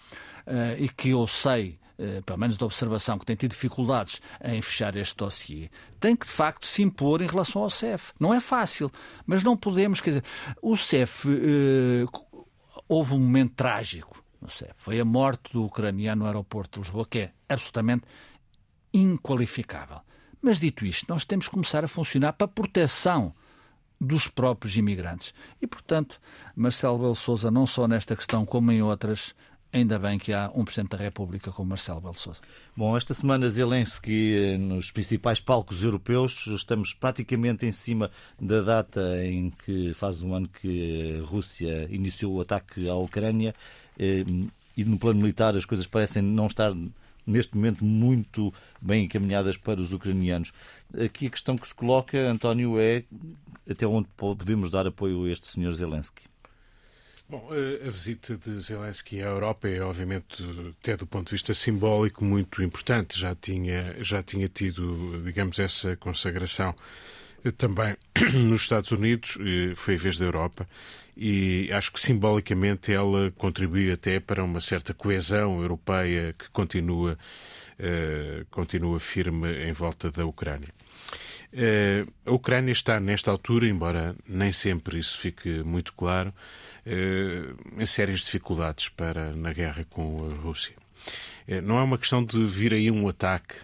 uh, 0.47 0.79
e 0.79 0.89
que 0.89 1.11
eu 1.11 1.27
sei 1.27 1.79
Uh, 1.99 2.23
pelo 2.25 2.39
menos 2.39 2.59
de 2.59 2.63
observação, 2.63 3.19
que 3.19 3.25
tem 3.25 3.35
tido 3.35 3.53
dificuldades 3.53 4.21
em 4.45 4.61
fechar 4.61 4.95
este 4.97 5.17
dossiê, 5.17 5.71
tem 5.99 6.15
que 6.15 6.27
de 6.27 6.33
facto 6.33 6.67
se 6.67 6.83
impor 6.83 7.23
em 7.23 7.27
relação 7.27 7.63
ao 7.63 7.71
CEF. 7.71 8.13
Não 8.21 8.35
é 8.35 8.39
fácil, 8.39 8.93
mas 9.25 9.43
não 9.43 9.57
podemos, 9.57 10.03
quer 10.03 10.11
dizer, 10.11 10.25
o 10.61 10.77
CEF 10.77 11.27
uh, 11.27 12.47
houve 12.87 13.15
um 13.15 13.19
momento 13.19 13.55
trágico 13.55 14.23
no 14.43 14.51
CEF. 14.51 14.75
Foi 14.77 15.01
a 15.01 15.07
morte 15.07 15.55
do 15.55 15.65
ucraniano 15.65 16.21
no 16.21 16.27
aeroporto 16.27 16.79
de 16.79 16.85
Lisboa, 16.85 17.07
que 17.09 17.19
é 17.19 17.33
absolutamente 17.49 18.05
inqualificável. 18.99 20.01
Mas 20.41 20.61
dito 20.61 20.85
isto, 20.85 21.07
nós 21.09 21.25
temos 21.25 21.47
que 21.47 21.53
começar 21.53 21.85
a 21.85 21.89
funcionar 21.89 22.33
para 22.33 22.45
a 22.45 22.49
proteção 22.49 23.35
dos 24.01 24.29
próprios 24.29 24.77
imigrantes. 24.77 25.33
E, 25.61 25.67
portanto, 25.67 26.21
Marcelo 26.55 26.99
Belo 26.99 27.15
Souza, 27.15 27.51
não 27.51 27.67
só 27.67 27.89
nesta 27.89 28.15
questão 28.15 28.45
como 28.45 28.71
em 28.71 28.83
outras, 28.83 29.35
ainda 29.73 29.99
bem 29.99 30.19
que 30.19 30.33
há 30.33 30.51
um 30.55 30.65
Presidente 30.65 30.91
da 30.91 30.99
República 30.99 31.51
como 31.51 31.71
Marcelo 31.71 32.01
Belo 32.01 32.15
Souza. 32.15 32.41
Bom, 32.77 32.97
esta 32.97 33.15
semana 33.15 33.49
Zelensky 33.49 34.35
eh, 34.35 34.59
nos 34.59 34.91
principais 34.91 35.41
palcos 35.41 35.83
europeus, 35.83 36.47
estamos 36.47 36.95
praticamente 36.95 37.67
em 37.67 37.73
cima 37.73 38.11
da 38.41 38.61
data 38.61 39.25
em 39.25 39.51
que 39.51 39.93
faz 39.95 40.23
um 40.23 40.35
ano 40.35 40.49
que 40.49 41.21
a 41.21 41.27
Rússia 41.27 41.89
iniciou 41.91 42.35
o 42.35 42.41
ataque 42.41 42.89
à 42.89 42.95
Ucrânia 42.95 43.55
eh, 43.99 44.25
e 44.77 44.85
no 44.85 44.99
plano 44.99 45.21
militar 45.21 45.57
as 45.57 45.65
coisas 45.65 45.87
parecem 45.87 46.23
não 46.23 46.47
estar 46.47 46.73
neste 47.27 47.55
momento 47.57 47.85
muito 47.85 48.53
bem 48.81 49.05
encaminhadas 49.05 49.57
para 49.57 49.81
os 49.81 49.93
ucranianos. 49.93 50.53
Aqui 50.95 51.27
a 51.27 51.31
questão 51.31 51.57
que 51.57 51.67
se 51.67 51.75
coloca, 51.75 52.19
António, 52.19 52.79
é 52.79 53.05
até 53.69 53.87
onde 53.87 54.09
podemos 54.17 54.71
dar 54.71 54.87
apoio 54.87 55.25
a 55.25 55.31
este 55.31 55.47
senhor 55.49 55.73
Zelensky? 55.75 56.23
Bom, 57.29 57.49
a 57.85 57.91
visita 57.91 58.37
de 58.39 58.61
Zelensky 58.61 59.21
à 59.21 59.27
Europa 59.27 59.69
é, 59.69 59.81
obviamente, 59.81 60.45
até 60.81 60.97
do 60.97 61.09
ponto 61.09 61.27
de 61.27 61.33
vista 61.33 61.53
simbólico, 61.55 62.25
muito 62.25 62.63
importante. 62.63 63.19
Já 63.19 63.35
tinha, 63.35 63.97
já 64.01 64.23
tinha 64.23 64.49
tido, 64.49 65.21
digamos, 65.25 65.59
essa 65.59 65.97
consagração 65.97 66.73
também 67.59 67.97
nos 68.47 68.63
Estados 68.63 68.93
Unidos, 68.93 69.39
foi 69.75 69.95
a 69.95 69.99
vez 69.99 70.19
da 70.19 70.25
Europa, 70.25 70.69
e 71.17 71.71
acho 71.73 71.91
que 71.93 72.01
simbolicamente 72.01 72.93
ela 72.93 73.31
contribui 73.33 73.91
até 73.91 74.21
para 74.21 74.45
uma 74.45 74.61
certa 74.61 74.93
coesão 74.93 75.63
europeia 75.63 76.35
que 76.39 76.51
continua, 76.51 77.19
uh, 77.81 78.45
continua 78.51 79.01
firme 79.01 79.67
em 79.67 79.73
volta 79.73 80.11
da 80.11 80.27
Ucrânia. 80.27 80.69
Uh, 81.53 82.13
a 82.27 82.33
Ucrânia 82.33 82.73
está, 82.73 83.01
nesta 83.01 83.31
altura, 83.31 83.67
embora 83.67 84.15
nem 84.29 84.53
sempre 84.53 84.99
isso 84.99 85.17
fique 85.17 85.63
muito 85.63 85.95
claro, 85.95 86.35
uh, 86.87 87.81
em 87.81 87.87
sérias 87.87 88.21
dificuldades 88.21 88.91
para, 88.91 89.35
na 89.35 89.55
guerra 89.55 89.87
com 89.89 90.31
a 90.31 90.35
Rússia. 90.35 90.77
Não 91.63 91.79
é 91.79 91.83
uma 91.85 91.97
questão 91.97 92.25
de 92.25 92.45
vir 92.45 92.75
aí 92.75 92.91
um 92.91 93.07
ataque 93.07 93.55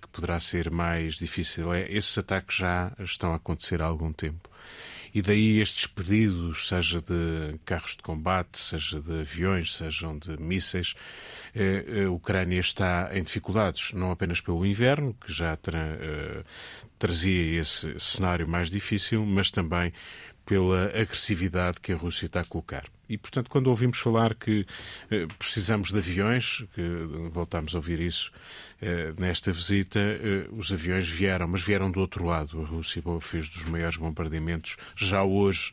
que 0.00 0.08
poderá 0.10 0.40
ser 0.40 0.70
mais 0.70 1.16
difícil. 1.16 1.70
É, 1.70 1.82
esses 1.92 2.16
ataques 2.16 2.56
já 2.56 2.90
estão 2.98 3.32
a 3.32 3.36
acontecer 3.36 3.82
há 3.82 3.84
algum 3.84 4.10
tempo. 4.10 4.48
E 5.16 5.22
daí 5.22 5.60
estes 5.60 5.86
pedidos, 5.86 6.68
seja 6.68 7.00
de 7.00 7.58
carros 7.64 7.96
de 7.96 8.02
combate, 8.02 8.58
seja 8.58 9.00
de 9.00 9.20
aviões, 9.20 9.74
sejam 9.74 10.18
de 10.18 10.36
mísseis, 10.36 10.94
eh, 11.54 12.04
a 12.04 12.10
Ucrânia 12.10 12.60
está 12.60 13.08
em 13.14 13.22
dificuldades, 13.22 13.94
não 13.94 14.10
apenas 14.10 14.42
pelo 14.42 14.66
inverno, 14.66 15.14
que 15.14 15.32
já 15.32 15.56
tra 15.56 15.78
eh, 15.78 16.44
trazia 16.98 17.62
esse 17.62 17.98
cenário 17.98 18.46
mais 18.46 18.68
difícil, 18.68 19.24
mas 19.24 19.50
também 19.50 19.90
pela 20.46 20.86
agressividade 20.86 21.80
que 21.80 21.92
a 21.92 21.96
Rússia 21.96 22.26
está 22.26 22.40
a 22.40 22.44
colocar. 22.44 22.84
E, 23.08 23.18
portanto, 23.18 23.48
quando 23.50 23.68
ouvimos 23.68 23.98
falar 23.98 24.34
que 24.34 24.66
eh, 25.10 25.26
precisamos 25.38 25.92
de 25.92 25.98
aviões, 25.98 26.64
que 26.74 26.82
voltámos 27.30 27.74
a 27.74 27.78
ouvir 27.78 28.00
isso 28.00 28.32
eh, 28.80 29.12
nesta 29.18 29.52
visita, 29.52 29.98
eh, 29.98 30.48
os 30.50 30.72
aviões 30.72 31.08
vieram, 31.08 31.46
mas 31.46 31.62
vieram 31.62 31.90
do 31.90 32.00
outro 32.00 32.24
lado. 32.24 32.60
A 32.62 32.64
Rússia 32.64 33.02
fez 33.20 33.48
dos 33.48 33.64
maiores 33.64 33.96
bombardeamentos 33.96 34.76
já 34.96 35.22
hoje 35.22 35.72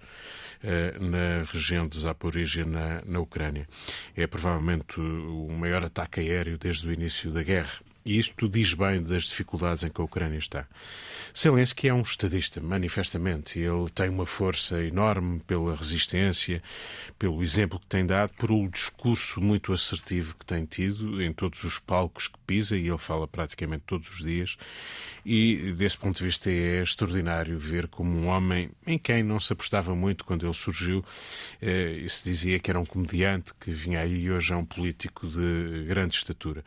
eh, 0.62 0.96
na 1.00 1.44
região 1.52 1.88
de 1.88 2.00
Zaporizhia, 2.00 2.66
na, 2.66 3.02
na 3.06 3.20
Ucrânia. 3.20 3.68
É 4.16 4.26
provavelmente 4.28 5.00
o 5.00 5.50
maior 5.52 5.84
ataque 5.84 6.20
aéreo 6.20 6.58
desde 6.58 6.88
o 6.88 6.94
início 6.94 7.32
da 7.32 7.44
guerra. 7.44 7.80
E 8.06 8.18
isto 8.18 8.50
diz 8.50 8.74
bem 8.74 9.02
das 9.02 9.24
dificuldades 9.24 9.84
em 9.84 9.90
que 9.90 10.02
a 10.02 10.04
Ucrânia 10.04 10.38
está. 10.38 10.68
Zelensky 11.38 11.88
é 11.88 11.94
um 11.94 12.02
estadista, 12.02 12.60
manifestamente. 12.60 13.60
Ele 13.60 13.90
tem 13.90 14.10
uma 14.10 14.26
força 14.26 14.84
enorme 14.84 15.40
pela 15.40 15.76
resistência, 15.76 16.62
pelo 17.18 17.42
exemplo 17.42 17.80
que 17.80 17.88
tem 17.88 18.06
dado, 18.06 18.34
por 18.34 18.52
um 18.52 18.68
discurso 18.68 19.40
muito 19.40 19.72
assertivo 19.72 20.36
que 20.38 20.46
tem 20.46 20.66
tido 20.66 21.22
em 21.24 21.32
todos 21.32 21.64
os 21.64 21.80
palcos 21.80 22.28
que 22.28 22.38
pisa, 22.46 22.78
e 22.78 22.88
ele 22.88 22.98
fala 22.98 23.28
praticamente 23.28 23.84
todos 23.86 24.10
os 24.10 24.24
dias. 24.24 24.58
E, 25.26 25.74
desse 25.78 25.98
ponto 25.98 26.18
de 26.18 26.26
vista, 26.26 26.50
é 26.50 26.82
extraordinário 26.82 27.58
ver 27.58 27.88
como 27.88 28.12
um 28.12 28.28
homem 28.28 28.70
em 28.86 28.98
quem 28.98 29.24
não 29.24 29.40
se 29.40 29.54
apostava 29.54 29.96
muito 29.96 30.26
quando 30.26 30.46
ele 30.46 30.54
surgiu, 30.54 31.04
eh, 31.62 32.06
se 32.10 32.24
dizia 32.26 32.60
que 32.60 32.70
era 32.70 32.80
um 32.80 32.86
comediante 32.86 33.54
que 33.60 33.72
vinha 33.72 34.02
aí 34.02 34.24
e 34.24 34.32
hoje 34.32 34.52
é 34.54 34.56
um 34.56 34.66
político 34.66 35.28
de 35.28 35.86
grande 35.88 36.16
estatura. 36.16 36.64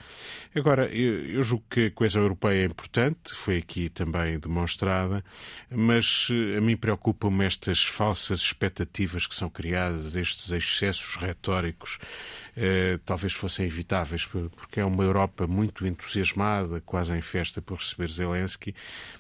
Agora, 0.54 0.86
eu, 0.86 1.26
eu 1.26 1.42
julgo 1.42 1.64
que 1.68 1.86
a 1.86 1.90
coesão 1.90 2.22
europeia 2.22 2.62
é 2.62 2.64
importante, 2.64 3.34
foi 3.34 3.58
aqui 3.58 3.90
também 3.90 4.38
demonstrada, 4.38 5.22
mas 5.70 6.28
a 6.56 6.60
mim 6.60 6.76
preocupam-me 6.76 7.44
estas 7.44 7.82
falsas 7.84 8.40
expectativas 8.40 9.26
que 9.26 9.34
são 9.34 9.50
criadas, 9.50 10.16
estes 10.16 10.50
excessos 10.50 11.16
retóricos 11.16 11.98
eh, 12.56 12.98
talvez 13.04 13.34
fossem 13.34 13.66
evitáveis, 13.66 14.24
porque 14.24 14.80
é 14.80 14.84
uma 14.84 15.04
Europa 15.04 15.46
muito 15.46 15.86
entusiasmada, 15.86 16.80
quase 16.80 17.14
em 17.14 17.20
festa 17.20 17.60
por 17.60 17.76
receber 17.76 18.08
Zelensky, 18.08 18.74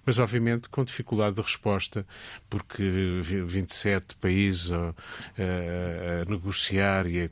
mas 0.06 0.18
obviamente 0.18 0.68
com 0.70 0.82
dificuldade 0.82 1.36
de 1.36 1.42
resposta, 1.42 2.06
porque 2.48 2.82
27 3.22 4.16
países 4.16 4.72
a, 4.72 4.78
a, 4.78 6.22
a 6.22 6.24
negociar 6.30 7.06
e 7.06 7.22
a, 7.22 7.30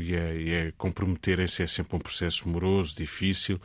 e 0.00 0.16
a, 0.16 0.34
e 0.34 0.68
a 0.68 0.72
comprometerem-se 0.72 1.62
é 1.62 1.66
sempre 1.66 1.96
um 1.96 2.00
processo 2.00 2.48
moroso, 2.48 2.96
difícil, 2.96 3.60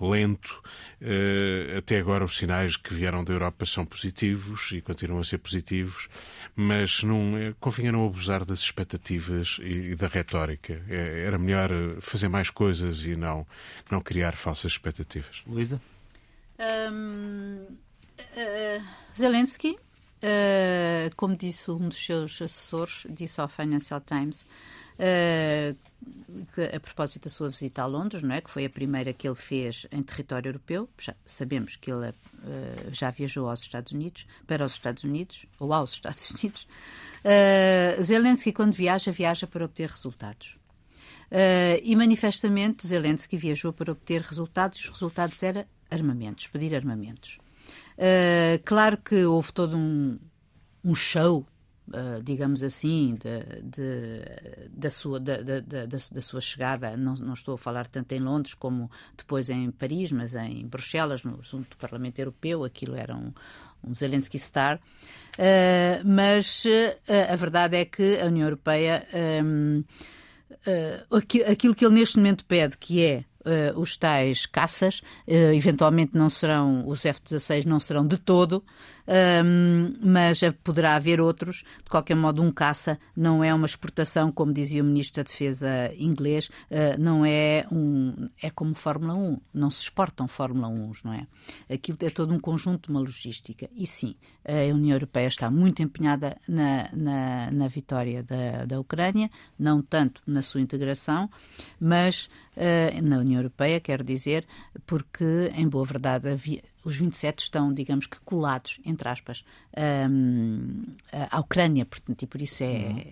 lento. 0.00 0.62
Eh, 1.00 1.74
até 1.76 1.98
agora 1.98 2.24
os 2.24 2.36
sinais 2.36 2.76
que 2.76 2.94
vieram 2.94 3.22
da 3.22 3.32
Europa 3.32 3.66
são 3.66 3.84
positivos 3.84 4.72
e 4.72 4.80
continuam 4.80 5.20
a 5.20 5.24
ser 5.24 5.38
positivos, 5.38 6.08
mas 6.54 7.02
não, 7.02 7.36
eh, 7.36 7.54
convinha 7.60 7.92
não 7.92 8.06
abusar 8.06 8.44
das 8.44 8.60
expectativas 8.60 9.58
e, 9.60 9.94
da 9.94 10.06
retórica. 10.06 10.82
É, 10.88 11.25
era 11.26 11.38
melhor 11.38 11.70
eh, 11.70 12.00
fazer 12.00 12.28
mais 12.28 12.50
coisas 12.50 13.04
e 13.04 13.16
não, 13.16 13.46
não 13.90 14.00
criar 14.00 14.36
falsas 14.36 14.72
expectativas. 14.72 15.42
Luísa? 15.46 15.80
Um, 16.58 17.66
uh, 18.18 18.84
Zelensky, 19.14 19.72
uh, 19.72 21.14
como 21.16 21.36
disse 21.36 21.70
um 21.70 21.88
dos 21.88 22.04
seus 22.04 22.40
assessores, 22.40 23.06
disse 23.10 23.40
ao 23.40 23.48
Financial 23.48 24.00
Times, 24.00 24.46
uh, 24.96 25.76
que, 26.54 26.62
a 26.62 26.80
propósito 26.80 27.24
da 27.24 27.30
sua 27.30 27.48
visita 27.48 27.82
a 27.82 27.86
Londres, 27.86 28.22
não 28.22 28.34
é? 28.34 28.40
que 28.40 28.50
foi 28.50 28.64
a 28.64 28.70
primeira 28.70 29.12
que 29.12 29.26
ele 29.26 29.34
fez 29.34 29.86
em 29.90 30.02
território 30.02 30.50
europeu, 30.50 30.88
já 30.98 31.14
sabemos 31.26 31.76
que 31.76 31.90
ele 31.90 32.08
uh, 32.08 32.14
já 32.92 33.10
viajou 33.10 33.50
aos 33.50 33.60
Estados 33.60 33.92
Unidos, 33.92 34.26
para 34.46 34.64
os 34.64 34.72
Estados 34.72 35.04
Unidos, 35.04 35.44
ou 35.58 35.72
aos 35.72 35.92
Estados 35.92 36.30
Unidos. 36.42 36.66
Uh, 37.24 38.02
Zelensky, 38.02 38.52
quando 38.52 38.72
viaja, 38.72 39.10
viaja 39.10 39.46
para 39.46 39.64
obter 39.64 39.90
resultados. 39.90 40.56
Uh, 41.30 41.80
e 41.82 41.96
manifestamente 41.96 42.86
Zelensky 42.86 43.36
viajou 43.36 43.72
para 43.72 43.92
obter 43.92 44.20
resultados, 44.22 44.78
os 44.80 44.90
resultados 44.90 45.42
eram 45.42 45.64
armamentos, 45.90 46.46
pedir 46.46 46.74
armamentos. 46.74 47.38
claro 48.64 48.96
que 48.96 49.24
houve 49.24 49.52
todo 49.52 49.76
um, 49.76 50.18
um 50.84 50.94
show 50.94 51.46
Uh, 51.88 52.20
digamos 52.20 52.64
assim, 52.64 53.14
de, 53.14 53.62
de, 53.62 54.68
da, 54.70 54.90
sua, 54.90 55.20
da, 55.20 55.36
da, 55.36 55.60
da, 55.86 56.20
sua 56.20 56.40
chegada. 56.40 56.96
Não, 56.96 57.14
não, 57.14 57.32
estou 57.32 57.54
a 57.54 57.58
falar 57.58 57.86
tanto 57.86 58.10
em 58.10 58.18
Londres 58.18 58.54
como 58.54 58.90
depois 59.16 59.48
em 59.48 59.70
Paris, 59.70 60.10
mas 60.10 60.34
em 60.34 60.66
Bruxelas, 60.66 61.22
no 61.22 61.38
assunto 61.38 61.70
do 61.70 61.76
Parlamento 61.76 62.18
Europeu. 62.18 62.64
Aquilo 62.64 62.96
era 62.96 63.14
um, 63.14 63.32
um 63.84 63.94
Zelensky 63.94 64.36
Star. 64.36 64.80
Uh, 65.38 66.02
mas 66.04 66.64
uh, 66.64 67.32
a 67.32 67.36
verdade 67.36 67.76
é 67.76 67.84
que 67.84 68.18
a 68.20 68.26
União 68.26 68.46
Europeia, 68.46 69.06
um, 69.44 69.84
aquilo 71.50 71.74
que 71.74 71.84
ele 71.84 71.94
neste 71.94 72.16
momento 72.16 72.44
pede, 72.44 72.76
que 72.76 73.02
é 73.02 73.24
uh, 73.46 73.80
os 73.80 73.96
tais 73.96 74.44
caças, 74.44 75.00
uh, 75.26 75.54
eventualmente 75.54 76.12
não 76.14 76.28
serão, 76.28 76.86
os 76.86 77.04
F-16 77.04 77.64
não 77.64 77.78
serão 77.78 78.06
de 78.06 78.18
todo, 78.18 78.64
um, 79.08 79.94
mas 80.02 80.40
poderá 80.62 80.96
haver 80.96 81.20
outros. 81.20 81.64
De 81.84 81.90
qualquer 81.90 82.14
modo, 82.14 82.42
um 82.42 82.50
caça 82.50 82.98
não 83.16 83.42
é 83.42 83.52
uma 83.54 83.66
exportação, 83.66 84.32
como 84.32 84.52
dizia 84.52 84.82
o 84.82 84.86
Ministro 84.86 85.22
da 85.22 85.28
Defesa 85.28 85.92
inglês, 85.98 86.48
uh, 86.70 86.98
não 86.98 87.24
é 87.24 87.66
um. 87.70 88.28
é 88.42 88.50
como 88.50 88.74
Fórmula 88.74 89.14
1, 89.14 89.40
não 89.54 89.70
se 89.70 89.82
exportam 89.82 90.28
Fórmula 90.28 90.68
1, 90.68 90.92
não 91.04 91.12
é? 91.12 91.26
Aquilo 91.70 91.98
é 92.02 92.10
todo 92.10 92.32
um 92.32 92.40
conjunto, 92.40 92.90
uma 92.90 93.00
logística. 93.00 93.68
E 93.74 93.86
sim, 93.86 94.14
a 94.44 94.72
União 94.72 94.94
Europeia 94.94 95.26
está 95.26 95.50
muito 95.50 95.82
empenhada 95.82 96.36
na, 96.48 96.88
na, 96.92 97.50
na 97.50 97.68
vitória 97.68 98.22
da, 98.22 98.64
da 98.64 98.80
Ucrânia, 98.80 99.30
não 99.58 99.82
tanto 99.82 100.22
na 100.26 100.42
sua 100.42 100.60
integração, 100.60 101.28
mas 101.80 102.28
uh, 102.56 103.02
na 103.02 103.18
União 103.18 103.40
Europeia, 103.40 103.80
quero 103.80 104.04
dizer, 104.04 104.46
porque, 104.86 105.52
em 105.54 105.68
boa 105.68 105.84
verdade, 105.84 106.28
havia, 106.28 106.62
os 106.86 106.94
27 106.94 107.40
estão, 107.40 107.74
digamos 107.74 108.06
que, 108.06 108.20
colados, 108.20 108.78
entre 108.84 109.08
aspas, 109.08 109.44
um, 110.08 110.84
à 111.28 111.40
Ucrânia, 111.40 111.84
portanto, 111.84 112.22
e 112.22 112.26
por 112.26 112.40
isso 112.40 112.62
é. 112.62 112.66
Uhum. 112.66 113.04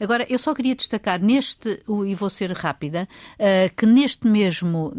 Agora, 0.00 0.26
eu 0.28 0.38
só 0.40 0.52
queria 0.52 0.74
destacar 0.74 1.22
neste, 1.22 1.82
e 2.06 2.14
vou 2.16 2.28
ser 2.28 2.50
rápida, 2.50 3.08
uh, 3.34 3.74
que, 3.76 3.86
neste 3.86 4.26
mesmo, 4.26 4.92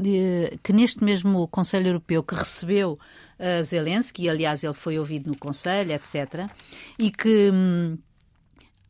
que 0.64 0.72
neste 0.72 1.04
mesmo 1.04 1.50
Conselho 1.50 1.88
Europeu 1.88 2.24
que 2.24 2.34
recebeu 2.34 2.94
uh, 2.94 3.64
Zelensky, 3.64 4.24
e 4.24 4.30
aliás 4.30 4.64
ele 4.64 4.74
foi 4.74 4.98
ouvido 4.98 5.30
no 5.30 5.38
Conselho, 5.38 5.92
etc., 5.92 6.50
e 6.98 7.12
que. 7.12 7.52
Um, 7.52 7.98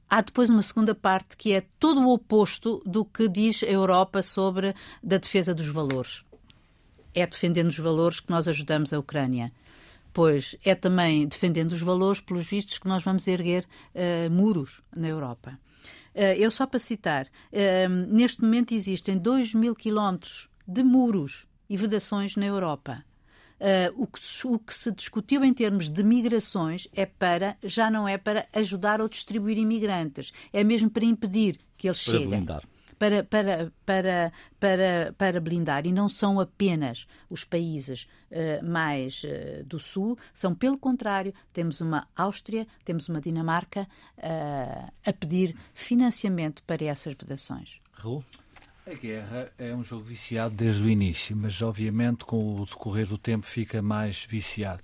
há 0.10 0.22
depois 0.22 0.50
uma 0.50 0.62
segunda 0.62 0.96
parte 0.96 1.36
que 1.36 1.54
é 1.54 1.66
todo 1.80 2.00
o 2.00 2.14
oposto 2.14 2.82
do 2.86 3.04
que 3.04 3.28
diz 3.28 3.62
a 3.64 3.68
Europa 3.68 4.22
sobre 4.22 4.74
da 5.04 5.18
defesa 5.18 5.54
dos 5.54 5.68
valores. 5.68 6.24
É 7.20 7.26
defendendo 7.26 7.70
os 7.70 7.80
valores 7.80 8.20
que 8.20 8.30
nós 8.30 8.48
ajudamos 8.48 8.94
a 8.94 9.00
Ucrânia. 9.00 9.52
Pois 10.14 10.56
é 10.64 10.76
também 10.76 11.28
defendendo 11.28 11.72
os 11.72 11.82
valores, 11.82 12.22
pelos 12.22 12.46
vistos, 12.46 12.78
que 12.78 12.88
nós 12.88 13.02
vamos 13.02 13.28
erguer 13.28 13.66
uh, 13.96 14.30
muros 14.30 14.82
na 14.96 15.08
Europa. 15.08 15.60
Uh, 16.14 16.38
eu 16.38 16.52
só 16.52 16.68
para 16.68 16.78
citar, 16.78 17.26
uh, 17.26 17.90
neste 18.08 18.44
momento 18.44 18.72
existem 18.72 19.18
2 19.18 19.56
mil 19.56 19.74
quilómetros 19.74 20.48
de 20.68 20.84
muros 20.84 21.48
e 21.68 21.76
vedações 21.76 22.36
na 22.36 22.46
Europa. 22.46 23.04
Uh, 23.60 24.04
o, 24.04 24.06
que, 24.06 24.20
o, 24.46 24.60
que, 24.60 24.74
se 24.76 24.92
discutiu 24.92 25.44
em 25.44 25.52
termos 25.56 25.90
de 25.90 26.04
migrações 26.04 26.88
é 26.94 27.08
para, 27.08 27.58
já 27.64 27.90
não 27.90 28.08
é 28.08 28.16
para 28.16 28.48
ajudar 28.54 29.02
ou 29.02 29.10
distribuir 29.10 29.58
imigrantes, 29.58 30.32
é 30.54 30.64
mesmo 30.64 30.92
para 30.92 31.04
impedir 31.04 31.58
que 31.76 31.88
eles 31.88 32.04
para 32.04 32.14
cheguem. 32.14 32.30
Blindar. 32.30 32.64
Para, 33.00 33.24
para, 33.24 33.72
para, 33.86 34.32
para, 34.60 35.14
para 35.18 35.42
blindar. 35.42 35.86
E 35.86 35.92
não 35.92 36.10
são 36.10 36.40
apenas 36.40 37.08
os 37.30 37.44
países 37.44 38.08
uh, 38.32 38.66
mais 38.66 39.24
uh, 39.24 39.64
do 39.66 39.80
Sul, 39.80 40.18
são, 40.34 40.56
pelo 40.56 40.78
contrário, 40.78 41.34
temos 41.54 41.82
uma 41.82 42.08
Áustria, 42.16 42.68
temos 42.84 43.08
uma 43.08 43.22
Dinamarca 43.22 43.88
a 45.06 45.14
pedir 45.14 45.56
financiamento 45.74 46.64
para 46.64 46.86
essas 46.86 47.14
vedações. 47.14 47.80
Raul? 47.94 48.24
A 48.90 48.94
guerra 48.94 49.52
é 49.58 49.76
um 49.76 49.84
jogo 49.84 50.06
viciado 50.06 50.56
desde 50.56 50.82
o 50.82 50.90
início, 50.90 51.36
mas 51.36 51.62
obviamente 51.62 52.24
com 52.24 52.56
o 52.56 52.66
decorrer 52.66 53.06
do 53.06 53.18
tempo 53.18 53.46
fica 53.46 53.82
mais 53.82 54.24
viciado. 54.24 54.84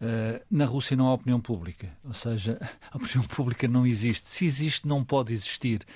Uh, 0.00 0.42
na 0.50 0.64
Rússia 0.64 0.96
não 0.96 1.06
há 1.06 1.14
opinião 1.14 1.40
pública, 1.40 1.88
ou 2.04 2.12
seja, 2.12 2.58
a 2.90 2.96
opinião 2.96 3.22
pública 3.28 3.68
não 3.68 3.86
existe. 3.86 4.28
Se 4.28 4.44
existe, 4.44 4.88
não 4.88 5.04
pode 5.04 5.32
existir. 5.32 5.86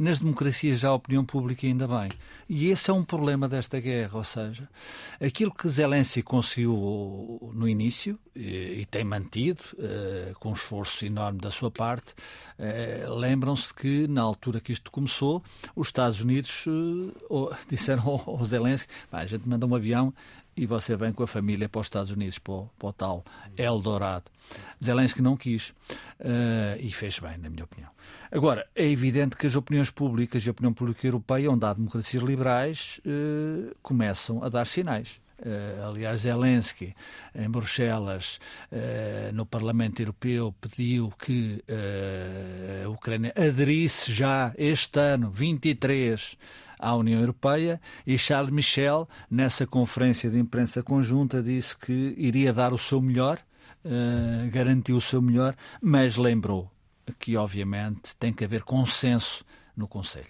Nas 0.00 0.18
democracias 0.18 0.80
já 0.80 0.88
há 0.88 0.94
opinião 0.94 1.22
pública 1.26 1.66
ainda 1.66 1.86
bem. 1.86 2.08
E 2.48 2.68
esse 2.68 2.90
é 2.90 2.94
um 2.94 3.04
problema 3.04 3.46
desta 3.46 3.78
guerra, 3.78 4.16
ou 4.16 4.24
seja, 4.24 4.66
aquilo 5.20 5.52
que 5.52 5.68
Zelensky 5.68 6.22
conseguiu 6.22 7.52
no 7.52 7.68
início 7.68 8.18
e, 8.34 8.80
e 8.80 8.86
tem 8.86 9.04
mantido, 9.04 9.62
uh, 9.74 10.34
com 10.38 10.48
um 10.48 10.52
esforço 10.54 11.04
enorme 11.04 11.38
da 11.38 11.50
sua 11.50 11.70
parte, 11.70 12.14
uh, 12.58 13.14
lembram-se 13.14 13.74
que 13.74 14.08
na 14.08 14.22
altura 14.22 14.58
que 14.58 14.72
isto 14.72 14.90
começou, 14.90 15.44
os 15.76 15.88
Estados 15.88 16.22
Unidos 16.22 16.64
uh, 16.66 17.54
disseram 17.68 18.04
ao, 18.04 18.38
ao 18.38 18.44
Zelensky, 18.46 18.90
a 19.12 19.26
gente 19.26 19.46
manda 19.46 19.66
um 19.66 19.74
avião 19.74 20.14
e 20.60 20.66
você 20.66 20.94
vem 20.94 21.10
com 21.10 21.22
a 21.22 21.26
família 21.26 21.70
para 21.70 21.80
os 21.80 21.86
Estados 21.86 22.10
Unidos, 22.10 22.38
para 22.38 22.52
o, 22.52 22.70
para 22.78 22.88
o 22.88 22.92
tal 22.92 23.24
Eldorado. 23.56 24.30
Zelensky 24.84 25.22
não 25.22 25.34
quis 25.34 25.70
uh, 25.70 26.76
e 26.78 26.92
fez 26.92 27.18
bem, 27.18 27.38
na 27.38 27.48
minha 27.48 27.64
opinião. 27.64 27.88
Agora, 28.30 28.66
é 28.76 28.86
evidente 28.86 29.38
que 29.38 29.46
as 29.46 29.56
opiniões 29.56 29.90
públicas 29.90 30.44
e 30.44 30.50
a 30.50 30.52
opinião 30.52 30.74
pública 30.74 31.06
europeia, 31.06 31.50
onde 31.50 31.64
há 31.64 31.72
democracias 31.72 32.22
liberais, 32.22 33.00
uh, 33.06 33.74
começam 33.82 34.44
a 34.44 34.50
dar 34.50 34.66
sinais. 34.66 35.18
Uh, 35.38 35.88
aliás, 35.88 36.20
Zelensky, 36.20 36.94
em 37.34 37.48
Bruxelas, 37.48 38.38
uh, 38.70 39.32
no 39.32 39.46
Parlamento 39.46 40.00
Europeu, 40.00 40.54
pediu 40.60 41.10
que 41.18 41.64
uh, 41.70 42.86
a 42.86 42.90
Ucrânia 42.90 43.32
aderisse 43.34 44.12
já 44.12 44.52
este 44.58 45.00
ano, 45.00 45.30
23, 45.30 46.36
à 46.80 46.96
União 46.96 47.20
Europeia 47.20 47.80
e 48.06 48.16
Charles 48.16 48.50
Michel, 48.50 49.08
nessa 49.30 49.66
conferência 49.66 50.30
de 50.30 50.38
imprensa 50.38 50.82
conjunta, 50.82 51.42
disse 51.42 51.76
que 51.76 52.14
iria 52.16 52.52
dar 52.52 52.72
o 52.72 52.78
seu 52.78 53.00
melhor, 53.00 53.38
uh, 53.84 54.50
garantiu 54.50 54.96
o 54.96 55.00
seu 55.00 55.20
melhor, 55.20 55.54
mas 55.80 56.16
lembrou 56.16 56.70
que, 57.18 57.36
obviamente, 57.36 58.16
tem 58.16 58.32
que 58.32 58.44
haver 58.44 58.62
consenso 58.62 59.44
no 59.76 59.88
Conselho. 59.88 60.26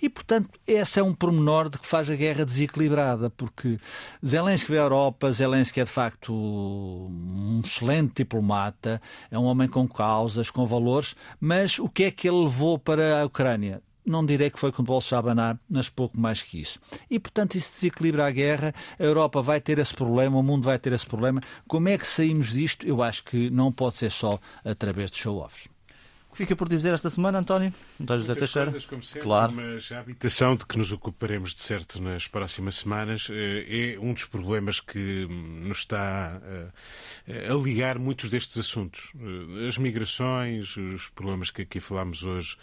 E, 0.00 0.08
portanto, 0.08 0.50
esse 0.66 1.00
é 1.00 1.02
um 1.02 1.14
pormenor 1.14 1.68
de 1.68 1.78
que 1.78 1.86
faz 1.86 2.08
a 2.10 2.14
guerra 2.14 2.44
desequilibrada, 2.44 3.30
porque 3.30 3.78
Zelensky 4.24 4.70
veio 4.70 4.82
à 4.82 4.84
Europa, 4.84 5.32
Zelensky 5.32 5.80
é 5.80 5.84
de 5.84 5.90
facto 5.90 6.32
um 6.32 7.62
excelente 7.64 8.16
diplomata, 8.16 9.00
é 9.30 9.38
um 9.38 9.44
homem 9.44 9.68
com 9.68 9.88
causas, 9.88 10.50
com 10.50 10.66
valores, 10.66 11.14
mas 11.40 11.78
o 11.78 11.88
que 11.88 12.04
é 12.04 12.10
que 12.10 12.28
ele 12.28 12.44
levou 12.44 12.78
para 12.78 13.22
a 13.22 13.24
Ucrânia? 13.24 13.82
Não 14.04 14.24
direi 14.24 14.50
que 14.50 14.58
foi 14.58 14.72
com 14.72 14.82
o 14.82 14.84
bolso 14.84 15.14
a 15.14 15.18
abanar, 15.18 15.58
mas 15.68 15.88
pouco 15.88 16.18
mais 16.18 16.42
que 16.42 16.60
isso. 16.60 16.78
E, 17.08 17.18
portanto, 17.18 17.54
isso 17.54 17.72
desequilibra 17.72 18.26
a 18.26 18.30
guerra, 18.30 18.74
a 18.98 19.02
Europa 19.02 19.40
vai 19.40 19.60
ter 19.60 19.78
esse 19.78 19.94
problema, 19.94 20.38
o 20.38 20.42
mundo 20.42 20.64
vai 20.64 20.78
ter 20.78 20.92
esse 20.92 21.06
problema. 21.06 21.40
Como 21.66 21.88
é 21.88 21.96
que 21.96 22.06
saímos 22.06 22.48
disto? 22.52 22.86
Eu 22.86 23.02
acho 23.02 23.24
que 23.24 23.50
não 23.50 23.70
pode 23.72 23.96
ser 23.96 24.10
só 24.10 24.38
através 24.64 25.10
de 25.10 25.18
show-offs. 25.18 25.69
O 26.30 26.32
que 26.32 26.38
fica 26.38 26.54
por 26.54 26.68
dizer 26.68 26.94
esta 26.94 27.10
semana, 27.10 27.40
António? 27.40 27.74
António 28.00 28.22
José 28.22 28.38
Teixeira? 28.38 28.70
Coisas, 28.70 28.88
como 28.88 29.02
sempre, 29.02 29.22
claro. 29.22 29.52
Mas 29.52 29.90
a 29.90 29.98
habitação 29.98 30.54
de 30.54 30.64
que 30.64 30.78
nos 30.78 30.92
ocuparemos 30.92 31.52
de 31.52 31.60
certo 31.60 32.00
nas 32.00 32.28
próximas 32.28 32.76
semanas 32.76 33.28
eh, 33.32 33.94
é 33.96 33.98
um 33.98 34.14
dos 34.14 34.26
problemas 34.26 34.78
que 34.78 35.26
nos 35.28 35.78
está 35.78 36.40
eh, 37.26 37.48
a 37.50 37.54
ligar 37.54 37.98
muitos 37.98 38.30
destes 38.30 38.56
assuntos. 38.58 39.12
Eh, 39.58 39.66
as 39.66 39.76
migrações, 39.76 40.76
os 40.76 41.08
problemas 41.08 41.50
que 41.50 41.62
aqui 41.62 41.80
falámos 41.80 42.22
hoje, 42.22 42.56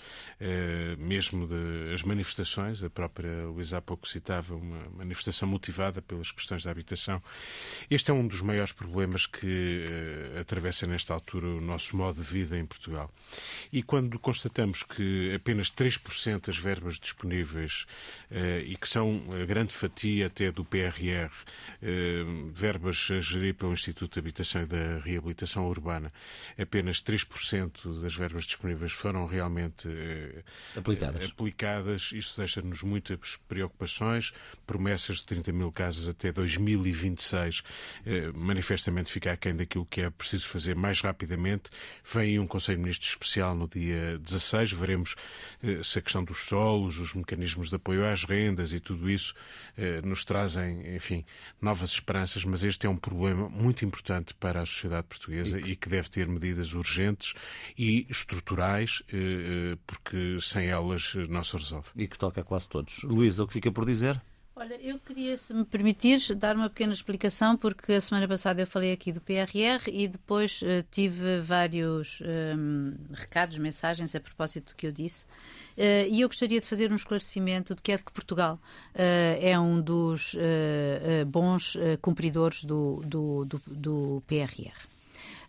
mesmo 0.97 1.45
das 1.45 2.03
manifestações, 2.03 2.81
a 2.81 2.89
própria 2.89 3.47
Luísa 3.47 3.79
há 3.79 3.81
pouco 3.81 4.07
citava 4.07 4.55
uma 4.55 4.79
manifestação 4.95 5.47
motivada 5.47 6.01
pelas 6.01 6.31
questões 6.31 6.63
da 6.63 6.71
habitação. 6.71 7.21
Este 7.89 8.11
é 8.11 8.13
um 8.13 8.25
dos 8.25 8.41
maiores 8.41 8.71
problemas 8.71 9.25
que 9.25 9.83
atravessa 10.39 10.87
nesta 10.87 11.13
altura 11.13 11.47
o 11.47 11.59
nosso 11.59 11.97
modo 11.97 12.15
de 12.15 12.23
vida 12.23 12.57
em 12.57 12.65
Portugal. 12.65 13.11
E 13.71 13.81
quando 13.81 14.19
constatamos 14.19 14.83
que 14.83 15.33
apenas 15.33 15.71
3% 15.71 16.47
das 16.47 16.57
verbas 16.57 16.99
disponíveis, 16.99 17.85
eh, 18.29 18.63
e 18.65 18.75
que 18.75 18.87
são 18.87 19.23
a 19.41 19.45
grande 19.45 19.73
fatia 19.73 20.27
até 20.27 20.51
do 20.51 20.65
PRR, 20.65 21.31
eh, 21.81 22.23
verbas 22.53 23.09
a 23.11 23.21
gerir 23.21 23.55
pelo 23.55 23.73
Instituto 23.73 24.13
de 24.13 24.19
Habitação 24.19 24.63
e 24.63 24.65
da 24.65 24.99
Reabilitação 24.99 25.67
Urbana, 25.67 26.11
apenas 26.57 27.01
3% 27.01 28.01
das 28.01 28.15
verbas 28.15 28.45
disponíveis 28.45 28.91
foram 28.91 29.25
realmente 29.25 29.87
eh, 29.87 30.43
aplicadas. 30.75 31.25
aplicadas. 31.25 32.11
Isto 32.11 32.37
deixa-nos 32.37 32.83
muitas 32.83 33.37
preocupações, 33.47 34.33
promessas 34.65 35.17
de 35.17 35.25
30 35.25 35.51
mil 35.51 35.71
casas 35.71 36.07
até 36.09 36.31
2026, 36.31 37.63
manifestamente 38.33 39.11
fica 39.11 39.31
aquém 39.31 39.55
daquilo 39.55 39.85
que 39.85 40.01
é 40.01 40.09
preciso 40.09 40.47
fazer 40.47 40.75
mais 40.75 41.01
rapidamente. 41.01 41.69
Vem 42.13 42.39
um 42.39 42.47
Conselho 42.47 42.77
de 42.77 42.83
Ministros 42.83 43.09
especial 43.09 43.46
no 43.53 43.67
dia 43.67 44.17
16. 44.19 44.71
Veremos 44.71 45.15
eh, 45.63 45.81
se 45.83 45.99
a 45.99 46.01
questão 46.01 46.23
dos 46.23 46.45
solos, 46.45 46.99
os 46.99 47.13
mecanismos 47.13 47.69
de 47.69 47.75
apoio 47.75 48.05
às 48.05 48.23
rendas 48.23 48.73
e 48.73 48.79
tudo 48.79 49.09
isso 49.09 49.33
eh, 49.77 50.01
nos 50.01 50.23
trazem, 50.25 50.95
enfim, 50.95 51.25
novas 51.61 51.91
esperanças, 51.91 52.43
mas 52.43 52.63
este 52.63 52.87
é 52.87 52.89
um 52.89 52.97
problema 52.97 53.49
muito 53.49 53.85
importante 53.85 54.33
para 54.33 54.61
a 54.61 54.65
sociedade 54.65 55.07
portuguesa 55.07 55.59
e 55.59 55.75
que 55.75 55.89
deve 55.89 56.09
ter 56.09 56.27
medidas 56.27 56.73
urgentes 56.73 57.33
e 57.77 58.05
estruturais, 58.09 59.03
eh, 59.11 59.77
porque 59.85 60.37
sem 60.41 60.67
elas 60.67 61.13
não 61.29 61.43
se 61.43 61.55
resolve. 61.55 61.89
E 61.95 62.07
que 62.07 62.17
toca 62.17 62.41
a 62.41 62.43
quase 62.43 62.67
todos. 62.67 63.03
Luísa, 63.03 63.43
o 63.43 63.47
que 63.47 63.53
fica 63.53 63.71
por 63.71 63.85
dizer? 63.85 64.21
Olha, 64.59 64.73
eu 64.81 64.97
queria, 64.97 65.37
se 65.37 65.53
me 65.53 65.63
permitires, 65.63 66.31
dar 66.31 66.55
uma 66.55 66.67
pequena 66.67 66.91
explicação, 66.91 67.55
porque 67.55 67.93
a 67.93 68.01
semana 68.01 68.27
passada 68.27 68.59
eu 68.59 68.65
falei 68.65 68.91
aqui 68.91 69.11
do 69.11 69.21
PRR 69.21 69.87
e 69.87 70.07
depois 70.07 70.63
uh, 70.63 70.83
tive 70.89 71.41
vários 71.41 72.19
um, 72.57 72.95
recados, 73.13 73.59
mensagens 73.59 74.15
a 74.15 74.19
propósito 74.19 74.73
do 74.73 74.75
que 74.75 74.87
eu 74.87 74.91
disse. 74.91 75.25
Uh, 75.77 76.09
e 76.09 76.21
eu 76.21 76.27
gostaria 76.27 76.59
de 76.59 76.65
fazer 76.65 76.91
um 76.91 76.95
esclarecimento 76.95 77.75
de 77.75 77.83
que 77.83 77.91
é 77.91 77.97
de 77.97 78.03
que 78.03 78.11
Portugal 78.11 78.55
uh, 78.55 78.97
é 79.39 79.59
um 79.59 79.79
dos 79.79 80.35
bons 81.27 81.77
cumpridores 82.01 82.63
do, 82.63 83.03
do, 83.05 83.45
do, 83.45 83.61
do 83.67 84.23
PRR. 84.25 84.96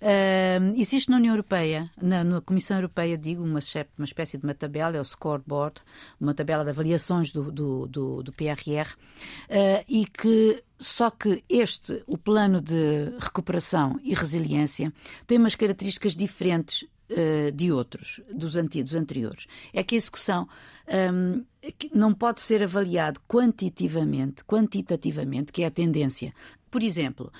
Uh, 0.00 0.74
existe 0.76 1.10
na 1.10 1.16
União 1.16 1.32
Europeia, 1.32 1.90
na, 2.00 2.22
na, 2.22 2.40
Comissão 2.40 2.76
Europeia, 2.76 3.18
digo, 3.18 3.42
uma, 3.42 3.58
uma 3.98 4.04
espécie 4.04 4.38
de 4.38 4.44
uma 4.44 4.54
tabela, 4.54 4.96
é 4.96 5.00
o 5.00 5.04
scoreboard, 5.04 5.80
uma 6.20 6.34
tabela 6.34 6.62
de 6.64 6.70
avaliações 6.70 7.32
do, 7.32 7.50
do, 7.50 7.86
do, 7.86 8.22
do 8.22 8.32
PRR, 8.32 8.92
uh, 8.94 9.84
e 9.88 10.06
que 10.06 10.62
só 10.78 11.10
que 11.10 11.42
este, 11.48 12.02
o 12.06 12.16
plano 12.16 12.60
de 12.60 13.12
recuperação 13.18 13.98
e 14.04 14.14
resiliência, 14.14 14.92
tem 15.26 15.38
umas 15.38 15.56
características 15.56 16.14
diferentes 16.14 16.82
uh, 16.82 17.50
de 17.52 17.72
outros, 17.72 18.20
dos, 18.32 18.54
anti, 18.54 18.82
dos 18.82 18.94
anteriores. 18.94 19.46
É 19.72 19.82
que 19.82 19.96
a 19.96 19.98
execução 19.98 20.48
um, 20.88 21.44
não 21.92 22.14
pode 22.14 22.40
ser 22.40 22.62
avaliado 22.62 23.20
quantitativamente, 23.28 24.44
quantitativamente, 24.44 25.52
que 25.52 25.62
é 25.62 25.66
a 25.66 25.70
tendência, 25.70 26.32
por 26.70 26.82
exemplo, 26.82 27.32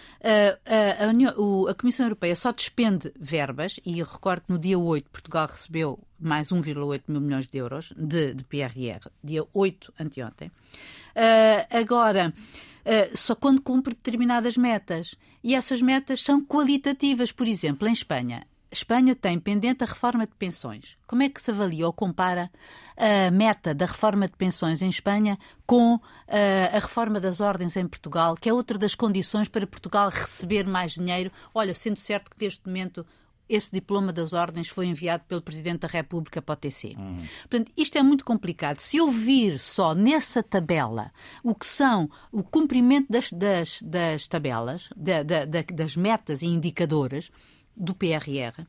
a, 1.01 1.07
União, 1.09 1.67
a, 1.69 1.75
Comissão 1.75 2.07
Europeia 2.07 2.35
só 2.37 2.53
despende 2.53 3.13
verbas, 3.19 3.79
e 3.85 4.03
recordo 4.03 4.43
que 4.43 4.53
no 4.53 4.59
dia 4.59 4.79
8 4.79 5.11
Portugal 5.11 5.49
recebeu 5.49 5.99
mais 6.19 6.49
1,8 6.49 7.03
mil 7.09 7.21
milhões 7.21 7.47
de 7.47 7.59
euros 7.59 7.93
de, 7.97 8.35
de 8.35 8.45
PRR, 8.45 9.09
dia 9.23 9.45
8 9.53 9.95
anteontem. 9.99 10.51
Agora, 11.71 12.33
só 13.15 13.35
quando 13.35 13.63
cumpre 13.63 13.95
determinadas 13.95 14.57
metas. 14.57 15.15
E 15.43 15.55
essas 15.55 15.81
metas 15.81 16.21
são 16.21 16.45
qualitativas. 16.45 17.33
Por 17.33 17.47
exemplo, 17.47 17.87
em 17.89 17.93
Espanha, 17.93 18.47
Espanha 18.71 19.17
tem 19.17 19.39
pendente 19.39 19.83
a 19.83 19.87
reforma 19.87 20.27
de 20.27 20.35
pensões. 20.35 20.97
Como 21.07 21.23
é 21.23 21.29
que 21.29 21.41
se 21.41 21.51
avalia 21.51 21.87
ou 21.87 21.93
compara 21.93 22.51
a 22.97 23.31
meta 23.31 23.75
da 23.75 23.87
reforma 23.87 24.27
de 24.29 24.37
pensões 24.37 24.83
em 24.83 24.89
Espanha 24.89 25.39
com 25.67 25.95
uh, 25.95 26.01
a 26.73 26.79
reforma 26.79 27.19
das 27.19 27.41
ordens 27.41 27.77
em 27.77 27.87
Portugal, 27.87 28.35
que 28.35 28.49
é 28.49 28.53
outra 28.53 28.77
das 28.77 28.95
condições 28.95 29.49
para 29.49 29.67
Portugal 29.67 30.11
receber 30.11 30.67
mais 30.67 30.93
dinheiro? 30.93 31.33
Olha, 31.55 31.75
sendo 31.75 31.99
certo 31.99 32.31
que 32.31 32.45
neste 32.45 32.67
momento 32.67 33.07
esse 33.49 33.73
diploma 33.73 34.13
das 34.13 34.33
ordens 34.33 34.69
foi 34.69 34.87
enviado 34.87 35.25
pelo 35.27 35.43
Presidente 35.43 35.81
da 35.81 35.89
República 35.89 36.43
para 36.43 36.53
o 36.53 36.57
TC. 36.57 36.95
Uhum. 36.99 37.17
Portanto, 37.49 37.73
isto 37.77 37.97
é 37.97 38.03
muito 38.03 38.25
complicado. 38.25 38.79
Se 38.81 38.99
eu 38.99 39.11
vir 39.11 39.59
só 39.59 39.95
nessa 39.95 40.43
tabela 40.43 41.11
o 41.43 41.55
que 41.55 41.67
são 41.67 42.11
o 42.31 42.43
cumprimento 42.43 43.11
das, 43.11 43.33
das, 43.33 43.81
das 43.81 44.29
tabelas, 44.29 44.91
da, 44.95 45.23
da, 45.23 45.45
das 45.47 45.97
metas 45.97 46.43
e 46.43 46.47
indicadores, 46.47 47.31
do 47.79 47.95
PRR. 47.95 48.65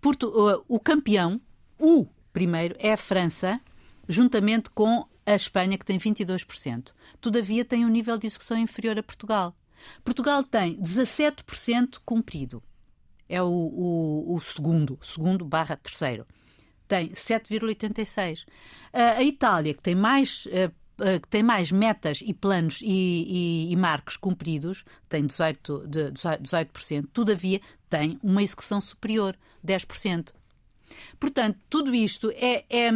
Porto, 0.00 0.32
o 0.66 0.80
campeão, 0.80 1.40
o 1.78 2.06
primeiro, 2.32 2.74
é 2.78 2.92
a 2.92 2.96
França, 2.96 3.60
juntamente 4.08 4.70
com 4.70 5.06
a 5.26 5.34
Espanha, 5.34 5.78
que 5.78 5.84
tem 5.84 5.98
22%. 5.98 6.92
Todavia, 7.20 7.64
tem 7.64 7.84
um 7.84 7.88
nível 7.88 8.18
de 8.18 8.26
execução 8.26 8.58
inferior 8.58 8.98
a 8.98 9.02
Portugal. 9.02 9.54
Portugal 10.04 10.42
tem 10.42 10.76
17% 10.80 12.00
cumprido. 12.04 12.62
É 13.28 13.40
o, 13.42 13.46
o, 13.46 14.34
o 14.34 14.40
segundo, 14.40 14.98
segundo 15.02 15.44
barra 15.44 15.76
terceiro. 15.76 16.26
Tem 16.88 17.10
7,86. 17.10 18.44
A 18.92 19.22
Itália, 19.22 19.72
que 19.72 19.82
tem 19.82 19.94
mais 19.94 20.46
uh, 20.46 20.74
que 21.22 21.28
tem 21.28 21.42
mais 21.42 21.72
metas 21.72 22.22
e 22.24 22.34
planos 22.34 22.80
e, 22.82 22.86
e, 22.86 23.72
e 23.72 23.76
marcos 23.76 24.16
cumpridos, 24.16 24.84
tem 25.08 25.26
18%, 25.26 25.86
de, 25.86 26.12
18%, 26.12 27.08
todavia 27.12 27.60
tem 27.88 28.18
uma 28.22 28.42
execução 28.42 28.80
superior, 28.80 29.36
10%. 29.66 30.32
Portanto, 31.18 31.58
tudo 31.68 31.94
isto 31.94 32.30
é, 32.34 32.64
é, 32.68 32.90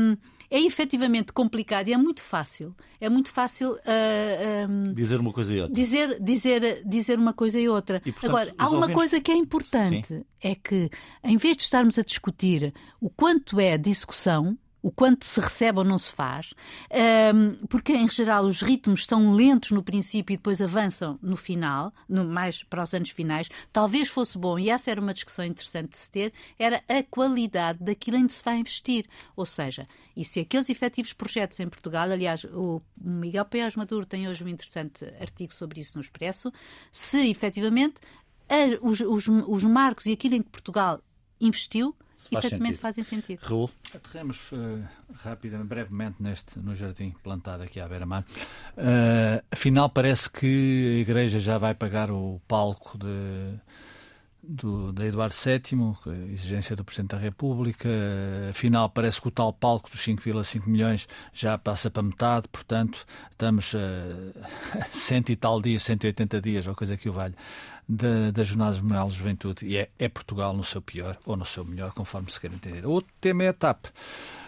é 0.51 0.61
efetivamente 0.61 1.33
complicado 1.33 1.89
e 1.89 1.93
é 1.93 1.97
muito 1.97 2.23
fácil. 2.23 2.75
É 3.01 3.09
muito 3.09 3.31
fácil 3.31 3.73
uh, 3.73 3.81
eh, 3.85 4.63
ehm, 4.63 4.95
dizer 4.95 5.21
uma 5.21 5.33
coisa 5.33 5.53
e 5.53 5.61
outra. 5.61 5.75
Dizer, 5.75 6.21
dizer, 6.21 6.83
dizer 6.87 7.19
uma 7.19 7.33
coisa 7.33 7.61
e 7.61 7.69
outra. 7.69 8.01
E, 8.05 8.13
portanto, 8.13 8.31
Agora, 8.31 8.55
há 8.57 8.69
uma 8.69 8.89
coisa 8.89 9.21
que 9.21 9.31
é 9.31 9.37
importante: 9.37 10.07
Sim. 10.07 10.25
é 10.41 10.55
que, 10.55 10.91
em 11.23 11.37
vez 11.37 11.57
de 11.57 11.65
estarmos 11.65 11.99
a 11.99 12.03
discutir 12.03 12.73
o 13.01 13.11
quanto 13.11 13.61
é 13.61 13.77
de 13.77 13.91
execução, 13.91 14.57
o 14.85 14.93
quanto 14.93 15.25
se 15.25 15.41
recebe 15.41 15.79
ou 15.79 15.85
não 15.85 15.97
se 15.97 16.13
faz, 16.13 16.53
porque 17.71 17.95
em 17.95 18.07
geral 18.07 18.45
os 18.45 18.61
ritmos 18.61 19.07
são 19.07 19.33
lentos 19.33 19.71
no 19.71 19.83
princípio 19.83 20.35
e 20.35 20.37
depois 20.37 20.61
avançam 20.61 21.19
no 21.23 21.39
final, 21.39 21.91
no, 22.07 22.23
mais 22.23 22.63
para 22.63 22.83
os 22.83 22.93
anos 22.93 23.09
finais. 23.09 23.49
Talvez 23.73 24.09
fosse 24.09 24.37
bom, 24.37 24.59
e 24.59 24.69
essa 24.69 24.91
era 24.91 25.01
uma 25.01 25.15
discussão 25.15 25.43
interessante 25.43 25.93
de 25.93 25.97
se 25.97 26.11
ter, 26.11 26.35
era 26.59 26.85
a 26.87 27.03
qualidade 27.03 27.83
daquilo 27.83 28.19
em 28.19 28.27
que 28.27 28.35
se 28.35 28.45
vai 28.45 28.59
investir. 28.59 29.07
Ou 29.35 29.47
seja, 29.47 29.89
e 30.15 30.23
se 30.23 30.41
aqueles 30.41 30.69
efetivos 30.69 31.15
projetos 31.15 31.59
em 31.61 31.69
Portugal, 31.69 32.11
aliás, 32.11 32.45
o 32.45 32.83
Miguel 33.01 33.47
Pérez 33.47 33.77
Maduro 33.77 34.05
tem 34.05 34.29
hoje 34.29 34.45
um 34.45 34.49
interessante 34.49 35.03
artigo 35.19 35.55
sobre 35.55 35.81
isso 35.81 35.93
no 35.95 36.03
Expresso, 36.03 36.53
se 36.93 37.31
efetivamente 37.31 38.03
os, 38.83 39.01
os, 39.01 39.29
os 39.29 39.65
marcos 39.65 40.05
e 40.05 40.13
aquilo 40.13 40.35
em 40.35 40.43
que 40.43 40.51
Portugal 40.51 41.01
investiu 41.47 41.95
efetivamente 42.33 42.79
fazem 42.79 43.05
sentido. 43.05 43.41
Raul? 43.43 43.71
Aterremos 43.95 44.51
uh, 44.53 44.83
rapidamente, 45.17 45.69
brevemente 45.69 46.23
neste, 46.23 46.59
no 46.59 46.75
jardim 46.75 47.15
plantado 47.23 47.63
aqui 47.63 47.81
à 47.81 47.89
beira-mar. 47.89 48.25
Uh, 48.77 49.45
afinal, 49.51 49.89
parece 49.91 50.31
que 50.31 50.97
a 50.97 51.01
Igreja 51.01 51.39
já 51.39 51.59
vai 51.59 51.75
pagar 51.75 52.11
o 52.11 52.41
palco 52.49 52.99
de 52.99 53.59
do, 54.47 54.93
da 54.93 55.07
Eduardo 55.07 55.35
VII, 55.35 55.97
a 56.07 56.33
exigência 56.33 56.77
do 56.77 56.85
Presidente 56.85 57.13
da 57.13 57.19
República. 57.19 57.89
Afinal, 58.51 58.89
parece 58.91 59.21
que 59.21 59.29
o 59.29 59.31
tal 59.31 59.53
palco 59.53 59.91
dos 59.91 60.01
5,5 60.01 60.67
milhões 60.67 61.09
já 61.33 61.57
passa 61.57 61.91
para 61.91 62.03
metade, 62.03 62.49
portanto, 62.49 63.07
estamos 63.31 63.75
a 64.79 64.85
100 64.91 65.25
e 65.31 65.37
tal 65.37 65.61
dias, 65.61 65.83
180 65.83 66.41
dias, 66.41 66.67
ou 66.67 66.75
coisa 66.75 66.97
que 66.97 67.09
o 67.09 67.13
valha, 67.13 67.35
das 67.89 68.49
Jornadas 68.49 68.81
Memoriais 68.81 69.13
de 69.13 69.19
Juventude. 69.19 69.67
E 69.67 69.77
é, 69.77 69.89
é, 69.99 70.09
Portugal 70.09 70.53
no 70.55 70.65
seu 70.65 70.81
pior 70.81 71.19
ou 71.25 71.37
no 71.37 71.45
seu 71.45 71.65
melhor, 71.65 71.93
conforme 71.93 72.31
se 72.31 72.41
quer 72.41 72.53
entender. 72.53 72.87
Outro 72.87 73.13
tema 73.21 73.45
é 73.45 73.49
a 73.49 73.53
TAP. 73.53 73.87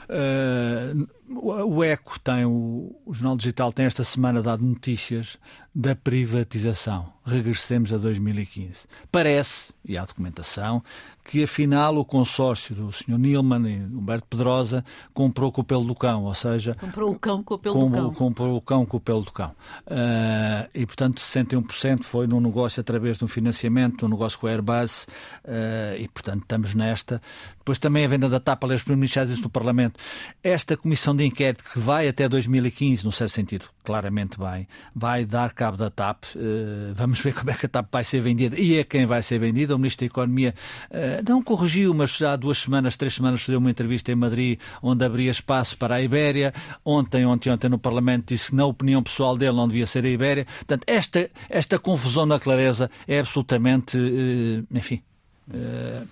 Uh, 0.08 1.08
o 1.28 1.82
ECO 1.82 2.18
tem, 2.20 2.44
o, 2.44 2.94
o, 3.04 3.12
Jornal 3.12 3.36
Digital 3.36 3.72
tem 3.72 3.86
esta 3.86 4.04
semana 4.04 4.40
dado 4.40 4.64
notícias 4.64 5.38
da 5.74 5.94
privatização. 5.94 7.12
Regressemos 7.24 7.92
a 7.92 7.98
2015. 7.98 8.86
Parece, 9.10 9.72
e 9.84 9.98
há 9.98 10.04
documentação, 10.04 10.82
que 11.24 11.42
afinal 11.42 11.96
o 11.96 12.04
consórcio 12.04 12.74
do 12.74 12.92
Sr. 12.92 13.18
Nilman 13.18 13.68
e 13.68 13.82
Humberto 13.82 14.28
Pedrosa 14.28 14.84
comprou 15.12 15.50
com 15.50 15.60
o 15.60 15.64
pelo 15.64 15.84
do 15.84 15.94
cão, 15.94 16.24
ou 16.24 16.34
seja... 16.34 16.74
Comprou 16.76 17.10
o 17.10 17.18
cão 17.18 17.42
com 17.42 17.54
o 17.54 17.58
pelo 17.58 17.74
com, 17.74 17.90
do 17.90 17.92
cão. 17.92 18.14
Comprou 18.14 18.56
o 18.56 18.60
cão 18.60 18.86
com 18.86 18.96
o 18.96 19.00
pelo 19.00 19.22
do 19.22 19.32
cão. 19.32 19.50
Uh, 19.86 20.70
e, 20.72 20.86
portanto, 20.86 21.20
61% 21.20 22.04
foi 22.04 22.28
num 22.28 22.40
negócio 22.40 22.80
através 22.80 23.18
de 23.18 23.24
um 23.24 23.28
financiamento, 23.28 24.06
um 24.06 24.08
negócio 24.08 24.38
com 24.38 24.46
a 24.46 24.50
Airbus, 24.50 25.08
uh, 25.44 25.98
e, 25.98 26.06
portanto, 26.08 26.42
estamos 26.42 26.74
nesta. 26.74 27.20
Depois 27.58 27.80
também 27.80 28.04
a 28.04 28.08
venda 28.08 28.28
da 28.28 28.38
TAP, 28.38 28.62
aliás, 28.62 28.80
os 28.80 28.84
primeiros 28.84 29.40
no 29.40 29.50
Parlamento. 29.50 29.98
Esta 30.42 30.76
comissão 30.76 31.15
de 31.16 31.24
inquérito 31.24 31.64
que 31.64 31.78
vai 31.78 32.06
até 32.08 32.28
2015, 32.28 33.04
no 33.04 33.10
certo 33.10 33.32
sentido, 33.32 33.66
claramente 33.84 34.38
bem, 34.38 34.66
vai 34.94 35.24
dar 35.24 35.52
cabo 35.52 35.76
da 35.76 35.90
TAP. 35.90 36.24
Uh, 36.34 36.94
vamos 36.94 37.20
ver 37.20 37.32
como 37.34 37.50
é 37.50 37.54
que 37.54 37.66
a 37.66 37.68
TAP 37.68 37.88
vai 37.90 38.04
ser 38.04 38.20
vendida 38.20 38.58
e 38.58 38.78
a 38.78 38.84
quem 38.84 39.06
vai 39.06 39.22
ser 39.22 39.38
vendida. 39.38 39.74
O 39.74 39.78
Ministro 39.78 40.00
da 40.00 40.06
Economia 40.06 40.54
uh, 40.90 41.28
não 41.28 41.42
corrigiu, 41.42 41.94
mas 41.94 42.16
já 42.16 42.32
há 42.32 42.36
duas 42.36 42.58
semanas, 42.58 42.96
três 42.96 43.14
semanas, 43.14 43.42
fez 43.42 43.56
uma 43.56 43.70
entrevista 43.70 44.12
em 44.12 44.14
Madrid 44.14 44.60
onde 44.82 45.04
abria 45.04 45.30
espaço 45.30 45.76
para 45.76 45.96
a 45.96 46.02
Ibéria. 46.02 46.52
Ontem, 46.84 47.24
ontem, 47.24 47.50
ontem 47.50 47.68
no 47.68 47.78
Parlamento 47.78 48.28
disse 48.28 48.50
que 48.50 48.56
na 48.56 48.66
opinião 48.66 49.02
pessoal 49.02 49.36
dele 49.36 49.56
não 49.56 49.66
devia 49.66 49.86
ser 49.86 50.04
a 50.04 50.08
Ibéria. 50.08 50.44
Portanto, 50.44 50.84
esta, 50.86 51.30
esta 51.48 51.78
confusão 51.78 52.26
na 52.26 52.38
clareza 52.38 52.90
é 53.08 53.18
absolutamente, 53.18 53.96
uh, 53.96 54.66
enfim, 54.76 55.02
Uh, 55.48 56.04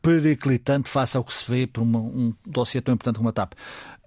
periclitante 0.00 0.88
face 0.88 1.14
ao 1.14 1.22
que 1.22 1.34
se 1.34 1.50
vê 1.50 1.66
por 1.66 1.82
uma, 1.82 1.98
um 1.98 2.32
dossiê 2.46 2.80
tão 2.80 2.94
importante 2.94 3.16
como 3.16 3.28
a 3.28 3.32
TAP. 3.32 3.52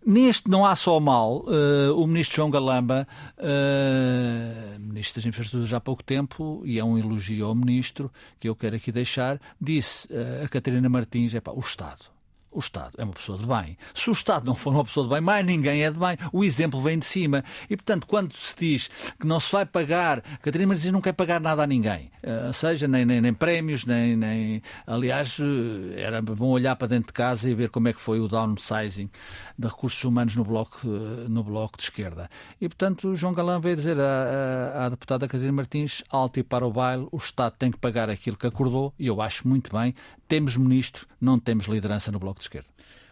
Neste 0.05 0.49
não 0.49 0.65
há 0.65 0.75
só 0.75 0.99
mal. 0.99 1.45
Uh, 1.45 1.95
o 1.95 2.07
ministro 2.07 2.37
João 2.37 2.49
Galamba, 2.49 3.07
uh, 3.37 4.79
ministro 4.79 5.21
das 5.21 5.25
Infraestruturas 5.27 5.73
há 5.73 5.79
pouco 5.79 6.03
tempo, 6.03 6.61
e 6.65 6.79
é 6.79 6.83
um 6.83 6.97
elogio 6.97 7.45
ao 7.45 7.55
ministro 7.55 8.11
que 8.39 8.49
eu 8.49 8.55
quero 8.55 8.75
aqui 8.75 8.91
deixar, 8.91 9.39
disse 9.59 10.07
uh, 10.07 10.45
a 10.45 10.47
Catarina 10.49 10.89
Martins: 10.89 11.35
é 11.35 11.39
pá, 11.39 11.51
o 11.51 11.59
Estado 11.59 12.10
o 12.51 12.59
Estado 12.59 12.91
é 12.97 13.03
uma 13.03 13.13
pessoa 13.13 13.37
de 13.37 13.45
bem. 13.45 13.77
Se 13.93 14.09
o 14.09 14.13
Estado 14.13 14.45
não 14.45 14.55
for 14.55 14.73
uma 14.73 14.83
pessoa 14.83 15.07
de 15.07 15.13
bem, 15.13 15.21
mais 15.21 15.45
ninguém 15.45 15.83
é 15.83 15.89
de 15.89 15.97
bem. 15.97 16.17
O 16.33 16.43
exemplo 16.43 16.81
vem 16.81 16.99
de 16.99 17.05
cima. 17.05 17.43
E, 17.69 17.77
portanto, 17.77 18.05
quando 18.05 18.33
se 18.33 18.55
diz 18.57 18.89
que 19.19 19.25
não 19.25 19.39
se 19.39 19.51
vai 19.51 19.65
pagar, 19.65 20.21
Catarina 20.41 20.67
Martins 20.67 20.91
não 20.91 21.01
quer 21.01 21.13
pagar 21.13 21.39
nada 21.39 21.63
a 21.63 21.67
ninguém, 21.67 22.11
uh, 22.23 22.51
seja 22.53 22.87
nem, 22.87 23.05
nem, 23.05 23.21
nem 23.21 23.33
prémios, 23.33 23.85
nem, 23.85 24.15
nem. 24.15 24.61
Aliás, 24.85 25.39
uh, 25.39 25.43
era 25.95 26.21
bom 26.21 26.49
olhar 26.49 26.75
para 26.75 26.87
dentro 26.87 27.07
de 27.07 27.13
casa 27.13 27.49
e 27.49 27.53
ver 27.53 27.69
como 27.69 27.87
é 27.87 27.93
que 27.93 28.01
foi 28.01 28.19
o 28.19 28.27
downsizing 28.27 29.09
de 29.57 29.67
recursos 29.67 30.03
humanos 30.03 30.35
no 30.35 30.43
bloco, 30.43 30.79
uh, 30.85 31.29
no 31.29 31.43
bloco 31.43 31.77
de 31.77 31.83
esquerda. 31.83 32.29
E, 32.59 32.67
portanto, 32.67 33.15
João 33.15 33.33
Galã 33.33 33.59
veio 33.59 33.75
dizer 33.75 33.97
à, 33.99 34.75
à, 34.75 34.85
à 34.85 34.89
deputada 34.89 35.27
Catarina 35.27 35.53
Martins: 35.53 36.03
alto 36.09 36.39
e 36.39 36.43
para 36.43 36.65
o 36.65 36.71
baile, 36.71 37.07
o 37.11 37.17
Estado 37.17 37.55
tem 37.57 37.71
que 37.71 37.77
pagar 37.77 38.09
aquilo 38.09 38.35
que 38.35 38.47
acordou, 38.47 38.93
e 38.99 39.07
eu 39.07 39.21
acho 39.21 39.47
muito 39.47 39.75
bem. 39.75 39.95
Temos 40.31 40.55
ministro, 40.55 41.05
não 41.19 41.37
temos 41.37 41.65
liderança 41.65 42.09
no 42.09 42.17
bloco 42.17 42.39
de 42.39 42.45
esquerda. 42.45 42.69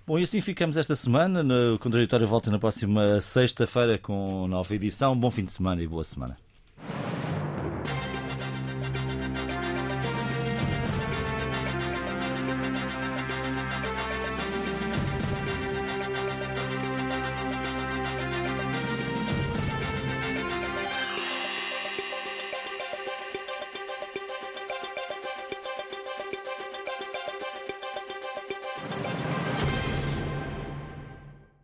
Bom, 0.07 0.17
e 0.17 0.23
assim 0.23 0.39
ficamos 0.39 0.77
esta 0.77 0.95
semana. 0.95 1.43
O 1.73 1.77
Contraditório 1.77 2.25
volta 2.25 2.49
na 2.49 2.57
próxima 2.57 3.19
sexta-feira 3.19 3.97
com 3.97 4.47
nova 4.47 4.73
edição. 4.73 5.19
Bom 5.19 5.29
fim 5.29 5.43
de 5.43 5.51
semana 5.51 5.83
e 5.83 5.87
boa 5.87 6.05
semana. 6.05 6.37